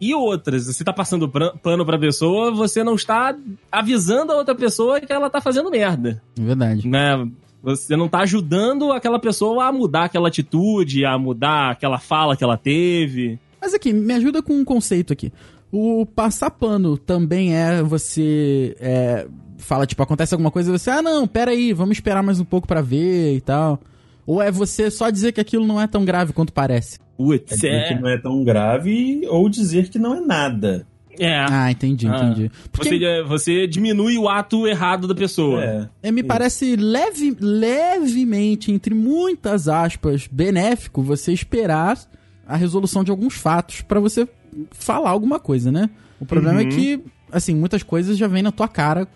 E 0.00 0.14
outras, 0.14 0.66
você 0.66 0.82
tá 0.82 0.94
passando 0.94 1.28
pano 1.28 1.84
pra 1.84 1.98
pessoa, 1.98 2.50
você 2.50 2.82
não 2.82 2.94
está 2.94 3.36
avisando 3.70 4.32
a 4.32 4.36
outra 4.36 4.54
pessoa 4.54 4.98
que 4.98 5.12
ela 5.12 5.28
tá 5.28 5.42
fazendo 5.42 5.70
merda 5.70 6.22
É 6.38 6.42
verdade. 6.42 6.88
né? 6.88 7.28
Você 7.62 7.96
não 7.96 8.08
tá 8.08 8.20
ajudando 8.20 8.90
aquela 8.92 9.18
pessoa 9.18 9.66
a 9.66 9.72
mudar 9.72 10.04
aquela 10.04 10.28
atitude, 10.28 11.04
a 11.04 11.18
mudar 11.18 11.70
aquela 11.70 11.98
fala 11.98 12.36
que 12.36 12.42
ela 12.42 12.56
teve. 12.56 13.38
Mas 13.60 13.74
aqui, 13.74 13.92
me 13.92 14.14
ajuda 14.14 14.42
com 14.42 14.54
um 14.54 14.64
conceito 14.64 15.12
aqui. 15.12 15.32
O 15.70 16.06
passar 16.06 16.50
pano 16.50 16.96
também 16.96 17.54
é 17.54 17.82
você. 17.82 18.74
É, 18.80 19.26
fala, 19.58 19.86
tipo, 19.86 20.02
acontece 20.02 20.34
alguma 20.34 20.50
coisa 20.50 20.70
e 20.70 20.78
você, 20.78 20.90
ah, 20.90 21.02
não, 21.02 21.26
pera 21.28 21.50
aí, 21.50 21.72
vamos 21.72 21.96
esperar 21.96 22.22
mais 22.22 22.40
um 22.40 22.44
pouco 22.44 22.66
pra 22.66 22.80
ver 22.80 23.36
e 23.36 23.40
tal. 23.40 23.78
Ou 24.26 24.40
é 24.40 24.50
você 24.50 24.90
só 24.90 25.10
dizer 25.10 25.32
que 25.32 25.40
aquilo 25.40 25.66
não 25.66 25.80
é 25.80 25.86
tão 25.86 26.04
grave 26.04 26.32
quanto 26.32 26.52
parece? 26.52 26.96
É 26.96 27.00
Putz, 27.16 27.54
dizer 27.54 27.88
que 27.88 27.94
é. 27.94 28.00
não 28.00 28.08
é 28.08 28.18
tão 28.18 28.42
grave 28.42 29.26
ou 29.28 29.48
dizer 29.48 29.90
que 29.90 29.98
não 29.98 30.14
é 30.14 30.20
nada. 30.20 30.86
É. 31.18 31.44
Ah, 31.50 31.70
entendi, 31.70 32.06
Ah. 32.08 32.16
entendi. 32.24 32.50
Porque 32.72 32.88
Você, 32.98 33.22
você 33.24 33.66
diminui 33.66 34.16
o 34.16 34.28
ato 34.28 34.66
errado 34.66 35.06
da 35.08 35.14
pessoa. 35.14 35.62
É. 35.64 35.88
é, 36.04 36.10
me 36.12 36.20
isso. 36.20 36.28
parece 36.28 36.76
leve, 36.76 37.36
levemente, 37.40 38.72
entre 38.72 38.94
muitas 38.94 39.68
aspas, 39.68 40.26
benéfico 40.30 41.02
você 41.02 41.32
esperar 41.32 41.98
a 42.46 42.56
resolução 42.56 43.04
de 43.04 43.10
alguns 43.10 43.34
fatos 43.34 43.80
pra 43.82 44.00
você 44.00 44.26
falar 44.72 45.10
alguma 45.10 45.38
coisa, 45.38 45.70
né? 45.70 45.90
O 46.18 46.26
problema 46.26 46.60
é 46.60 46.64
Uhum. 46.64 46.70
que, 46.70 47.00
assim, 47.30 47.54
muitas 47.54 47.82
coisas 47.82 48.16
já 48.18 48.26
vêm 48.26 48.42
na 48.42 48.52
tua 48.52 48.68
cara 48.68 49.06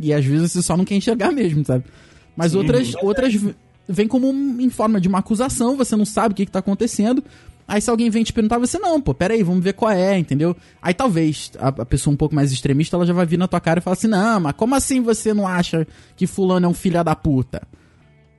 e 0.00 0.12
às 0.12 0.24
vezes 0.24 0.52
você 0.52 0.62
só 0.62 0.76
não 0.76 0.84
quer 0.84 0.96
enxergar 0.96 1.30
mesmo, 1.32 1.64
sabe? 1.64 1.84
Mas 2.36 2.52
Sim. 2.52 2.58
outras, 2.58 2.94
outras 3.02 3.34
vêm 3.88 4.08
como 4.08 4.28
um- 4.30 4.60
em 4.60 4.70
forma 4.70 5.00
de 5.00 5.08
uma 5.08 5.18
acusação, 5.18 5.76
você 5.76 5.94
não 5.96 6.04
sabe 6.04 6.32
o 6.32 6.36
que, 6.36 6.46
que 6.46 6.52
tá 6.52 6.58
acontecendo. 6.58 7.22
Aí 7.66 7.80
se 7.80 7.88
alguém 7.88 8.10
vem 8.10 8.22
te 8.24 8.32
perguntar, 8.32 8.58
você 8.58 8.78
não, 8.78 9.00
pô, 9.00 9.14
peraí, 9.14 9.42
vamos 9.42 9.62
ver 9.64 9.72
qual 9.72 9.90
é, 9.92 10.18
entendeu? 10.18 10.54
Aí 10.80 10.92
talvez 10.92 11.52
a, 11.58 11.68
a 11.68 11.86
pessoa 11.86 12.12
um 12.12 12.16
pouco 12.16 12.34
mais 12.34 12.52
extremista, 12.52 12.96
ela 12.96 13.06
já 13.06 13.12
vai 13.12 13.24
vir 13.24 13.38
na 13.38 13.48
tua 13.48 13.60
cara 13.60 13.78
e 13.78 13.82
falar 13.82 13.94
assim, 13.94 14.08
não, 14.08 14.40
mas 14.40 14.54
como 14.54 14.74
assim 14.74 15.00
você 15.00 15.32
não 15.32 15.46
acha 15.46 15.86
que 16.16 16.26
fulano 16.26 16.66
é 16.66 16.68
um 16.68 16.74
filho 16.74 17.02
da 17.02 17.14
puta? 17.14 17.62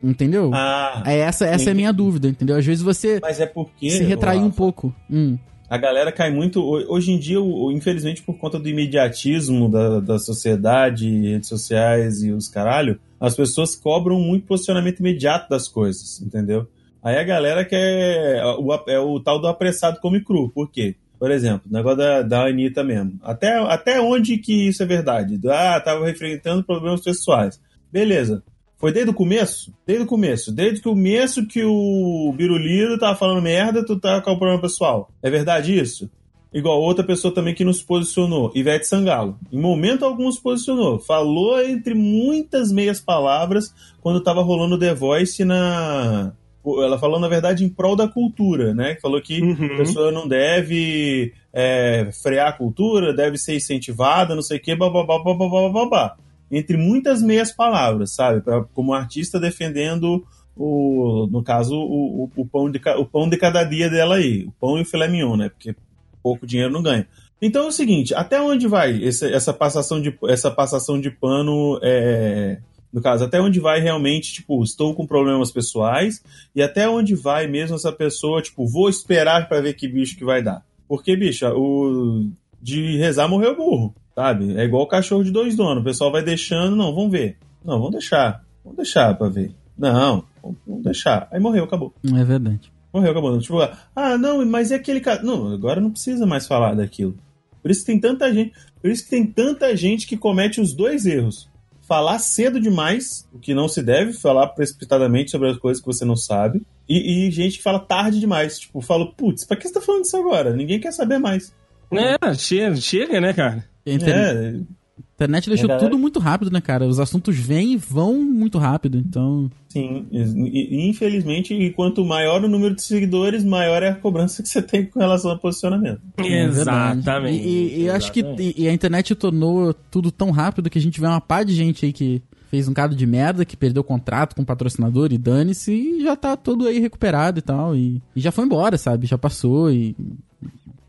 Entendeu? 0.02 0.52
Ah, 0.54 1.02
é 1.06 1.20
essa, 1.20 1.46
essa 1.46 1.70
é 1.70 1.72
a 1.72 1.76
minha 1.76 1.94
dúvida, 1.94 2.28
entendeu? 2.28 2.58
Às 2.58 2.66
vezes 2.66 2.84
você 2.84 3.20
mas 3.22 3.40
é 3.40 3.46
porque. 3.46 3.90
se 3.90 4.04
retrair 4.04 4.42
um 4.42 4.52
pouco. 4.52 4.94
Hum. 5.10 5.38
A 5.70 5.78
galera 5.78 6.12
cai 6.12 6.30
muito. 6.30 6.60
ho- 6.60 6.94
Hoje 6.94 7.12
em 7.14 7.18
dia, 7.18 7.38
infelizmente, 7.72 8.22
por 8.22 8.38
conta 8.38 8.60
do 8.60 8.68
imediatismo 8.68 9.70
da, 9.72 10.02
da 10.02 10.20
sociedade, 10.20 11.10
redes 11.10 11.48
sociais 11.48 12.22
e 12.22 12.32
os 12.32 12.50
caralho, 12.50 13.00
as 13.18 13.34
pessoas 13.34 13.76
cobram 13.78 14.20
muito 14.20 14.46
posicionamento 14.46 15.00
imediato 15.00 15.50
das 15.50 15.70
coisas, 15.70 16.22
entendeu? 16.22 16.68
Aí 17.04 17.18
a 17.18 17.24
galera 17.24 17.66
quer. 17.66 18.42
O, 18.58 18.74
é 18.88 19.00
o 19.00 19.20
tal 19.20 19.40
do 19.40 19.48
apressado 19.48 20.00
come 20.00 20.24
cru. 20.24 20.50
Por 20.50 20.72
quê? 20.72 20.96
Por 21.20 21.32
exemplo, 21.32 21.64
o 21.70 21.74
negócio 21.74 21.98
da, 21.98 22.22
da 22.22 22.48
Anitta 22.48 22.84
mesmo. 22.84 23.20
Até, 23.22 23.58
até 23.58 24.02
onde 24.02 24.38
que 24.38 24.68
isso 24.68 24.84
é 24.84 24.86
verdade? 24.86 25.40
Ah, 25.48 25.80
tava 25.80 26.10
enfrentando 26.10 26.64
problemas 26.64 27.02
pessoais. 27.02 27.60
Beleza. 27.92 28.44
Foi 28.78 28.92
desde 28.92 29.12
o 29.12 29.14
começo? 29.14 29.74
Desde 29.88 30.04
o 30.04 30.08
começo. 30.08 30.52
Desde 30.52 30.80
o 30.80 30.84
começo 30.84 31.48
que 31.48 31.64
o 31.64 32.34
Biruliro 32.36 32.98
tava 32.98 33.18
falando 33.18 33.42
merda, 33.42 33.86
tu 33.86 33.98
tá 33.98 34.20
com 34.22 34.32
o 34.32 34.38
problema 34.38 34.62
pessoal. 34.62 35.10
É 35.22 35.30
verdade 35.30 35.78
isso? 35.78 36.10
Igual 36.54 36.82
outra 36.82 37.04
pessoa 37.04 37.34
também 37.34 37.56
que 37.56 37.66
nos 37.66 37.82
posicionou, 37.82 38.52
Ivete 38.54 38.86
Sangalo. 38.86 39.40
Em 39.52 39.60
momento 39.60 40.06
algum 40.06 40.32
se 40.32 40.42
posicionou. 40.42 41.00
Falou 41.00 41.60
entre 41.62 41.96
muitas 41.96 42.72
meias 42.72 43.00
palavras 43.00 43.74
quando 44.02 44.22
tava 44.22 44.44
rolando 44.44 44.78
The 44.78 44.94
Voice 44.94 45.44
na. 45.44 46.34
Ela 46.66 46.98
falou, 46.98 47.20
na 47.20 47.28
verdade, 47.28 47.64
em 47.66 47.70
prol 47.70 47.96
da 47.96 48.08
cultura, 48.08 48.74
né? 48.74 48.98
Falou 49.02 49.22
que 49.22 49.42
Uhum. 49.42 49.74
a 49.74 49.78
pessoa 49.78 50.12
não 50.12 50.28
deve 50.28 51.34
é, 51.54 52.10
frear 52.24 52.48
a 52.50 52.54
cultura, 52.54 53.14
deve 53.14 53.38
ser 53.38 53.56
incentivada, 53.56 54.34
não 54.36 54.42
sei 54.42 54.58
o 54.58 54.62
quê, 54.62 54.76
babá, 54.76 55.04
babá, 55.06 55.70
babá. 55.70 56.16
Entre 56.52 56.78
muitas 56.78 57.22
meias 57.22 57.52
palavras, 57.52 58.14
sabe? 58.16 58.42
Pra, 58.42 58.64
como 58.74 58.94
artista 58.94 59.40
defendendo 59.40 60.24
o, 60.56 61.28
no 61.32 61.44
caso, 61.44 61.76
o, 61.76 62.26
o, 62.26 62.32
o 62.38 62.46
pão 62.46 62.70
de, 62.70 62.80
o 62.98 63.06
pão 63.06 63.28
de 63.28 63.38
cada 63.38 63.64
dia 63.64 63.90
dela 63.90 64.16
aí. 64.16 64.46
O 64.46 64.52
pão 64.60 64.78
e 64.78 64.84
o 64.84 64.86
filé 64.86 65.08
mignon, 65.08 65.36
né? 65.36 65.50
Porque 65.50 65.76
pouco 66.22 66.46
dinheiro 66.46 66.72
não 66.72 66.82
ganha. 66.84 67.08
Então 67.42 67.66
é 67.66 67.68
o 67.68 67.72
seguinte, 67.72 68.14
até 68.16 68.40
onde 68.42 68.68
vai 68.68 69.04
esse- 69.04 69.34
essa 69.34 69.52
passação 69.52 70.00
de, 70.02 70.18
essa 70.30 70.50
passação 70.50 71.02
de 71.02 71.10
pano, 71.12 71.78
é, 71.82 72.60
no 72.94 73.02
caso, 73.02 73.26
até 73.26 73.42
onde 73.42 73.60
vai 73.60 73.82
realmente, 73.82 74.32
tipo, 74.32 74.64
estou 74.64 74.94
com 74.94 75.08
problemas 75.08 75.52
pessoais 75.52 76.24
e 76.56 76.62
até 76.62 76.88
onde 76.88 77.16
vai 77.16 77.48
mesmo 77.48 77.76
essa 77.76 77.92
pessoa, 77.92 78.42
tipo, 78.42 78.68
vou 78.68 78.88
esperar 78.88 79.50
pra 79.50 79.62
ver 79.62 79.74
que 79.74 79.88
bicho 79.88 80.16
que 80.16 80.24
vai 80.24 80.44
dar. 80.44 80.64
Porque, 80.88 81.16
bicho, 81.16 81.48
o 81.48 82.30
de 82.62 82.96
rezar 82.98 83.28
morreu 83.28 83.58
burro, 83.58 83.96
sabe? 84.14 84.56
É 84.56 84.64
igual 84.64 84.84
o 84.84 84.88
cachorro 84.88 85.24
de 85.24 85.32
dois 85.32 85.56
donos, 85.56 85.82
o 85.82 85.84
pessoal 85.84 86.12
vai 86.12 86.24
deixando, 86.24 86.76
não, 86.76 86.94
vamos 86.94 87.12
ver. 87.12 87.38
Não, 87.66 87.80
vamos 87.80 87.94
deixar. 87.94 88.44
Vamos 88.64 88.78
deixar 88.78 89.18
pra 89.18 89.28
ver. 89.28 89.52
Não, 89.76 90.24
vamos 90.42 90.58
vamos 90.68 90.84
deixar. 90.84 91.28
Aí 91.32 91.40
morreu, 91.40 91.64
acabou. 91.64 91.94
É 92.06 92.24
verdade. 92.24 92.72
Morreu, 92.94 93.12
acabou. 93.12 93.40
Tipo, 93.40 93.58
ah, 93.96 94.18
não, 94.20 94.46
mas 94.46 94.72
é 94.72 94.76
aquele 94.76 95.02
cara. 95.02 95.24
Não, 95.24 95.52
agora 95.52 95.82
não 95.82 95.90
precisa 95.90 96.28
mais 96.28 96.46
falar 96.46 96.76
daquilo. 96.76 97.18
Por 97.60 97.72
isso 97.72 97.80
que 97.80 97.88
tem 97.88 98.00
tanta 98.00 98.32
gente. 98.32 98.54
Por 98.80 98.92
isso 98.92 99.04
que 99.04 99.10
tem 99.10 99.26
tanta 99.26 99.76
gente 99.76 100.06
que 100.06 100.16
comete 100.16 100.62
os 100.62 100.74
dois 100.74 101.08
erros. 101.08 101.50
Falar 101.94 102.18
cedo 102.18 102.60
demais, 102.60 103.30
o 103.32 103.38
que 103.38 103.54
não 103.54 103.68
se 103.68 103.84
deve, 103.84 104.14
falar 104.14 104.48
precipitadamente 104.48 105.30
sobre 105.30 105.52
as 105.52 105.58
coisas 105.58 105.80
que 105.80 105.86
você 105.86 106.04
não 106.04 106.16
sabe. 106.16 106.64
E, 106.90 107.28
e 107.28 107.32
gente 107.32 107.58
que 107.58 107.64
fala 107.64 107.78
tarde 107.80 108.20
demais. 108.20 108.58
Tipo, 108.58 108.82
fala, 108.82 109.12
putz, 109.12 109.46
pra 109.46 109.56
que 109.56 109.68
você 109.68 109.76
tá 109.76 109.80
falando 109.80 110.04
isso 110.04 110.18
agora? 110.18 110.56
Ninguém 110.56 110.80
quer 110.80 110.92
saber 110.92 111.20
mais. 111.20 111.54
É, 111.92 112.34
chega, 112.34 112.76
chega, 112.78 113.22
né, 113.22 113.32
cara? 113.32 113.64
Internet, 113.86 114.58
É, 114.58 114.74
a 115.14 115.24
internet 115.24 115.48
deixou 115.50 115.68
galera- 115.68 115.88
tudo 115.88 116.00
muito 116.00 116.20
rápido, 116.20 116.52
né, 116.52 116.60
cara? 116.60 116.86
Os 116.88 117.00
assuntos 117.00 117.38
vêm 117.38 117.74
e 117.74 117.78
vão 117.78 118.24
muito 118.24 118.58
rápido, 118.58 118.98
então... 118.98 119.50
sim. 119.70 120.06
Infelizmente, 120.12 121.54
e 121.54 121.72
quanto 121.72 122.04
maior 122.04 122.44
o 122.44 122.48
número 122.50 122.76
de 122.76 122.82
seguidores, 122.82 123.44
maior 123.44 123.84
é 123.84 123.90
a 123.90 123.96
cobrança 123.96 124.42
que 124.44 124.50
você 124.50 124.62
tem 124.62 124.86
com 124.86 125.00
relação 125.00 125.32
ao 125.32 125.38
posicionamento. 125.40 126.02
É. 126.18 126.44
Exatamente. 126.46 127.44
E, 127.44 127.48
e- 127.48 127.82
e 127.84 127.90
acho 127.90 128.12
que 128.12 128.22
e, 128.40 128.64
e 128.64 128.68
a 128.68 128.74
internet 128.74 129.14
tornou 129.16 129.74
tudo 129.92 130.12
tão 130.12 130.32
rápido 130.32 130.70
que 130.70 130.78
a 130.78 130.82
gente 130.82 131.00
vê 131.00 131.08
uma 131.08 131.22
pá 131.22 131.44
de 131.44 131.54
gente 131.54 131.86
aí 131.86 131.94
que 131.94 132.22
fez 132.50 132.68
um 132.68 132.74
cado 132.74 132.96
de 132.96 133.06
merda, 133.06 133.46
que 133.46 133.58
perdeu 133.58 133.82
o 133.82 133.86
contrato 133.86 134.36
com 134.36 134.42
o 134.44 134.46
patrocinador 134.46 135.12
e 135.12 135.18
dane-se, 135.18 135.72
e 135.74 136.04
já 136.04 136.16
tá 136.16 136.36
todo 136.38 136.68
aí 136.68 136.80
recuperado 136.80 137.40
e 137.40 137.42
tal. 137.42 137.76
E, 137.76 138.02
e 138.16 138.20
já 138.22 138.32
foi 138.32 138.46
embora, 138.46 138.78
sabe? 138.78 139.08
Já 139.08 139.18
passou 139.18 139.72
e. 139.72 139.96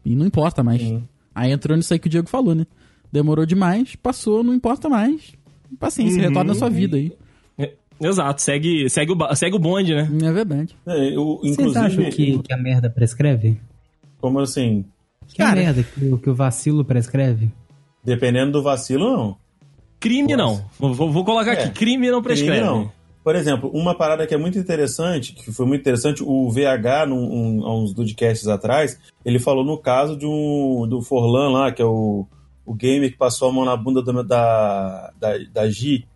E 0.05 0.14
não 0.14 0.27
importa 0.27 0.62
mais. 0.62 0.81
Sim. 0.83 1.03
Aí 1.35 1.51
entrou 1.53 1.77
nisso 1.77 1.93
aí 1.93 1.99
que 1.99 2.07
o 2.07 2.11
Diego 2.11 2.29
falou, 2.29 2.55
né? 2.55 2.66
Demorou 3.14 3.46
demais, 3.46 3.94
passou, 3.94 4.42
não 4.42 4.52
importa 4.52 4.88
mais. 4.88 5.32
Paciência, 5.78 6.20
Uhum. 6.20 6.28
retorna 6.28 6.50
à 6.50 6.54
sua 6.56 6.68
vida 6.68 6.96
aí. 6.96 7.12
Exato, 8.00 8.42
segue, 8.42 8.90
segue, 8.90 9.12
o, 9.12 9.34
segue 9.36 9.54
o 9.54 9.58
bonde, 9.58 9.94
né? 9.94 10.08
É 10.24 10.32
verdade. 10.32 10.74
É, 10.84 11.14
eu, 11.16 11.38
Vocês 11.40 11.76
acham 11.76 12.02
inclusive, 12.02 12.10
que, 12.38 12.38
que 12.42 12.52
a 12.52 12.56
merda 12.56 12.90
prescreve? 12.90 13.60
como 14.20 14.40
assim, 14.40 14.84
Que 15.28 15.36
Cara- 15.36 15.54
merda 15.60 15.82
que, 15.84 16.04
o- 16.06 16.18
que 16.18 16.28
o 16.28 16.34
vacilo 16.34 16.84
prescreve? 16.84 17.50
dependendo 18.02 18.50
do 18.52 18.62
vacilo, 18.64 19.04
não. 19.16 19.36
Crime 20.00 20.34
não. 20.36 20.64
Vou, 20.78 20.92
vou- 20.92 21.12
vou 21.12 21.24
colocar 21.24 21.52
É. 21.52 21.62
aqui, 21.64 21.70
crime 21.70 22.10
não 22.10 22.20
prescreve. 22.20 22.58
Crime, 22.60 22.66
não. 22.66 22.92
Por 23.22 23.36
exemplo, 23.36 23.70
uma 23.72 23.94
parada 23.96 24.26
que 24.26 24.34
é 24.34 24.36
muito 24.36 24.58
interessante, 24.58 25.32
que 25.32 25.52
foi 25.52 25.64
muito 25.64 25.80
interessante, 25.82 26.20
o 26.22 26.50
VH, 26.50 27.06
num, 27.06 27.16
um, 27.60 27.64
há 27.64 27.74
uns 27.78 27.94
podcasts 27.94 28.48
atrás, 28.48 28.98
ele 29.24 29.38
falou 29.38 29.64
no 29.64 29.78
caso 29.78 30.16
de 30.16 30.26
um, 30.26 30.84
do 30.88 31.00
Forlan 31.00 31.50
lá, 31.52 31.70
que 31.72 31.80
é 31.80 31.86
o, 31.86 32.26
o 32.64 32.74
gamer 32.74 33.10
que 33.10 33.18
passou 33.18 33.48
a 33.48 33.52
mão 33.52 33.64
na 33.64 33.76
bunda 33.76 34.02
do- 34.02 34.22
da, 34.24 35.12
da, 35.18 35.38
da 35.52 35.70
Gi, 35.70 36.06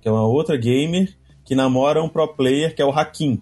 que 0.00 0.08
é 0.08 0.12
uma 0.12 0.26
outra 0.26 0.56
gamer, 0.56 1.14
que 1.44 1.54
namora 1.54 2.02
um 2.02 2.08
pro 2.08 2.28
player, 2.28 2.74
que 2.74 2.82
é 2.82 2.84
o 2.84 2.90
Hakim. 2.90 3.40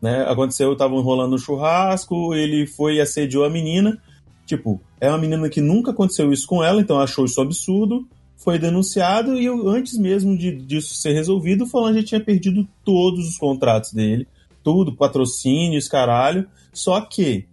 Né? 0.00 0.22
Aconteceu, 0.28 0.72
estavam 0.72 1.00
rolando 1.00 1.36
um 1.36 1.38
churrasco, 1.38 2.34
ele 2.34 2.66
foi 2.66 2.96
e 2.96 3.00
assediou 3.00 3.44
a 3.44 3.50
menina. 3.50 4.00
Tipo, 4.46 4.80
é 5.00 5.08
uma 5.08 5.18
menina 5.18 5.48
que 5.48 5.60
nunca 5.60 5.92
aconteceu 5.92 6.32
isso 6.32 6.46
com 6.46 6.62
ela, 6.62 6.80
então 6.80 6.98
achou 6.98 7.24
isso 7.24 7.40
absurdo 7.40 8.06
foi 8.42 8.58
denunciado 8.58 9.40
e 9.40 9.46
antes 9.46 9.96
mesmo 9.96 10.36
de, 10.36 10.50
disso 10.56 10.94
ser 10.94 11.12
resolvido, 11.12 11.62
o 11.62 11.66
Falan 11.66 11.94
já 11.94 12.02
tinha 12.02 12.20
perdido 12.20 12.66
todos 12.84 13.28
os 13.28 13.36
contratos 13.38 13.92
dele, 13.92 14.26
tudo, 14.64 14.96
patrocínios, 14.96 15.86
caralho. 15.86 16.48
Só 16.72 17.00
que, 17.00 17.46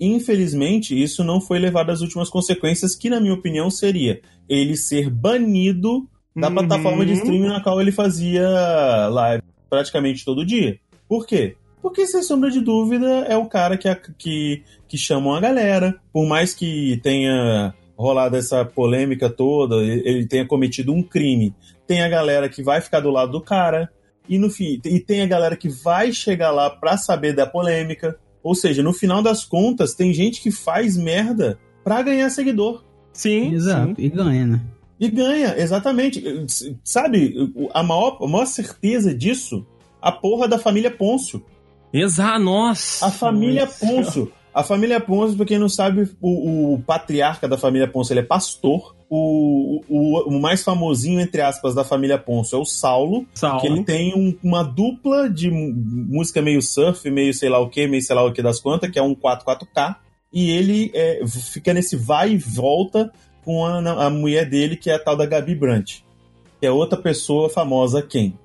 infelizmente, 0.00 1.00
isso 1.00 1.22
não 1.22 1.40
foi 1.40 1.58
levado 1.58 1.90
às 1.90 2.00
últimas 2.00 2.30
consequências, 2.30 2.96
que 2.96 3.10
na 3.10 3.20
minha 3.20 3.34
opinião 3.34 3.70
seria 3.70 4.20
ele 4.48 4.76
ser 4.76 5.10
banido 5.10 6.08
da 6.34 6.48
Uhum. 6.48 6.54
plataforma 6.54 7.04
de 7.04 7.12
streaming 7.12 7.48
na 7.48 7.60
qual 7.60 7.80
ele 7.80 7.92
fazia 7.92 9.08
live 9.08 9.42
praticamente 9.68 10.24
todo 10.24 10.46
dia. 10.46 10.78
Por 11.08 11.26
quê? 11.26 11.56
Porque, 11.82 12.06
sem 12.06 12.22
sombra 12.22 12.50
de 12.50 12.60
dúvida, 12.60 13.24
é 13.28 13.36
o 13.36 13.46
cara 13.46 13.76
que, 13.76 13.92
que, 14.18 14.62
que 14.86 14.98
chamam 14.98 15.34
a 15.34 15.40
galera. 15.40 15.96
Por 16.12 16.26
mais 16.26 16.52
que 16.52 17.00
tenha 17.02 17.74
rolado 17.96 18.36
essa 18.36 18.64
polêmica 18.64 19.28
toda, 19.30 19.76
ele 19.76 20.26
tenha 20.26 20.46
cometido 20.46 20.92
um 20.92 21.02
crime, 21.02 21.54
tem 21.86 22.02
a 22.02 22.08
galera 22.08 22.48
que 22.48 22.62
vai 22.62 22.80
ficar 22.80 23.00
do 23.00 23.10
lado 23.10 23.32
do 23.32 23.40
cara, 23.40 23.90
e 24.28 24.38
no 24.38 24.48
fim, 24.48 24.80
e 24.84 25.00
tem 25.00 25.22
a 25.22 25.26
galera 25.26 25.56
que 25.56 25.68
vai 25.68 26.12
chegar 26.12 26.50
lá 26.50 26.70
pra 26.70 26.96
saber 26.96 27.34
da 27.34 27.46
polêmica. 27.46 28.18
Ou 28.42 28.54
seja, 28.54 28.82
no 28.82 28.92
final 28.92 29.22
das 29.22 29.44
contas, 29.44 29.94
tem 29.94 30.12
gente 30.12 30.40
que 30.40 30.50
faz 30.50 30.96
merda 30.96 31.58
pra 31.84 32.02
ganhar 32.02 32.30
seguidor. 32.30 32.84
Sim. 33.12 33.54
Exato, 33.54 33.94
sim. 33.96 34.02
e 34.02 34.08
ganha, 34.08 34.46
né? 34.46 34.60
E 34.98 35.08
ganha, 35.08 35.54
exatamente. 35.58 36.22
Sabe, 36.84 37.34
a 37.72 37.82
maior, 37.82 38.18
a 38.20 38.26
maior 38.26 38.46
certeza 38.46 39.14
disso, 39.14 39.66
a 40.00 40.12
porra 40.12 40.46
da 40.46 40.58
família 40.58 40.90
Pôncio. 40.90 41.42
Exato, 41.92 42.38
nossa. 42.38 43.06
A 43.06 43.10
família 43.10 43.64
Nossa. 43.64 43.86
Pôncio. 43.86 44.32
A 44.52 44.64
família 44.64 45.00
Pôncio, 45.00 45.36
pra 45.36 45.46
quem 45.46 45.58
não 45.58 45.68
sabe, 45.68 46.08
o, 46.20 46.74
o 46.74 46.82
patriarca 46.82 47.46
da 47.46 47.56
família 47.56 47.86
Pôncio 47.86 48.12
ele 48.12 48.20
é 48.20 48.24
pastor. 48.24 48.96
O, 49.08 49.80
o, 49.88 50.28
o 50.36 50.40
mais 50.40 50.62
famosinho, 50.64 51.20
entre 51.20 51.40
aspas, 51.40 51.74
da 51.74 51.84
família 51.84 52.18
Pôncio 52.18 52.56
é 52.56 52.60
o 52.60 52.64
Saulo. 52.64 53.26
Saulo. 53.34 53.60
Que 53.60 53.66
ele 53.68 53.84
tem 53.84 54.14
um- 54.14 54.36
uma 54.42 54.62
dupla 54.64 55.28
de 55.30 55.50
música 55.50 56.42
meio 56.42 56.60
surf, 56.62 57.08
meio 57.10 57.32
sei 57.32 57.48
lá 57.48 57.58
o 57.60 57.68
que, 57.68 57.86
meio 57.86 58.02
sei 58.02 58.14
lá 58.16 58.24
o 58.24 58.32
que 58.32 58.42
das 58.42 58.60
quantas, 58.60 58.90
que 58.90 58.98
é 58.98 59.02
um 59.02 59.14
44K. 59.14 59.96
E 60.32 60.50
ele 60.50 60.90
é, 60.94 61.20
fica 61.26 61.72
nesse 61.74 61.96
vai 61.96 62.32
e 62.32 62.38
volta 62.38 63.12
com 63.44 63.64
a, 63.64 64.06
a 64.06 64.10
mulher 64.10 64.48
dele, 64.48 64.76
que 64.76 64.90
é 64.90 64.94
a 64.94 64.98
tal 64.98 65.16
da 65.16 65.26
Gabi 65.26 65.54
Brandt. 65.54 66.04
Que 66.60 66.66
é 66.66 66.70
outra 66.70 66.98
pessoa 66.98 67.48
famosa, 67.48 68.02
quem? 68.02 68.38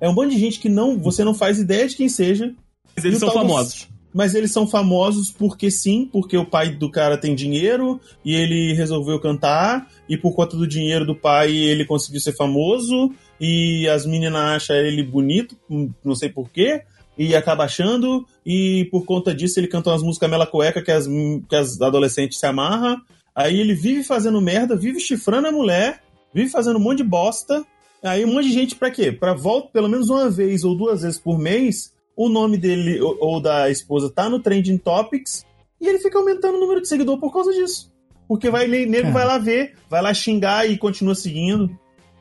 É 0.00 0.08
um 0.08 0.14
monte 0.14 0.34
de 0.34 0.38
gente 0.40 0.58
que 0.60 0.68
não, 0.68 0.98
você 0.98 1.22
não 1.24 1.34
faz 1.34 1.58
ideia 1.58 1.86
de 1.88 1.96
quem 1.96 2.08
seja, 2.08 2.54
Mas 2.96 3.04
eles 3.04 3.18
são 3.18 3.28
famosos. 3.32 3.88
Mas 4.12 4.34
eles 4.34 4.52
são 4.52 4.66
famosos 4.66 5.30
porque 5.30 5.70
sim, 5.70 6.08
porque 6.10 6.36
o 6.36 6.46
pai 6.46 6.70
do 6.70 6.90
cara 6.90 7.18
tem 7.18 7.34
dinheiro 7.34 8.00
e 8.24 8.34
ele 8.34 8.72
resolveu 8.72 9.20
cantar, 9.20 9.88
e 10.08 10.16
por 10.16 10.34
conta 10.34 10.56
do 10.56 10.66
dinheiro 10.66 11.04
do 11.04 11.14
pai 11.14 11.54
ele 11.54 11.84
conseguiu 11.84 12.20
ser 12.20 12.32
famoso, 12.32 13.12
e 13.40 13.88
as 13.88 14.06
meninas 14.06 14.40
acham 14.40 14.76
ele 14.76 15.02
bonito, 15.02 15.56
hum, 15.70 15.90
não 16.04 16.14
sei 16.14 16.28
porquê, 16.28 16.82
e 17.16 17.34
acaba 17.34 17.64
achando, 17.64 18.24
e 18.46 18.88
por 18.90 19.04
conta 19.04 19.34
disso 19.34 19.58
ele 19.58 19.68
canta 19.68 19.90
umas 19.90 20.02
músicas 20.02 20.30
mela 20.30 20.46
cueca 20.46 20.82
que 20.82 20.90
as, 20.90 21.06
que 21.06 21.56
as 21.56 21.80
adolescentes 21.80 22.38
se 22.38 22.46
amarram, 22.46 23.00
aí 23.34 23.60
ele 23.60 23.74
vive 23.74 24.02
fazendo 24.04 24.40
merda, 24.40 24.76
vive 24.76 25.00
chifrando 25.00 25.48
a 25.48 25.52
mulher, 25.52 26.02
vive 26.32 26.50
fazendo 26.50 26.78
um 26.78 26.82
monte 26.82 26.98
de 26.98 27.04
bosta, 27.04 27.64
aí 28.02 28.24
um 28.24 28.32
monte 28.32 28.46
de 28.46 28.52
gente 28.52 28.76
pra 28.76 28.90
quê? 28.90 29.12
Pra 29.12 29.34
volta 29.34 29.68
pelo 29.72 29.88
menos 29.88 30.08
uma 30.08 30.30
vez 30.30 30.64
ou 30.64 30.76
duas 30.76 31.02
vezes 31.02 31.18
por 31.18 31.38
mês 31.38 31.92
o 32.18 32.28
nome 32.28 32.58
dele 32.58 33.00
ou, 33.00 33.16
ou 33.20 33.40
da 33.40 33.70
esposa 33.70 34.10
tá 34.10 34.28
no 34.28 34.40
Trending 34.40 34.76
Topics 34.76 35.46
e 35.80 35.86
ele 35.86 36.00
fica 36.00 36.18
aumentando 36.18 36.56
o 36.56 36.60
número 36.60 36.82
de 36.82 36.88
seguidor 36.88 37.16
por 37.18 37.32
causa 37.32 37.52
disso. 37.52 37.92
Porque 38.26 38.50
vai 38.50 38.66
nego 38.66 39.02
Cara. 39.02 39.14
vai 39.14 39.24
lá 39.24 39.38
ver, 39.38 39.74
vai 39.88 40.02
lá 40.02 40.12
xingar 40.12 40.68
e 40.68 40.76
continua 40.76 41.14
seguindo. 41.14 41.70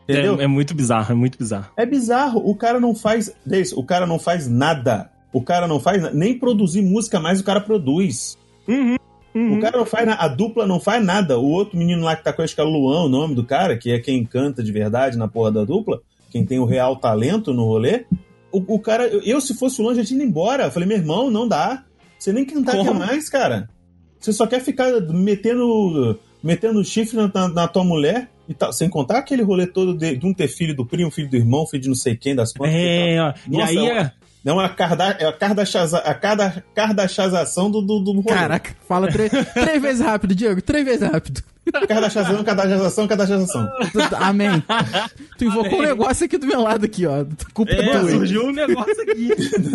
Entendeu? 0.07 0.39
É, 0.39 0.43
é 0.43 0.47
muito 0.47 0.75
bizarro, 0.75 1.11
é 1.11 1.15
muito 1.15 1.37
bizarro. 1.37 1.71
É, 1.75 1.85
bizarro, 1.85 2.39
o 2.47 2.55
cara 2.55 2.79
não 2.79 2.93
faz. 2.93 3.33
Deis, 3.43 3.73
o 3.73 3.83
cara 3.83 4.05
não 4.05 4.19
faz 4.19 4.47
nada. 4.47 5.11
O 5.33 5.41
cara 5.41 5.67
não 5.67 5.79
faz 5.79 6.13
nem 6.13 6.37
produzir 6.37 6.81
música 6.81 7.19
mais, 7.19 7.41
o 7.41 7.43
cara 7.43 7.59
produz. 7.59 8.37
O 9.35 9.59
cara 9.59 9.77
não 9.77 9.85
faz 9.85 10.07
a 10.07 10.27
dupla 10.27 10.65
não 10.65 10.79
faz 10.79 11.03
nada. 11.03 11.37
O 11.37 11.49
outro 11.49 11.77
menino 11.77 12.03
lá 12.03 12.15
que 12.15 12.23
tá 12.23 12.31
com 12.31 12.41
acho 12.41 12.55
que 12.55 12.61
é 12.61 12.63
o 12.63 12.69
Luan, 12.69 13.03
o 13.03 13.09
nome 13.09 13.35
do 13.35 13.43
cara, 13.43 13.75
que 13.77 13.91
é 13.91 13.99
quem 13.99 14.23
canta 14.23 14.63
de 14.63 14.71
verdade 14.71 15.17
na 15.17 15.27
porra 15.27 15.51
da 15.51 15.65
dupla, 15.65 16.01
quem 16.31 16.45
tem 16.45 16.59
o 16.59 16.65
real 16.65 16.95
talento 16.95 17.53
no 17.53 17.65
rolê. 17.65 18.05
O, 18.51 18.75
o 18.75 18.79
cara, 18.79 19.07
eu, 19.07 19.41
se 19.41 19.53
fosse 19.53 19.81
o 19.81 19.83
Luan 19.83 19.95
já 19.95 20.03
tinha 20.03 20.19
ido 20.21 20.29
embora. 20.29 20.65
Eu 20.65 20.71
falei, 20.71 20.87
meu 20.87 20.97
irmão, 20.97 21.29
não 21.29 21.47
dá. 21.47 21.83
Você 22.17 22.31
nem 22.33 22.45
cantar 22.45 22.77
Como? 22.77 22.91
quer 22.91 22.97
mais, 22.97 23.29
cara. 23.29 23.69
Você 24.19 24.33
só 24.33 24.47
quer 24.47 24.61
ficar 24.61 24.89
metendo, 25.01 26.17
metendo 26.41 26.83
chifre 26.83 27.17
na, 27.17 27.47
na- 27.49 27.67
tua 27.67 27.83
mulher 27.83 28.29
e 28.49 28.53
tal. 28.53 28.73
Sem 28.73 28.89
contar 28.89 29.19
aquele 29.19 29.43
rolê 29.43 29.67
todo 29.67 29.95
de, 29.95 30.15
de 30.15 30.25
um 30.25 30.33
ter 30.33 30.47
filho 30.47 30.75
do 30.75 30.85
primo, 30.85 31.11
filho 31.11 31.29
do 31.29 31.35
irmão, 31.37 31.67
filho 31.67 31.83
de 31.83 31.89
não 31.89 31.95
sei 31.95 32.15
quem, 32.15 32.35
das 32.35 32.51
contas. 32.53 32.73
É, 32.73 33.15
e 33.47 33.51
Nossa, 33.51 33.71
aí 33.71 33.87
é 33.89 34.11
é. 34.47 34.49
É 34.49 34.53
uma 34.53 34.69
carda, 34.69 35.15
é 35.19 35.25
a 35.27 35.33
cardachaza- 35.33 35.99
a 35.99 36.13
carda, 36.13 36.63
cardachazação 36.73 37.69
do, 37.69 37.81
do, 37.81 37.99
do 37.99 38.11
rolê. 38.13 38.27
Caraca, 38.35 38.71
fala 38.87 39.07
três, 39.11 39.31
três 39.53 39.81
vezes 39.81 40.01
rápido, 40.05 40.33
Diego, 40.35 40.61
três 40.61 40.85
vezes 40.85 41.07
rápido. 41.09 41.43
Cardachazação, 41.85 42.43
cardachazação, 42.45 43.07
cardachazação. 43.09 43.69
Amém. 44.21 44.63
Tu 45.37 45.43
invocou 45.43 45.79
um 45.79 45.81
negócio 45.81 46.25
aqui 46.25 46.37
do 46.37 46.47
meu 46.47 46.61
lado 46.61 46.85
aqui, 46.85 47.05
ó. 47.05 47.25
Culpa 47.53 47.73
É, 47.73 47.91
tua. 47.99 48.09
surgiu 48.09 48.45
um 48.45 48.53
negócio 48.53 49.01
aqui. 49.01 49.29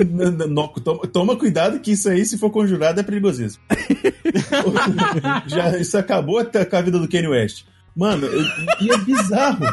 Não, 0.48 0.68
toma, 0.68 1.06
toma 1.06 1.36
cuidado 1.36 1.80
que 1.80 1.92
isso 1.92 2.08
aí, 2.08 2.24
se 2.24 2.38
for 2.38 2.48
conjurado, 2.48 2.98
é 2.98 3.02
perigosíssimo. 3.02 3.62
Já, 5.46 5.76
isso 5.78 5.98
acabou 5.98 6.38
até 6.38 6.64
com 6.64 6.76
a 6.76 6.80
vida 6.80 6.98
do 6.98 7.06
Kanye 7.06 7.28
West. 7.28 7.64
Mano, 7.94 8.26
e 8.80 8.90
é 8.90 8.96
bizarro. 8.96 9.66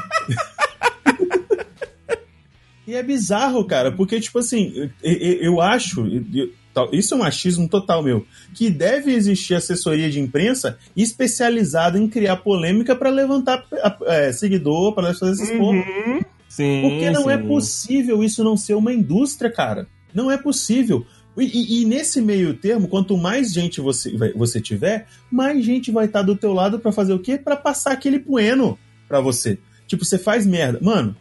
E 2.90 2.96
é 2.96 3.04
bizarro, 3.04 3.64
cara, 3.66 3.92
porque, 3.92 4.20
tipo 4.20 4.40
assim, 4.40 4.74
eu, 5.04 5.14
eu- 5.42 5.62
acho, 5.62 6.08
eu- 6.08 6.50
isso 6.92 7.14
é 7.14 7.18
um 7.18 7.20
machismo 7.20 7.68
total 7.70 8.02
meu, 8.02 8.26
que 8.56 8.70
deve 8.70 9.12
existir 9.14 9.54
assessoria 9.54 10.10
de 10.10 10.20
imprensa 10.20 10.78
especializada 10.98 12.00
em 12.00 12.08
criar 12.08 12.38
polêmica 12.38 12.96
pra 12.96 13.10
levantar 13.10 13.64
é, 14.08 14.32
seguidor, 14.32 14.94
pra 14.96 15.14
fazer 15.14 15.34
essas 15.44 15.52
porra. 15.58 15.78
Uhum. 15.78 16.22
Sim. 16.48 16.82
Porque 16.82 17.12
não 17.12 17.30
é 17.30 17.38
sim. 17.38 17.48
possível 17.48 18.24
isso 18.24 18.44
não 18.44 18.58
ser 18.58 18.74
uma 18.74 18.92
indústria, 18.92 19.52
cara. 19.52 19.86
Não 20.14 20.32
é 20.32 20.38
possível. 20.38 21.06
E, 21.38 21.44
e- 21.44 21.82
e 21.82 21.86
nesse 21.86 22.20
meio 22.22 22.56
termo, 22.56 22.88
quanto 22.88 23.16
mais 23.18 23.54
gente 23.54 23.80
você, 23.80 24.12
você 24.36 24.60
tiver, 24.60 25.06
mais 25.32 25.64
gente 25.64 25.92
vai 25.92 26.06
estar 26.06 26.24
do 26.24 26.36
teu 26.36 26.54
lado 26.54 26.80
pra 26.80 26.92
fazer 26.92 27.14
o 27.14 27.20
quê? 27.20 27.38
Pra 27.38 27.56
passar 27.56 27.92
aquele 27.92 28.18
bueno 28.18 28.80
pra 29.08 29.22
você. 29.22 29.60
Tipo, 29.86 30.04
você 30.04 30.18
faz 30.18 30.46
merda. 30.46 30.80
Mano, 30.82 31.16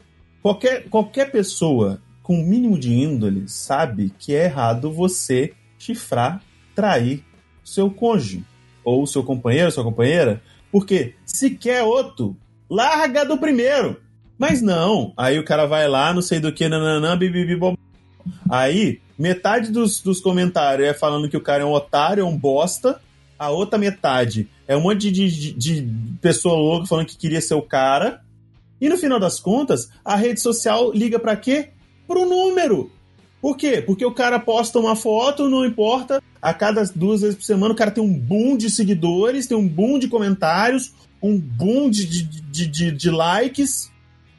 qualquer, 0.49 0.88
qualquer 0.88 1.30
pessoa 1.30 2.01
com 2.22 2.40
o 2.40 2.44
mínimo 2.44 2.78
de 2.78 2.92
índole 2.92 3.49
sabe 3.49 4.12
que 4.18 4.34
é 4.34 4.44
errado 4.44 4.90
você 4.90 5.53
chifrar, 5.78 6.42
trair 6.74 7.22
seu 7.64 7.90
cônjuge. 7.90 8.44
Ou 8.82 9.07
seu 9.07 9.22
companheiro, 9.22 9.70
sua 9.70 9.84
companheira. 9.84 10.40
Porque 10.72 11.14
se 11.26 11.51
quer 11.51 11.82
outro, 11.82 12.34
larga 12.70 13.24
do 13.24 13.36
primeiro. 13.36 14.01
Mas 14.38 14.62
não. 14.62 15.12
Aí 15.16 15.38
o 15.38 15.44
cara 15.44 15.66
vai 15.66 15.86
lá, 15.86 16.14
não 16.14 16.22
sei 16.22 16.40
do 16.40 16.53
que, 16.53 16.66
nananã, 16.68 17.16
bibibi, 17.18 17.57
bom. 17.57 17.76
Aí, 18.49 19.01
metade 19.18 19.70
dos, 19.70 20.01
dos 20.01 20.20
comentários 20.20 20.88
é 20.88 20.94
falando 20.94 21.28
que 21.28 21.36
o 21.36 21.42
cara 21.42 21.62
é 21.62 21.66
um 21.66 21.72
otário, 21.72 22.22
é 22.22 22.24
um 22.24 22.36
bosta. 22.36 23.01
A 23.38 23.51
outra 23.51 23.78
metade 23.78 24.49
é 24.66 24.74
um 24.76 24.80
monte 24.80 25.11
de, 25.11 25.30
de, 25.30 25.53
de 25.53 26.16
pessoa 26.22 26.55
louca 26.55 26.86
falando 26.86 27.07
que 27.07 27.18
queria 27.18 27.40
ser 27.40 27.55
o 27.55 27.62
cara. 27.62 28.22
E 28.81 28.89
no 28.89 28.97
final 28.97 29.18
das 29.18 29.41
contas, 29.41 29.89
a 30.05 30.14
rede 30.16 30.41
social 30.41 30.93
liga 30.93 31.18
pra 31.18 31.37
quê? 31.37 31.70
Pro 32.07 32.24
número. 32.29 32.91
Por 33.41 33.57
quê? 33.57 33.83
Porque 33.85 34.05
o 34.05 34.12
cara 34.12 34.39
posta 34.41 34.79
uma 34.79 34.97
foto, 34.97 35.49
não 35.49 35.64
importa, 35.64 36.22
a 36.43 36.53
cada 36.55 36.83
duas 36.95 37.20
vezes 37.20 37.37
por 37.37 37.45
semana 37.45 37.72
o 37.72 37.76
cara 37.76 37.91
tem 37.91 38.03
um 38.03 38.12
boom 38.12 38.57
de 38.57 38.68
seguidores, 38.70 39.47
tem 39.47 39.57
um 39.57 39.66
boom 39.68 39.99
de 39.99 40.09
comentários, 40.09 40.93
um 41.22 41.39
boom 41.39 41.89
de, 41.91 42.05
de, 42.07 42.22
de, 42.24 42.66
de- 42.66 42.93
de 42.93 43.11
likes, 43.11 43.91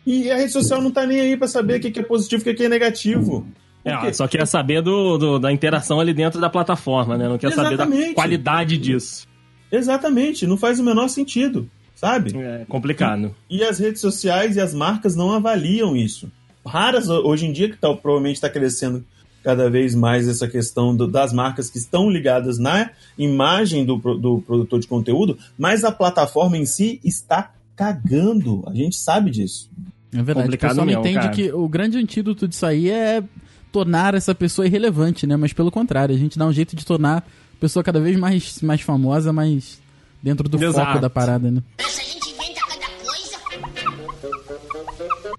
e 0.06 0.30
a 0.32 0.38
rede 0.38 0.52
social 0.52 0.82
não 0.82 0.92
tá 0.92 1.06
nem 1.06 1.20
aí 1.22 1.38
pra 1.38 1.48
saber 1.48 1.78
o 1.78 1.80
que 1.92 2.00
é 2.00 2.04
positivo 2.04 2.44
e 2.48 2.52
o 2.52 2.56
que 2.56 2.64
é 2.64 2.70
negativo. 2.70 3.46
É, 3.86 4.12
só 4.12 4.28
quer 4.28 4.46
saber 4.46 4.82
do, 4.82 5.18
do- 5.18 5.40
da 5.40 5.52
interação 5.52 6.00
ali 6.00 6.14
dentro 6.14 6.42
da 6.42 6.50
plataforma, 6.50 7.18
né? 7.18 7.28
Não 7.30 7.38
quer 7.38 7.52
saber 7.54 7.78
da 7.78 7.84
Exatamente. 7.86 8.14
qualidade 8.16 8.78
disso. 8.78 9.26
Exatamente, 9.72 10.46
não 10.48 10.58
faz 10.58 10.80
o 10.80 10.84
menor 10.84 11.08
sentido, 11.10 11.70
sabe? 12.00 12.38
É 12.38 12.66
complicado. 12.68 13.36
E 13.50 13.64
as 13.64 13.78
redes 13.80 14.00
sociais 14.02 14.56
e 14.56 14.62
as 14.62 14.74
marcas 14.74 15.16
não 15.16 15.32
avaliam 15.34 15.96
isso. 15.96 16.32
Raras 16.66 17.10
ho- 17.10 17.22
hoje 17.26 17.46
em 17.46 17.52
dia, 17.52 17.70
que 17.70 17.78
tá, 17.78 17.94
provavelmente 17.94 18.36
está 18.36 18.50
crescendo 18.50 19.04
cada 19.44 19.70
vez 19.70 19.96
mais 19.96 20.28
essa 20.28 20.48
questão 20.48 20.96
do- 20.96 21.08
das 21.08 21.32
marcas 21.34 21.70
que 21.70 21.78
estão 21.78 22.10
ligadas 22.10 22.58
na 22.60 22.90
imagem 23.18 23.86
do, 23.86 23.96
do 23.98 24.42
produtor 24.46 24.80
de 24.80 24.88
conteúdo, 24.88 25.38
mas 25.58 25.84
a 25.84 25.92
plataforma 25.92 26.58
em 26.58 26.66
si 26.66 27.00
está 27.04 27.52
cagando. 27.76 28.64
A 28.68 28.74
gente 28.74 28.96
sabe 28.98 29.32
disso. 29.32 29.70
É 30.12 30.18
verdade, 30.24 30.48
Complicado 30.48 30.72
o 30.72 30.76
pessoal 30.76 30.86
não 30.88 31.00
entende 31.00 31.20
cara. 31.20 31.30
que 31.34 31.52
o 31.52 31.68
grande 31.68 31.98
antídoto 31.98 32.48
disso 32.48 32.66
aí 32.66 32.90
é 32.90 33.24
tornar 33.72 34.16
essa 34.16 34.34
pessoa 34.36 34.66
irrelevante, 34.66 35.26
né? 35.28 35.36
Mas 35.38 35.54
pelo 35.54 35.72
contrário, 35.72 36.14
a 36.16 36.18
gente 36.18 36.38
dá 36.38 36.46
um 36.46 36.52
jeito 36.54 36.76
de 36.76 36.86
tornar 36.86 37.20
a 37.20 37.60
pessoa 37.60 37.84
cada 37.84 38.00
vez 38.00 38.18
mais, 38.18 38.62
mais 38.62 38.82
famosa, 38.82 39.32
mais 39.32 39.80
dentro 40.22 40.48
do 40.48 40.64
Exato. 40.64 40.88
foco 40.88 41.00
da 41.00 41.10
parada, 41.10 41.50
né? 41.50 41.62
Essa 41.78 42.04
gente 42.04 42.32
inventa 42.32 42.62
cada 42.62 42.88
coisa. 43.04 43.38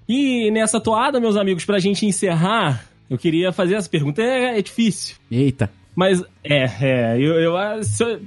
E 0.09 0.51
nessa 0.51 0.81
toada, 0.81 1.21
meus 1.21 1.37
amigos, 1.37 1.65
pra 1.65 1.79
gente 1.79 2.07
encerrar, 2.07 2.85
eu 3.09 3.19
queria 3.19 3.53
fazer 3.53 3.75
essa 3.75 3.89
pergunta. 3.89 4.23
É, 4.23 4.59
é 4.59 4.63
difícil. 4.63 5.17
Eita. 5.31 5.71
Mas, 5.95 6.23
é, 6.43 6.65
é, 6.81 7.17
eu, 7.19 7.35
eu, 7.41 7.55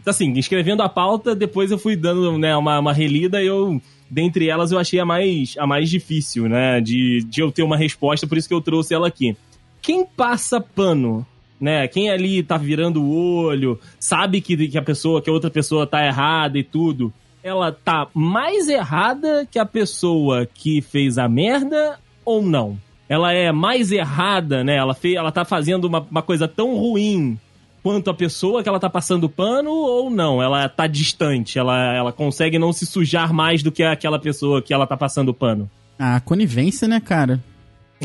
assim, 0.05 0.33
escrevendo 0.33 0.83
a 0.83 0.89
pauta, 0.89 1.33
depois 1.33 1.71
eu 1.71 1.77
fui 1.77 1.95
dando, 1.95 2.37
né, 2.37 2.55
uma, 2.55 2.79
uma 2.79 2.93
relida 2.93 3.41
e 3.41 3.47
eu, 3.47 3.81
dentre 4.09 4.49
elas, 4.49 4.71
eu 4.71 4.77
achei 4.77 4.99
a 4.99 5.05
mais, 5.05 5.55
a 5.57 5.65
mais 5.65 5.89
difícil, 5.89 6.49
né, 6.49 6.81
de, 6.81 7.23
de 7.23 7.41
eu 7.41 7.51
ter 7.51 7.63
uma 7.63 7.77
resposta, 7.77 8.27
por 8.27 8.37
isso 8.37 8.47
que 8.47 8.53
eu 8.53 8.61
trouxe 8.61 8.93
ela 8.93 9.07
aqui. 9.07 9.35
Quem 9.81 10.05
passa 10.05 10.61
pano 10.61 11.25
né? 11.63 11.87
Quem 11.87 12.09
ali 12.09 12.43
tá 12.43 12.57
virando 12.57 13.01
o 13.01 13.37
olho, 13.37 13.79
sabe 13.97 14.41
que, 14.41 14.67
que 14.67 14.77
a 14.77 14.81
pessoa, 14.81 15.21
que 15.21 15.29
a 15.29 15.33
outra 15.33 15.49
pessoa 15.49 15.87
tá 15.87 16.05
errada 16.05 16.59
e 16.59 16.63
tudo, 16.63 17.11
ela 17.41 17.71
tá 17.71 18.05
mais 18.13 18.67
errada 18.67 19.47
que 19.49 19.57
a 19.57 19.65
pessoa 19.65 20.45
que 20.45 20.81
fez 20.81 21.17
a 21.17 21.29
merda 21.29 21.97
ou 22.25 22.41
não? 22.41 22.77
Ela 23.07 23.31
é 23.31 23.49
mais 23.53 23.93
errada, 23.93 24.61
né? 24.61 24.75
Ela, 24.75 24.93
fez, 24.93 25.15
ela 25.15 25.31
tá 25.31 25.45
fazendo 25.45 25.85
uma, 25.85 26.05
uma 26.11 26.21
coisa 26.21 26.49
tão 26.49 26.75
ruim 26.75 27.39
quanto 27.81 28.09
a 28.09 28.13
pessoa 28.13 28.61
que 28.61 28.67
ela 28.67 28.79
tá 28.79 28.89
passando 28.89 29.29
pano 29.29 29.71
ou 29.71 30.09
não? 30.09 30.43
Ela 30.43 30.67
tá 30.67 30.85
distante, 30.85 31.57
ela, 31.57 31.95
ela 31.95 32.11
consegue 32.11 32.59
não 32.59 32.73
se 32.73 32.85
sujar 32.85 33.31
mais 33.31 33.63
do 33.63 33.71
que 33.71 33.83
aquela 33.83 34.19
pessoa 34.19 34.61
que 34.61 34.73
ela 34.73 34.85
tá 34.85 34.97
passando 34.97 35.33
pano. 35.33 35.69
Ah, 35.97 36.19
conivência, 36.19 36.89
né, 36.89 36.99
cara? 36.99 37.41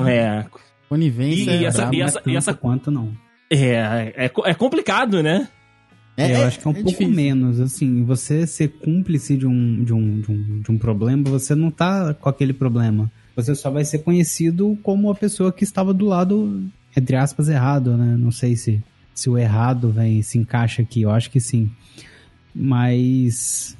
É. 0.07 0.45
Conivência. 0.89 1.51
E, 1.51 1.63
e 1.63 1.65
essa, 1.65 1.79
brabo, 1.79 1.95
e 1.95 1.99
não 1.99 2.05
é 2.05 2.09
essa, 2.09 2.23
e 2.25 2.37
essa 2.37 2.55
quanto 2.55 2.89
não. 2.89 3.13
É, 3.51 4.13
é, 4.17 4.31
é 4.45 4.55
complicado, 4.55 5.23
né? 5.23 5.49
É, 6.17 6.35
eu 6.35 6.43
é- 6.43 6.45
acho 6.47 6.59
que 6.59 6.67
é 6.67 6.71
um 6.71 6.75
pouco 6.75 6.89
difícil. 6.89 7.15
menos, 7.15 7.61
assim, 7.61 8.03
você 8.05 8.47
ser 8.47 8.69
cúmplice 8.69 9.37
de 9.37 9.47
um, 9.47 9.85
de, 9.85 9.93
um, 9.93 10.21
de, 10.21 10.33
um, 10.33 10.61
de 10.61 10.71
um 10.73 10.79
problema, 10.79 11.23
você 11.31 11.55
não 11.55 11.71
tá 11.71 12.13
com 12.15 12.29
aquele 12.29 12.53
problema. 12.53 13.11
Você 13.37 13.55
só 13.55 13.71
vai 13.71 13.85
ser 13.85 13.99
conhecido 14.01 14.77
como 14.83 15.11
a 15.11 15.15
pessoa 15.15 15.53
que 15.53 15.63
estava 15.63 15.95
do 15.95 16.07
lado, 16.07 16.69
entre 16.97 17.15
aspas, 17.15 17.49
errado, 17.49 17.97
né? 17.97 18.17
Não 18.19 18.33
sei 18.33 18.57
se, 18.57 18.83
se 19.15 19.31
o 19.31 19.39
errado 19.39 19.91
vem, 19.91 20.21
se 20.23 20.39
encaixa 20.39 20.83
aqui, 20.83 21.03
eu 21.03 21.11
acho 21.11 21.31
que 21.31 21.41
sim. 21.41 21.71
Mas, 22.53 23.77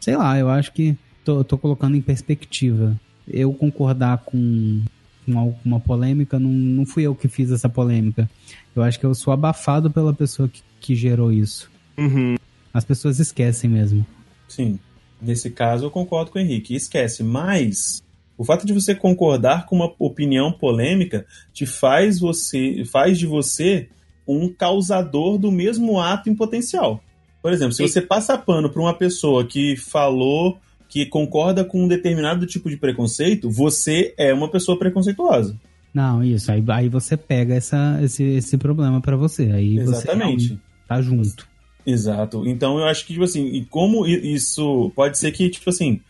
sei 0.00 0.16
lá, 0.16 0.38
eu 0.38 0.50
acho 0.50 0.72
que 0.72 0.94
tô, 1.24 1.42
tô 1.42 1.56
colocando 1.56 1.96
em 1.96 2.02
perspectiva. 2.02 2.94
Eu 3.26 3.54
concordar 3.54 4.18
com, 4.18 4.82
com 5.26 5.38
alguma 5.38 5.80
polêmica, 5.80 6.38
não, 6.38 6.50
não 6.50 6.86
fui 6.86 7.02
eu 7.04 7.14
que 7.14 7.28
fiz 7.28 7.50
essa 7.50 7.68
polêmica. 7.68 8.28
Eu 8.74 8.82
acho 8.82 8.98
que 8.98 9.06
eu 9.06 9.14
sou 9.14 9.32
abafado 9.32 9.90
pela 9.90 10.12
pessoa 10.12 10.48
que, 10.48 10.62
que 10.80 10.94
gerou 10.94 11.32
isso. 11.32 11.70
Uhum. 11.98 12.36
As 12.72 12.84
pessoas 12.84 13.18
esquecem 13.18 13.68
mesmo. 13.68 14.06
Sim. 14.48 14.78
Nesse 15.20 15.50
caso, 15.50 15.84
eu 15.86 15.90
concordo 15.90 16.30
com 16.30 16.38
o 16.38 16.42
Henrique. 16.42 16.74
Esquece. 16.74 17.22
Mas 17.22 18.02
o 18.38 18.44
fato 18.44 18.64
de 18.64 18.72
você 18.72 18.94
concordar 18.94 19.66
com 19.66 19.76
uma 19.76 19.92
opinião 19.98 20.50
polêmica 20.52 21.26
te 21.52 21.66
faz 21.66 22.18
você 22.18 22.84
faz 22.90 23.18
de 23.18 23.26
você 23.26 23.88
um 24.26 24.48
causador 24.48 25.36
do 25.36 25.50
mesmo 25.50 26.00
ato 26.00 26.30
em 26.30 26.34
potencial. 26.34 27.02
Por 27.42 27.52
exemplo, 27.52 27.72
se 27.74 27.82
E- 27.82 27.88
você 27.88 28.00
passa 28.00 28.38
pano 28.38 28.70
para 28.70 28.80
uma 28.80 28.94
pessoa 28.94 29.44
que 29.44 29.76
falou 29.76 30.58
que 30.90 31.06
concorda 31.06 31.64
com 31.64 31.84
um 31.84 31.88
determinado 31.88 32.44
tipo 32.44 32.68
de 32.68 32.76
preconceito, 32.76 33.48
você 33.48 34.12
é 34.18 34.34
uma 34.34 34.50
pessoa 34.50 34.78
preconceituosa. 34.78 35.56
Não, 35.94 36.22
isso. 36.22 36.52
Aí, 36.52 36.62
aí 36.68 36.88
você 36.88 37.16
pega 37.16 37.54
essa, 37.54 37.98
esse, 38.02 38.22
esse 38.24 38.58
problema 38.58 39.00
pra 39.00 39.16
você. 39.16 39.44
Aí 39.44 39.76
você 39.76 39.82
Exatamente. 39.82 40.18
realmente 40.18 40.60
tá 40.86 41.00
junto. 41.00 41.48
Exato. 41.86 42.46
Então 42.46 42.78
eu 42.78 42.84
acho 42.84 43.06
que, 43.06 43.12
tipo 43.12 43.24
assim, 43.24 43.46
e 43.46 43.64
como 43.64 44.06
isso 44.06 44.92
pode 44.94 45.16
ser 45.18 45.32
que, 45.32 45.48
tipo 45.48 45.70
assim, 45.70 46.00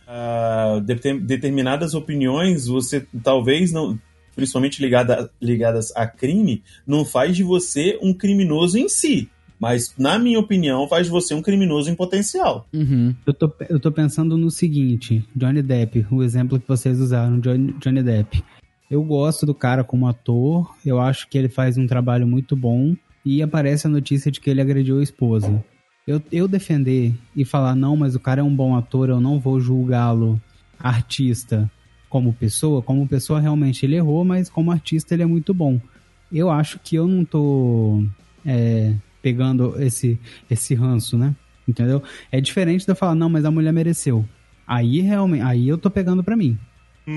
deter- 0.83 1.21
determinadas 1.21 1.93
opiniões 1.93 2.67
você 2.67 3.05
talvez 3.23 3.71
não. 3.71 3.97
Principalmente 4.35 4.81
ligada, 4.81 5.29
ligadas 5.41 5.93
a 5.95 6.07
crime, 6.07 6.63
não 6.87 7.03
faz 7.03 7.35
de 7.35 7.43
você 7.43 7.99
um 8.01 8.13
criminoso 8.13 8.77
em 8.77 8.87
si. 8.87 9.29
Mas, 9.61 9.93
na 9.95 10.17
minha 10.17 10.39
opinião, 10.39 10.87
faz 10.87 11.05
de 11.05 11.11
você 11.11 11.35
um 11.35 11.41
criminoso 11.41 11.87
em 11.87 11.95
potencial. 11.95 12.67
Uhum. 12.73 13.13
Eu 13.23 13.31
tô, 13.31 13.53
eu 13.69 13.79
tô 13.79 13.91
pensando 13.91 14.35
no 14.35 14.49
seguinte: 14.49 15.23
Johnny 15.35 15.61
Depp, 15.61 16.07
o 16.09 16.23
exemplo 16.23 16.59
que 16.59 16.67
vocês 16.67 16.99
usaram, 16.99 17.39
Johnny, 17.39 17.75
Johnny 17.79 18.01
Depp. 18.01 18.43
Eu 18.89 19.03
gosto 19.03 19.45
do 19.45 19.53
cara 19.53 19.83
como 19.83 20.07
ator, 20.07 20.75
eu 20.83 20.99
acho 20.99 21.29
que 21.29 21.37
ele 21.37 21.47
faz 21.47 21.77
um 21.77 21.85
trabalho 21.85 22.25
muito 22.25 22.55
bom 22.55 22.95
e 23.23 23.43
aparece 23.43 23.85
a 23.85 23.89
notícia 23.89 24.31
de 24.31 24.41
que 24.41 24.49
ele 24.49 24.59
agrediu 24.59 24.99
a 24.99 25.03
esposa. 25.03 25.63
Eu, 26.07 26.19
eu 26.31 26.47
defender 26.47 27.13
e 27.35 27.45
falar, 27.45 27.75
não, 27.75 27.95
mas 27.95 28.15
o 28.15 28.19
cara 28.19 28.41
é 28.41 28.43
um 28.43 28.53
bom 28.53 28.75
ator, 28.75 29.09
eu 29.09 29.21
não 29.21 29.39
vou 29.39 29.61
julgá-lo 29.61 30.41
artista 30.77 31.71
como 32.09 32.33
pessoa, 32.33 32.81
como 32.81 33.07
pessoa 33.07 33.39
realmente 33.39 33.85
ele 33.85 33.95
errou, 33.95 34.25
mas 34.25 34.49
como 34.49 34.71
artista 34.71 35.13
ele 35.13 35.23
é 35.23 35.27
muito 35.27 35.53
bom. 35.53 35.79
Eu 36.33 36.49
acho 36.49 36.79
que 36.79 36.95
eu 36.95 37.07
não 37.07 37.23
tô 37.23 38.03
é, 38.45 38.93
pegando 39.21 39.81
esse, 39.81 40.19
esse 40.49 40.73
ranço, 40.75 41.17
né? 41.17 41.35
Entendeu? 41.67 42.01
É 42.31 42.41
diferente 42.41 42.85
de 42.85 42.91
eu 42.91 42.95
falar, 42.95 43.15
não, 43.15 43.29
mas 43.29 43.45
a 43.45 43.51
mulher 43.51 43.71
mereceu. 43.71 44.25
Aí 44.67 45.01
realmente, 45.01 45.43
aí 45.43 45.67
eu 45.67 45.77
tô 45.77 45.89
pegando 45.89 46.23
pra 46.23 46.35
mim. 46.35 46.57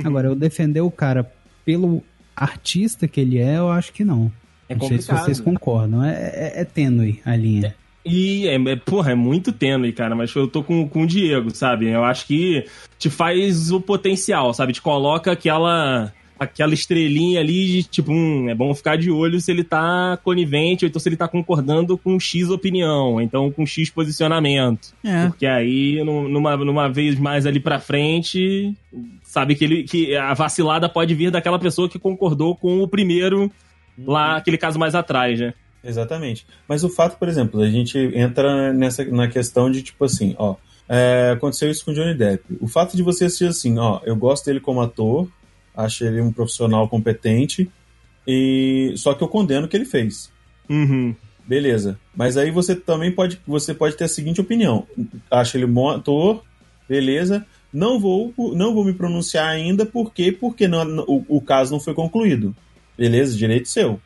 Agora, 0.04 0.28
eu 0.28 0.34
defender 0.34 0.80
o 0.80 0.90
cara 0.90 1.30
pelo 1.64 2.02
artista 2.34 3.06
que 3.06 3.20
ele 3.20 3.38
é, 3.38 3.58
eu 3.58 3.70
acho 3.70 3.92
que 3.92 4.04
não. 4.04 4.32
É 4.68 4.74
não 4.74 4.88
sei 4.88 4.98
se 5.00 5.12
vocês 5.12 5.40
concordam. 5.40 6.02
É, 6.02 6.12
é, 6.12 6.52
é 6.60 6.64
tênue 6.64 7.20
a 7.24 7.36
linha. 7.36 7.74
E, 8.04 8.46
é, 8.48 8.54
é- 8.54 8.76
porra, 8.76 9.12
é 9.12 9.14
muito 9.14 9.52
tênue, 9.52 9.92
cara, 9.92 10.14
mas 10.14 10.34
eu 10.34 10.46
tô 10.48 10.62
com, 10.62 10.86
com 10.88 11.02
o 11.02 11.06
Diego, 11.06 11.54
sabe? 11.54 11.88
Eu 11.88 12.04
acho 12.04 12.26
que 12.26 12.66
te 12.98 13.08
faz 13.08 13.70
o 13.70 13.80
potencial, 13.80 14.52
sabe? 14.52 14.72
Te 14.72 14.82
coloca 14.82 15.32
aquela 15.32 16.12
aquela 16.44 16.72
estrelinha 16.72 17.40
ali 17.40 17.66
de 17.66 17.82
tipo, 17.84 18.12
hum, 18.12 18.48
é 18.48 18.54
bom 18.54 18.74
ficar 18.74 18.96
de 18.96 19.10
olho 19.10 19.40
se 19.40 19.50
ele 19.50 19.64
tá 19.64 20.18
conivente, 20.24 20.84
ou 20.84 20.88
então 20.88 21.00
se 21.00 21.08
ele 21.08 21.16
tá 21.16 21.26
concordando 21.28 21.98
com 21.98 22.18
X 22.18 22.48
opinião, 22.50 23.12
ou 23.14 23.20
então 23.20 23.50
com 23.50 23.66
X 23.66 23.90
posicionamento. 23.90 24.94
É. 25.04 25.26
Porque 25.26 25.46
aí, 25.46 26.02
nu- 26.04 26.28
numa, 26.28 26.56
numa 26.56 26.88
vez 26.88 27.18
mais 27.18 27.44
ali 27.46 27.60
pra 27.60 27.78
frente, 27.80 28.72
sabe 29.22 29.54
que, 29.54 29.64
ele, 29.64 29.82
que 29.84 30.16
a 30.16 30.32
vacilada 30.34 30.88
pode 30.88 31.14
vir 31.14 31.30
daquela 31.30 31.58
pessoa 31.58 31.88
que 31.88 31.98
concordou 31.98 32.54
com 32.54 32.80
o 32.80 32.88
primeiro, 32.88 33.50
lá, 33.98 34.36
aquele 34.36 34.56
caso 34.58 34.78
mais 34.78 34.94
atrás, 34.94 35.38
né? 35.40 35.54
Exatamente. 35.84 36.46
Mas 36.66 36.82
o 36.82 36.88
fato, 36.88 37.18
por 37.18 37.28
exemplo, 37.28 37.60
a 37.60 37.68
gente 37.68 37.98
entra 38.14 38.72
nessa 38.72 39.04
na 39.04 39.28
questão 39.28 39.70
de 39.70 39.82
tipo 39.82 40.04
assim, 40.04 40.34
ó, 40.38 40.54
é, 40.88 41.32
aconteceu 41.34 41.70
isso 41.70 41.84
com 41.84 41.90
o 41.90 41.94
Johnny 41.94 42.14
Depp. 42.14 42.42
O 42.60 42.66
fato 42.66 42.96
de 42.96 43.02
você 43.02 43.26
assistir 43.26 43.46
assim, 43.46 43.78
ó, 43.78 44.00
eu 44.04 44.16
gosto 44.16 44.46
dele 44.46 44.60
como 44.60 44.80
ator, 44.80 45.28
acho 45.76 46.04
ele 46.04 46.20
um 46.20 46.32
profissional 46.32 46.88
competente, 46.88 47.70
e 48.26 48.94
só 48.96 49.14
que 49.14 49.22
eu 49.22 49.28
condeno 49.28 49.66
o 49.66 49.68
que 49.68 49.76
ele 49.76 49.84
fez. 49.84 50.30
Uhum. 50.68 51.14
Beleza. 51.46 51.98
Mas 52.16 52.36
aí 52.36 52.50
você 52.50 52.74
também 52.74 53.12
pode, 53.12 53.40
você 53.46 53.74
pode 53.74 53.96
ter 53.96 54.04
a 54.04 54.08
seguinte 54.08 54.40
opinião: 54.40 54.86
acho 55.30 55.56
ele 55.56 55.66
um 55.66 55.72
bom 55.72 55.90
ator, 55.90 56.42
beleza. 56.88 57.46
Não 57.72 57.98
vou, 57.98 58.32
não 58.54 58.72
vou 58.72 58.84
me 58.84 58.92
pronunciar 58.94 59.48
ainda, 59.48 59.84
por 59.84 60.12
quê? 60.12 60.30
Porque 60.30 60.68
não, 60.68 61.00
o, 61.08 61.24
o 61.28 61.40
caso 61.40 61.72
não 61.72 61.80
foi 61.80 61.92
concluído. 61.92 62.54
Beleza, 62.96 63.36
direito 63.36 63.68
seu. 63.68 64.00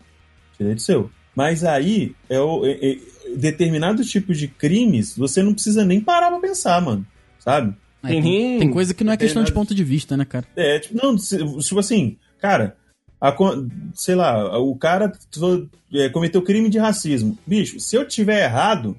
Direito 0.58 0.80
seu. 0.80 1.10
Mas 1.36 1.62
aí, 1.62 2.14
é 2.30 2.40
o, 2.40 2.64
é- 2.64 2.78
é- 2.92 2.98
determinado 3.36 4.02
tipo 4.04 4.32
de 4.32 4.48
crimes, 4.48 5.14
você 5.16 5.42
não 5.42 5.52
precisa 5.52 5.84
nem 5.84 6.00
parar 6.00 6.30
pra 6.30 6.40
pensar, 6.40 6.80
mano. 6.80 7.06
Sabe? 7.38 7.74
Aí 8.02 8.14
tem, 8.14 8.22
Tem- 8.22 8.58
tem 8.60 8.70
coisa 8.70 8.94
que 8.94 9.02
não 9.04 9.12
é 9.12 9.16
questão 9.16 9.42
de 9.42 9.52
ponto 9.52 9.74
de 9.74 9.82
vista, 9.84 10.16
né, 10.16 10.24
cara? 10.24 10.46
É, 10.56 10.78
tipo, 10.78 10.96
não, 10.96 11.16
tipo 11.16 11.78
assim, 11.80 12.16
cara, 12.40 12.76
a 13.20 13.34
sei 13.94 14.14
lá, 14.14 14.58
o 14.58 14.76
cara 14.76 15.12
é, 15.92 16.08
cometeu 16.08 16.42
crime 16.42 16.68
de 16.68 16.78
racismo. 16.78 17.36
Bicho, 17.46 17.80
se 17.80 17.96
eu 17.96 18.06
tiver 18.06 18.44
errado, 18.44 18.96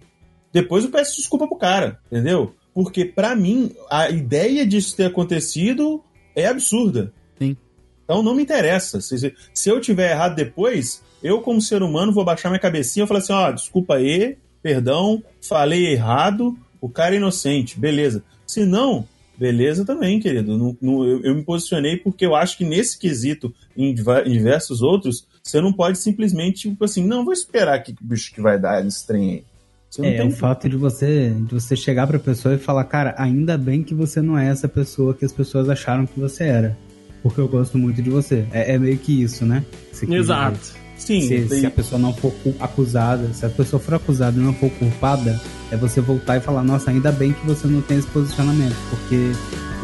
depois 0.51 0.83
eu 0.83 0.91
peço 0.91 1.15
desculpa 1.17 1.47
pro 1.47 1.57
cara, 1.57 1.99
entendeu? 2.11 2.53
Porque 2.73 3.05
pra 3.05 3.35
mim, 3.35 3.71
a 3.89 4.09
ideia 4.09 4.65
disso 4.65 4.95
ter 4.95 5.05
acontecido 5.05 6.03
é 6.35 6.45
absurda. 6.47 7.13
Sim. 7.37 7.55
Então 8.03 8.21
não 8.23 8.35
me 8.35 8.43
interessa. 8.43 8.99
Se, 9.01 9.17
se- 9.17 9.33
se 9.53 9.69
eu 9.69 9.79
tiver 9.79 10.11
errado 10.11 10.35
depois, 10.35 11.01
eu 11.23 11.41
como 11.41 11.61
ser 11.61 11.81
humano 11.81 12.11
vou 12.13 12.25
baixar 12.25 12.49
minha 12.49 12.59
cabecinha 12.59 13.05
e 13.05 13.07
falar 13.07 13.19
assim, 13.19 13.33
ó, 13.33 13.51
desculpa 13.51 13.95
aí, 13.95 14.37
perdão, 14.61 15.23
falei 15.41 15.93
errado, 15.93 16.57
o 16.81 16.89
cara 16.89 17.15
é 17.15 17.17
inocente, 17.17 17.79
beleza. 17.79 18.23
Se 18.49 18.65
não, 18.65 19.05
beleza 19.37 19.85
também, 19.85 20.19
querido. 20.19 20.57
Não- 20.57 20.75
não- 20.81 21.05
eu, 21.05 21.21
eu 21.23 21.35
me 21.35 21.43
posicionei 21.43 21.97
porque 21.97 22.25
eu 22.25 22.33
acho 22.35 22.57
que 22.57 22.65
nesse 22.65 22.97
quesito, 22.97 23.53
em, 23.77 23.91
em 23.91 24.31
diversos 24.31 24.81
outros, 24.81 25.27
você 25.43 25.61
não 25.61 25.71
pode 25.71 25.99
simplesmente, 25.99 26.67
tipo 26.69 26.83
assim, 26.83 27.05
não, 27.05 27.23
vou 27.23 27.31
esperar 27.31 27.77
que 27.83 27.93
bicho 28.01 28.33
que 28.33 28.41
vai 28.41 28.59
dar 28.59 28.83
nesse 28.83 29.05
trem 29.05 29.29
aí. 29.29 29.43
Você 29.87 30.01
não 30.01 30.09
É, 30.09 30.17
tem 30.17 30.27
o 30.27 30.31
fato 30.31 30.67
de 30.67 30.75
você, 30.75 31.29
de 31.29 31.53
você 31.53 31.75
chegar 31.75 32.07
pra 32.07 32.17
pessoa 32.17 32.55
e 32.55 32.57
falar, 32.57 32.85
cara, 32.85 33.13
ainda 33.19 33.55
bem 33.55 33.83
que 33.83 33.93
você 33.93 34.19
não 34.19 34.35
é 34.35 34.47
essa 34.47 34.67
pessoa 34.67 35.13
que 35.13 35.25
as 35.25 35.31
pessoas 35.31 35.69
acharam 35.69 36.07
que 36.07 36.19
você 36.19 36.45
era. 36.45 36.75
Porque 37.21 37.39
eu 37.39 37.47
gosto 37.47 37.77
muito 37.77 38.01
de 38.01 38.09
você. 38.09 38.47
É, 38.51 38.73
é 38.73 38.79
meio 38.79 38.97
que 38.97 39.21
isso, 39.21 39.45
né? 39.45 39.63
Exato. 40.09 40.73
Sim, 40.99 41.21
Se, 41.21 41.27
tem- 41.47 41.59
se 41.61 41.65
a 41.65 41.71
pessoa 41.71 41.99
não 41.99 42.13
for 42.13 42.31
cu- 42.43 42.53
acusada, 42.59 43.33
se 43.33 43.45
a 43.45 43.49
pessoa 43.49 43.79
for 43.79 43.95
acusada 43.95 44.37
e 44.39 44.43
não 44.43 44.53
for 44.53 44.69
culpada, 44.71 45.39
é 45.71 45.77
você 45.77 45.99
voltar 46.01 46.37
e 46.37 46.41
falar, 46.41 46.61
nossa, 46.63 46.91
ainda 46.91 47.11
bem 47.11 47.33
que 47.33 47.45
você 47.47 47.67
não 47.67 47.81
tem 47.81 47.97
esse 47.97 48.07
posicionamento, 48.07 48.75
porque 48.89 49.31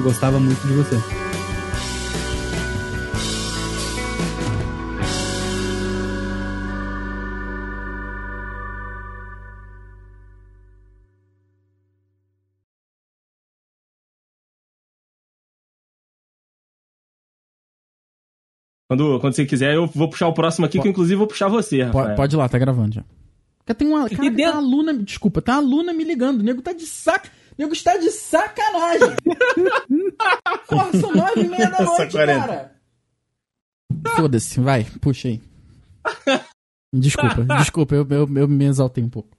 gostava 0.04 0.40
muito 0.40 0.62
de 0.68 0.74
você. 0.74 0.96
Quando, 18.88 19.20
quando 19.20 19.34
você 19.34 19.46
quiser, 19.46 19.74
eu 19.76 19.88
vou 19.88 20.10
puxar 20.10 20.28
o 20.28 20.34
próximo 20.34 20.66
aqui, 20.66 20.80
que 20.80 20.88
eu, 20.88 20.92
inclusive 20.92 21.16
vou 21.16 21.28
puxar 21.28 21.48
você, 21.48 21.82
Rafael. 21.84 22.06
Pode, 22.06 22.16
pode 22.16 22.36
ir 22.36 22.38
lá, 22.38 22.48
tá 22.48 22.58
gravando 22.60 22.96
já. 22.96 23.04
Porque 23.60 23.74
tem 23.74 23.88
uma. 23.88 24.08
Cara, 24.08 24.30
dentro- 24.30 24.52
uma 24.54 24.58
aluna. 24.62 24.94
Desculpa, 24.94 25.42
tem 25.42 25.54
uma 25.56 25.60
aluna 25.62 25.92
me 25.94 26.04
ligando. 26.04 26.42
O 26.42 26.44
nego 26.44 26.62
tá 26.62 26.72
de 26.72 26.86
sac. 26.86 27.28
O 27.28 27.32
nego 27.58 27.74
está 27.74 27.98
de 27.98 28.12
sacanagem. 28.12 29.16
Porra, 30.70 30.92
são 31.00 31.12
nove 31.14 31.42
e 31.42 31.48
meia 31.48 31.70
da 31.70 31.84
noite, 31.84 32.12
40. 32.12 32.40
cara. 32.40 32.76
Foda-se, 34.16 34.60
vai, 34.60 34.86
puxa 35.02 35.30
aí. 35.30 35.42
Desculpa, 36.94 37.44
desculpa, 37.58 37.96
eu, 37.96 38.06
eu, 38.10 38.30
eu 38.36 38.48
me 38.48 38.66
exaltei 38.66 39.04
um 39.04 39.10
pouco. 39.10 39.30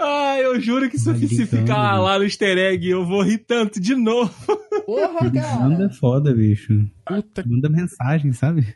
Ah, 0.00 0.38
eu 0.40 0.58
juro 0.60 0.88
que 0.88 0.96
se, 0.98 1.12
ficar 1.46 2.00
lá 2.00 2.18
no 2.18 2.24
easter 2.24 2.56
egg, 2.56 2.88
eu 2.88 3.04
vou 3.04 3.20
rir 3.22 3.38
tanto 3.38 3.80
de 3.80 3.94
novo. 3.96 4.32
Porra, 4.88 5.24
Manda 5.24 5.40
cara. 5.42 5.84
é 5.84 5.88
foda, 5.90 6.34
bicho. 6.34 6.90
Puta 7.04 7.44
Manda 7.46 7.68
mensagem, 7.68 8.32
sabe? 8.32 8.74